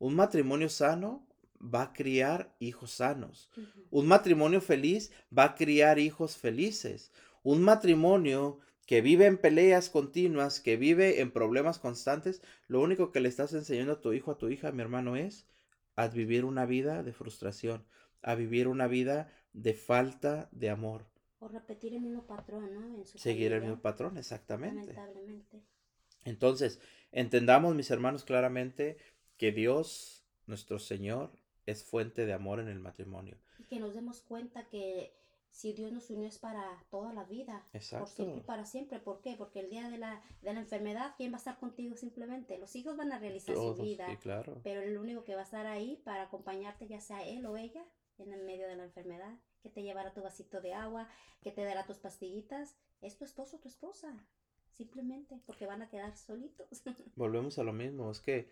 un 0.00 0.16
matrimonio 0.16 0.68
sano 0.68 1.24
va 1.62 1.82
a 1.82 1.92
criar 1.92 2.56
hijos 2.58 2.90
sanos. 2.90 3.48
Un 3.92 4.08
matrimonio 4.08 4.60
feliz 4.60 5.12
va 5.30 5.44
a 5.44 5.54
criar 5.54 6.00
hijos 6.00 6.36
felices. 6.36 7.12
Un 7.44 7.62
matrimonio 7.62 8.58
que 8.86 9.02
vive 9.02 9.26
en 9.26 9.38
peleas 9.38 9.88
continuas, 9.88 10.58
que 10.58 10.76
vive 10.76 11.20
en 11.20 11.30
problemas 11.30 11.78
constantes, 11.78 12.42
lo 12.66 12.80
único 12.80 13.12
que 13.12 13.20
le 13.20 13.28
estás 13.28 13.52
enseñando 13.52 13.92
a 13.92 14.00
tu 14.00 14.12
hijo, 14.12 14.32
a 14.32 14.38
tu 14.38 14.48
hija, 14.48 14.72
mi 14.72 14.82
hermano, 14.82 15.14
es 15.14 15.46
a 15.94 16.08
vivir 16.08 16.44
una 16.44 16.66
vida 16.66 17.04
de 17.04 17.12
frustración, 17.12 17.86
a 18.24 18.34
vivir 18.34 18.68
una 18.68 18.86
vida 18.86 19.30
de 19.52 19.74
falta 19.74 20.48
de 20.52 20.70
amor. 20.70 21.06
O 21.38 21.48
repetir 21.48 21.94
el 21.94 22.00
mismo 22.00 22.26
patrón, 22.26 22.74
¿no? 22.74 23.04
Seguir 23.04 23.52
el 23.52 23.60
mismo 23.60 23.80
patrón, 23.80 24.16
exactamente. 24.16 24.94
Lamentablemente. 24.94 25.62
Entonces, 26.24 26.80
entendamos, 27.12 27.74
mis 27.74 27.90
hermanos, 27.90 28.24
claramente 28.24 28.96
que 29.36 29.52
Dios, 29.52 30.24
nuestro 30.46 30.78
Señor, 30.78 31.32
es 31.66 31.84
fuente 31.84 32.24
de 32.24 32.32
amor 32.32 32.60
en 32.60 32.68
el 32.68 32.80
matrimonio. 32.80 33.38
Y 33.58 33.64
que 33.64 33.78
nos 33.78 33.94
demos 33.94 34.22
cuenta 34.22 34.68
que 34.68 35.14
si 35.50 35.72
Dios 35.72 35.92
nos 35.92 36.10
unió 36.10 36.26
es 36.26 36.38
para 36.38 36.84
toda 36.90 37.12
la 37.12 37.24
vida. 37.24 37.64
Exacto. 37.72 38.06
Por 38.06 38.14
siempre 38.14 38.38
y 38.38 38.42
para 38.42 38.66
siempre. 38.66 38.98
¿Por 38.98 39.20
qué? 39.20 39.36
Porque 39.36 39.60
el 39.60 39.70
día 39.70 39.88
de 39.88 39.98
la, 39.98 40.22
de 40.42 40.52
la 40.52 40.60
enfermedad, 40.60 41.14
¿quién 41.16 41.30
va 41.30 41.36
a 41.36 41.38
estar 41.38 41.58
contigo 41.58 41.96
simplemente? 41.96 42.58
Los 42.58 42.74
hijos 42.74 42.96
van 42.96 43.12
a 43.12 43.18
realizar 43.18 43.54
su 43.54 43.74
vida. 43.76 44.08
Sí, 44.08 44.16
claro. 44.16 44.60
Pero 44.64 44.80
el 44.80 44.96
único 44.98 45.24
que 45.24 45.34
va 45.34 45.42
a 45.42 45.44
estar 45.44 45.66
ahí 45.66 46.00
para 46.04 46.24
acompañarte, 46.24 46.88
ya 46.88 47.00
sea 47.00 47.24
él 47.24 47.46
o 47.46 47.56
ella, 47.56 47.84
en 48.18 48.32
el 48.32 48.44
medio 48.44 48.68
de 48.68 48.76
la 48.76 48.84
enfermedad, 48.84 49.38
que 49.62 49.70
te 49.70 49.82
llevará 49.82 50.12
tu 50.12 50.22
vasito 50.22 50.60
de 50.60 50.74
agua, 50.74 51.08
que 51.42 51.50
te 51.50 51.64
dará 51.64 51.86
tus 51.86 51.98
pastillitas, 51.98 52.76
es 53.00 53.16
tu 53.16 53.24
esposo 53.24 53.56
o 53.56 53.60
tu 53.60 53.68
esposa. 53.68 54.14
Simplemente 54.70 55.40
porque 55.46 55.66
van 55.66 55.82
a 55.82 55.88
quedar 55.88 56.16
solitos. 56.16 56.82
Volvemos 57.16 57.58
a 57.58 57.62
lo 57.64 57.72
mismo. 57.72 58.10
Es 58.10 58.20
que 58.20 58.50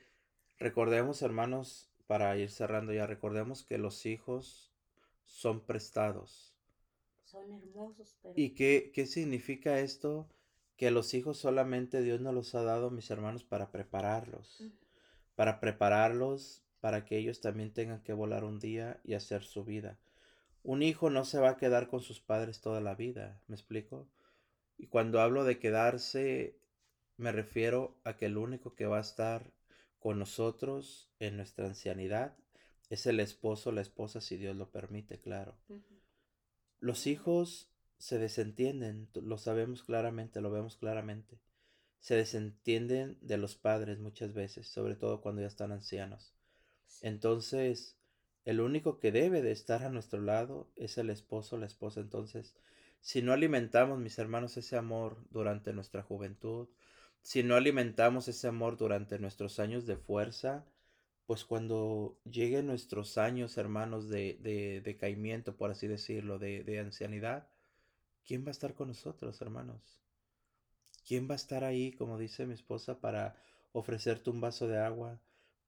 recordemos, 0.59 1.23
hermanos, 1.23 1.91
para 2.07 2.37
ir 2.37 2.51
cerrando 2.51 2.93
ya, 2.93 3.07
recordemos 3.07 3.65
que 3.65 3.79
los 3.79 4.07
hijos 4.07 4.73
son 5.25 5.65
prestados. 5.65 6.55
Son 7.25 7.51
hermosos. 7.53 8.17
Pero... 8.23 8.35
¿Y 8.37 8.55
qué, 8.55 8.93
qué 8.95 9.07
significa 9.07 9.81
esto? 9.81 10.29
Que 10.77 10.91
los 10.91 11.15
hijos 11.15 11.39
solamente 11.39 12.03
Dios 12.03 12.21
nos 12.21 12.35
los 12.35 12.55
ha 12.55 12.63
dado, 12.63 12.91
mis 12.91 13.11
hermanos, 13.11 13.45
para 13.45 13.71
prepararlos. 13.71 14.63
Para 15.35 15.61
prepararlos 15.61 16.63
para 16.83 17.05
que 17.05 17.17
ellos 17.17 17.41
también 17.41 17.73
tengan 17.73 18.03
que 18.03 18.13
volar 18.13 18.43
un 18.43 18.59
día 18.59 19.01
y 19.05 19.15
hacer 19.15 19.45
su 19.45 19.65
vida. 19.65 20.01
Un 20.65 20.83
hijo 20.83 21.11
no 21.11 21.25
se 21.25 21.39
va 21.39 21.51
a 21.51 21.57
quedar 21.57 21.87
con 21.87 22.01
sus 22.01 22.21
padres 22.21 22.61
toda 22.61 22.81
la 22.81 22.97
vida, 22.97 23.41
¿me 23.47 23.55
explico? 23.55 24.09
Y 24.79 24.89
cuando 24.89 25.21
hablo 25.21 25.45
de 25.45 25.61
quedarse, 25.61 26.59
me 27.17 27.31
refiero 27.31 28.01
a 28.03 28.17
que 28.17 28.27
el 28.27 28.37
único 28.37 28.75
que 28.75 28.87
va 28.87 28.99
a 28.99 29.03
estar 29.03 29.53
con 30.01 30.19
nosotros 30.19 31.09
en 31.21 31.37
nuestra 31.37 31.67
ancianidad 31.67 32.37
es 32.91 33.07
el 33.07 33.21
esposo 33.21 33.71
la 33.71 33.81
esposa 33.81 34.21
si 34.21 34.37
Dios 34.37 34.57
lo 34.57 34.73
permite, 34.73 35.21
claro. 35.21 35.57
Los 36.81 37.07
hijos 37.07 37.71
se 37.99 38.19
desentienden, 38.19 39.09
lo 39.15 39.39
sabemos 39.39 39.85
claramente, 39.85 40.41
lo 40.41 40.51
vemos 40.51 40.79
claramente. 40.79 41.39
Se 42.01 42.17
desentienden 42.17 43.19
de 43.21 43.39
los 43.39 43.55
padres 43.55 44.01
muchas 44.01 44.35
veces, 44.35 44.67
sobre 44.67 44.97
todo 44.97 45.21
cuando 45.21 45.43
ya 45.43 45.47
están 45.47 45.71
ancianos. 45.71 46.35
Entonces, 47.01 47.97
el 48.45 48.61
único 48.61 48.99
que 48.99 49.13
debe 49.13 49.41
de 49.43 49.53
estar 49.53 49.83
a 49.85 49.89
nuestro 49.89 50.21
lado 50.21 50.69
es 50.77 50.99
el 50.99 51.11
esposo, 51.11 51.57
la 51.59 51.67
esposa. 51.67 52.01
Entonces, 52.01 52.55
si 53.01 53.23
no 53.23 53.33
alimentamos, 53.33 53.99
mis 53.99 54.19
hermanos, 54.19 54.57
ese 54.57 54.77
amor 54.77 55.17
durante 55.31 55.73
nuestra 55.73 56.03
juventud, 56.03 56.69
si 57.23 57.43
no 57.43 57.55
alimentamos 57.57 58.29
ese 58.29 58.49
amor 58.49 58.77
durante 58.77 59.19
nuestros 59.19 59.59
años 59.61 59.87
de 59.87 59.97
fuerza, 59.97 60.65
pues 61.27 61.45
cuando 61.45 62.19
lleguen 62.25 62.67
nuestros 62.67 63.17
años, 63.19 63.57
hermanos, 63.59 64.09
de, 64.09 64.39
de 64.43 64.81
decaimiento, 64.83 65.57
por 65.57 65.71
así 65.71 65.87
decirlo, 65.87 66.39
de, 66.39 66.65
de 66.65 66.81
ancianidad, 66.81 67.49
¿quién 68.27 68.45
va 68.45 68.49
a 68.49 68.53
estar 68.53 68.75
con 68.75 68.89
nosotros, 68.89 69.41
hermanos? 69.41 70.01
¿Quién 71.07 71.29
va 71.29 71.35
a 71.35 71.37
estar 71.37 71.65
ahí, 71.65 71.93
como 71.93 72.19
dice 72.19 72.47
mi 72.47 72.55
esposa, 72.55 73.01
para 73.01 73.37
ofrecerte 73.73 74.31
un 74.31 74.41
vaso 74.41 74.67
de 74.69 74.79
agua, 74.79 75.21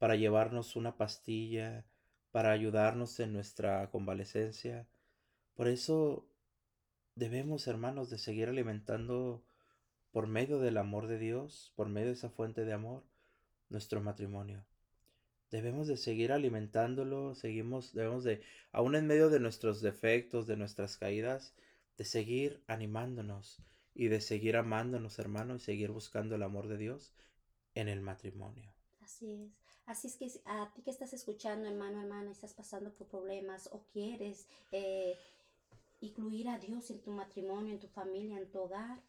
para 0.04 0.16
llevarnos 0.16 0.76
una 0.76 0.98
pastilla, 0.98 1.86
para 2.30 2.52
ayudarnos 2.52 3.18
en 3.20 3.32
nuestra 3.32 3.88
convalecencia? 3.90 4.86
Por 5.54 5.66
eso 5.66 6.28
debemos, 7.14 7.66
hermanos, 7.68 8.10
de 8.10 8.18
seguir 8.18 8.50
alimentando 8.50 9.42
por 10.10 10.26
medio 10.26 10.58
del 10.58 10.76
amor 10.76 11.06
de 11.06 11.18
Dios, 11.18 11.72
por 11.74 11.88
medio 11.88 12.08
de 12.08 12.12
esa 12.12 12.28
fuente 12.28 12.66
de 12.66 12.74
amor, 12.74 13.02
nuestro 13.70 14.02
matrimonio. 14.02 14.66
Debemos 15.50 15.86
de 15.86 15.96
seguir 15.96 16.32
alimentándolo, 16.32 17.34
seguimos, 17.34 17.94
debemos 17.94 18.24
de, 18.24 18.42
aún 18.72 18.96
en 18.96 19.06
medio 19.06 19.30
de 19.30 19.40
nuestros 19.40 19.80
defectos, 19.80 20.46
de 20.46 20.58
nuestras 20.58 20.98
caídas, 20.98 21.54
de 21.96 22.04
seguir 22.04 22.62
animándonos 22.66 23.62
y 23.94 24.08
de 24.08 24.20
seguir 24.20 24.58
amándonos, 24.58 25.18
hermano, 25.18 25.56
y 25.56 25.60
seguir 25.60 25.92
buscando 25.92 26.34
el 26.34 26.42
amor 26.42 26.68
de 26.68 26.76
Dios 26.76 27.14
en 27.74 27.88
el 27.88 28.02
matrimonio. 28.02 28.70
Así 29.00 29.32
es. 29.32 29.63
Así 29.86 30.08
es 30.08 30.16
que 30.16 30.30
a 30.46 30.72
ti 30.72 30.82
que 30.82 30.90
estás 30.90 31.12
escuchando, 31.12 31.68
hermano, 31.68 32.00
hermana, 32.00 32.30
estás 32.30 32.54
pasando 32.54 32.92
por 32.94 33.06
problemas 33.06 33.68
o 33.72 33.82
quieres 33.92 34.46
eh, 34.72 35.18
incluir 36.00 36.48
a 36.48 36.58
Dios 36.58 36.90
en 36.90 37.02
tu 37.02 37.10
matrimonio, 37.10 37.72
en 37.74 37.80
tu 37.80 37.88
familia, 37.88 38.38
en 38.38 38.50
tu 38.50 38.60
hogar, 38.60 39.02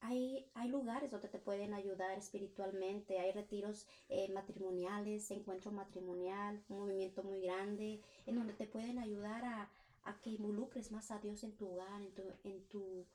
hay, 0.00 0.50
hay 0.54 0.68
lugares 0.68 1.10
donde 1.10 1.28
te 1.28 1.38
pueden 1.38 1.74
ayudar 1.74 2.16
espiritualmente, 2.16 3.18
hay 3.18 3.32
retiros 3.32 3.86
eh, 4.08 4.30
matrimoniales, 4.32 5.30
encuentro 5.30 5.70
matrimonial, 5.72 6.62
un 6.68 6.80
movimiento 6.80 7.22
muy 7.22 7.40
grande, 7.42 8.00
en 8.26 8.34
donde 8.34 8.54
te 8.54 8.66
pueden 8.66 8.98
ayudar 8.98 9.44
a, 9.44 9.70
que 10.22 10.30
involucres 10.30 10.90
más 10.90 11.10
a 11.12 11.18
Dios 11.18 11.44
en 11.44 11.52
tu 11.52 11.68
hogar, 11.68 12.02
en 12.02 12.12
tu, 12.14 12.22
en 12.42 12.64
tu, 12.64 13.06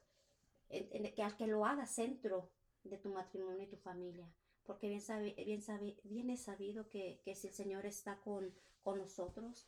en, 0.70 1.14
que, 1.14 1.28
que 1.38 1.48
lo 1.48 1.66
hagas 1.66 1.94
centro 1.94 2.50
de 2.84 2.98
tu 2.98 3.10
matrimonio 3.10 3.64
y 3.64 3.68
tu 3.68 3.78
familia. 3.78 4.32
Porque 4.66 4.90
bien, 4.90 5.02
sabe, 5.02 5.34
bien, 5.46 5.62
sabe, 5.62 5.98
bien 6.04 6.30
es 6.30 6.42
sabido 6.42 6.90
que, 6.90 7.22
que 7.24 7.36
si 7.36 7.48
el 7.48 7.54
Señor 7.54 7.86
está 7.86 8.18
con, 8.22 8.54
con 8.84 8.98
nosotros, 8.98 9.68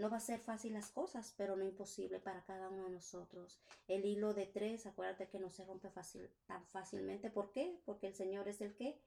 no 0.00 0.08
va 0.08 0.16
a 0.16 0.20
ser 0.20 0.40
fácil 0.40 0.72
las 0.72 0.90
cosas, 0.90 1.34
pero 1.36 1.56
no 1.56 1.64
imposible 1.64 2.20
para 2.20 2.44
cada 2.44 2.70
uno 2.70 2.84
de 2.84 2.90
nosotros. 2.90 3.60
El 3.86 4.06
hilo 4.06 4.32
de 4.32 4.46
tres, 4.46 4.86
acuérdate 4.86 5.28
que 5.28 5.38
no 5.38 5.50
se 5.50 5.64
rompe 5.64 5.90
fácil, 5.90 6.30
tan 6.46 6.64
fácilmente. 6.66 7.30
¿Por 7.30 7.52
qué? 7.52 7.78
Porque 7.84 8.06
el 8.06 8.14
Señor 8.14 8.48
es 8.48 8.60
el 8.62 8.74
que 8.74 8.98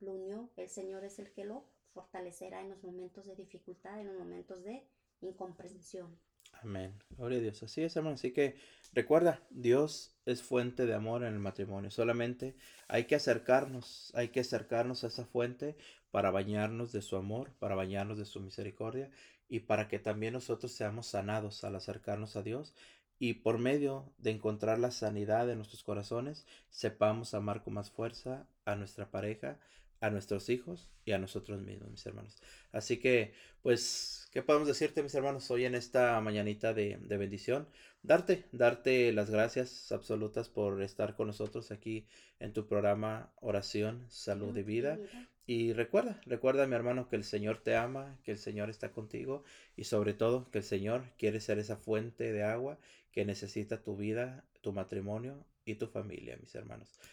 lo 0.00 0.14
unió, 0.14 0.50
el 0.56 0.68
Señor 0.68 1.04
es 1.04 1.20
el 1.20 1.32
que 1.32 1.44
lo 1.44 1.64
fortalecerá 1.92 2.60
en 2.62 2.70
los 2.70 2.82
momentos 2.82 3.26
de 3.26 3.36
dificultad, 3.36 4.00
en 4.00 4.08
los 4.08 4.18
momentos 4.18 4.64
de 4.64 4.84
incomprensión. 5.20 6.18
Amén. 6.60 6.92
Gloria 7.16 7.38
a 7.38 7.42
Dios. 7.42 7.62
Así 7.62 7.82
es, 7.82 7.96
hermano. 7.96 8.14
Así 8.14 8.32
que 8.32 8.56
recuerda, 8.92 9.40
Dios 9.50 10.14
es 10.26 10.42
fuente 10.42 10.86
de 10.86 10.94
amor 10.94 11.24
en 11.24 11.32
el 11.32 11.40
matrimonio. 11.40 11.90
Solamente 11.90 12.54
hay 12.88 13.04
que 13.04 13.14
acercarnos, 13.14 14.12
hay 14.14 14.28
que 14.28 14.40
acercarnos 14.40 15.04
a 15.04 15.08
esa 15.08 15.24
fuente 15.24 15.76
para 16.10 16.30
bañarnos 16.30 16.92
de 16.92 17.02
su 17.02 17.16
amor, 17.16 17.50
para 17.58 17.74
bañarnos 17.74 18.18
de 18.18 18.26
su 18.26 18.40
misericordia 18.40 19.10
y 19.48 19.60
para 19.60 19.88
que 19.88 19.98
también 19.98 20.34
nosotros 20.34 20.72
seamos 20.72 21.06
sanados 21.06 21.64
al 21.64 21.74
acercarnos 21.74 22.36
a 22.36 22.42
Dios 22.42 22.74
y 23.22 23.34
por 23.34 23.58
medio 23.58 24.12
de 24.18 24.32
encontrar 24.32 24.80
la 24.80 24.90
sanidad 24.90 25.48
en 25.48 25.58
nuestros 25.58 25.84
corazones, 25.84 26.44
sepamos 26.70 27.34
amar 27.34 27.62
con 27.62 27.74
más 27.74 27.88
fuerza 27.88 28.48
a 28.64 28.74
nuestra 28.74 29.12
pareja, 29.12 29.58
a 30.02 30.10
nuestros 30.10 30.48
hijos 30.48 30.90
y 31.04 31.12
a 31.12 31.18
nosotros 31.18 31.62
mismos, 31.62 31.88
mis 31.90 32.04
hermanos. 32.04 32.36
Así 32.72 32.98
que, 32.98 33.34
pues, 33.62 34.28
¿qué 34.32 34.42
podemos 34.42 34.66
decirte, 34.66 35.00
mis 35.00 35.14
hermanos, 35.14 35.48
hoy 35.52 35.64
en 35.64 35.76
esta 35.76 36.20
mañanita 36.20 36.74
de, 36.74 36.98
de 37.00 37.16
bendición? 37.16 37.68
Darte, 38.02 38.44
darte 38.50 39.12
las 39.12 39.30
gracias 39.30 39.92
absolutas 39.92 40.48
por 40.48 40.82
estar 40.82 41.14
con 41.14 41.28
nosotros 41.28 41.70
aquí 41.70 42.04
en 42.40 42.52
tu 42.52 42.66
programa 42.66 43.32
Oración, 43.40 44.04
Salud 44.08 44.56
y 44.56 44.64
Vida. 44.64 44.98
Y 45.46 45.72
recuerda, 45.72 46.20
recuerda 46.26 46.66
mi 46.66 46.74
hermano 46.74 47.08
que 47.08 47.14
el 47.14 47.22
Señor 47.22 47.62
te 47.62 47.76
ama, 47.76 48.18
que 48.24 48.32
el 48.32 48.38
Señor 48.38 48.70
está 48.70 48.90
contigo 48.90 49.44
y 49.76 49.84
sobre 49.84 50.14
todo 50.14 50.50
que 50.50 50.58
el 50.58 50.64
Señor 50.64 51.04
quiere 51.16 51.38
ser 51.38 51.60
esa 51.60 51.76
fuente 51.76 52.32
de 52.32 52.42
agua 52.42 52.76
que 53.12 53.24
necesita 53.24 53.84
tu 53.84 53.96
vida, 53.96 54.44
tu 54.62 54.72
matrimonio 54.72 55.44
y 55.64 55.76
tu 55.76 55.86
familia, 55.86 56.36
mis 56.40 56.56
hermanos. 56.56 56.98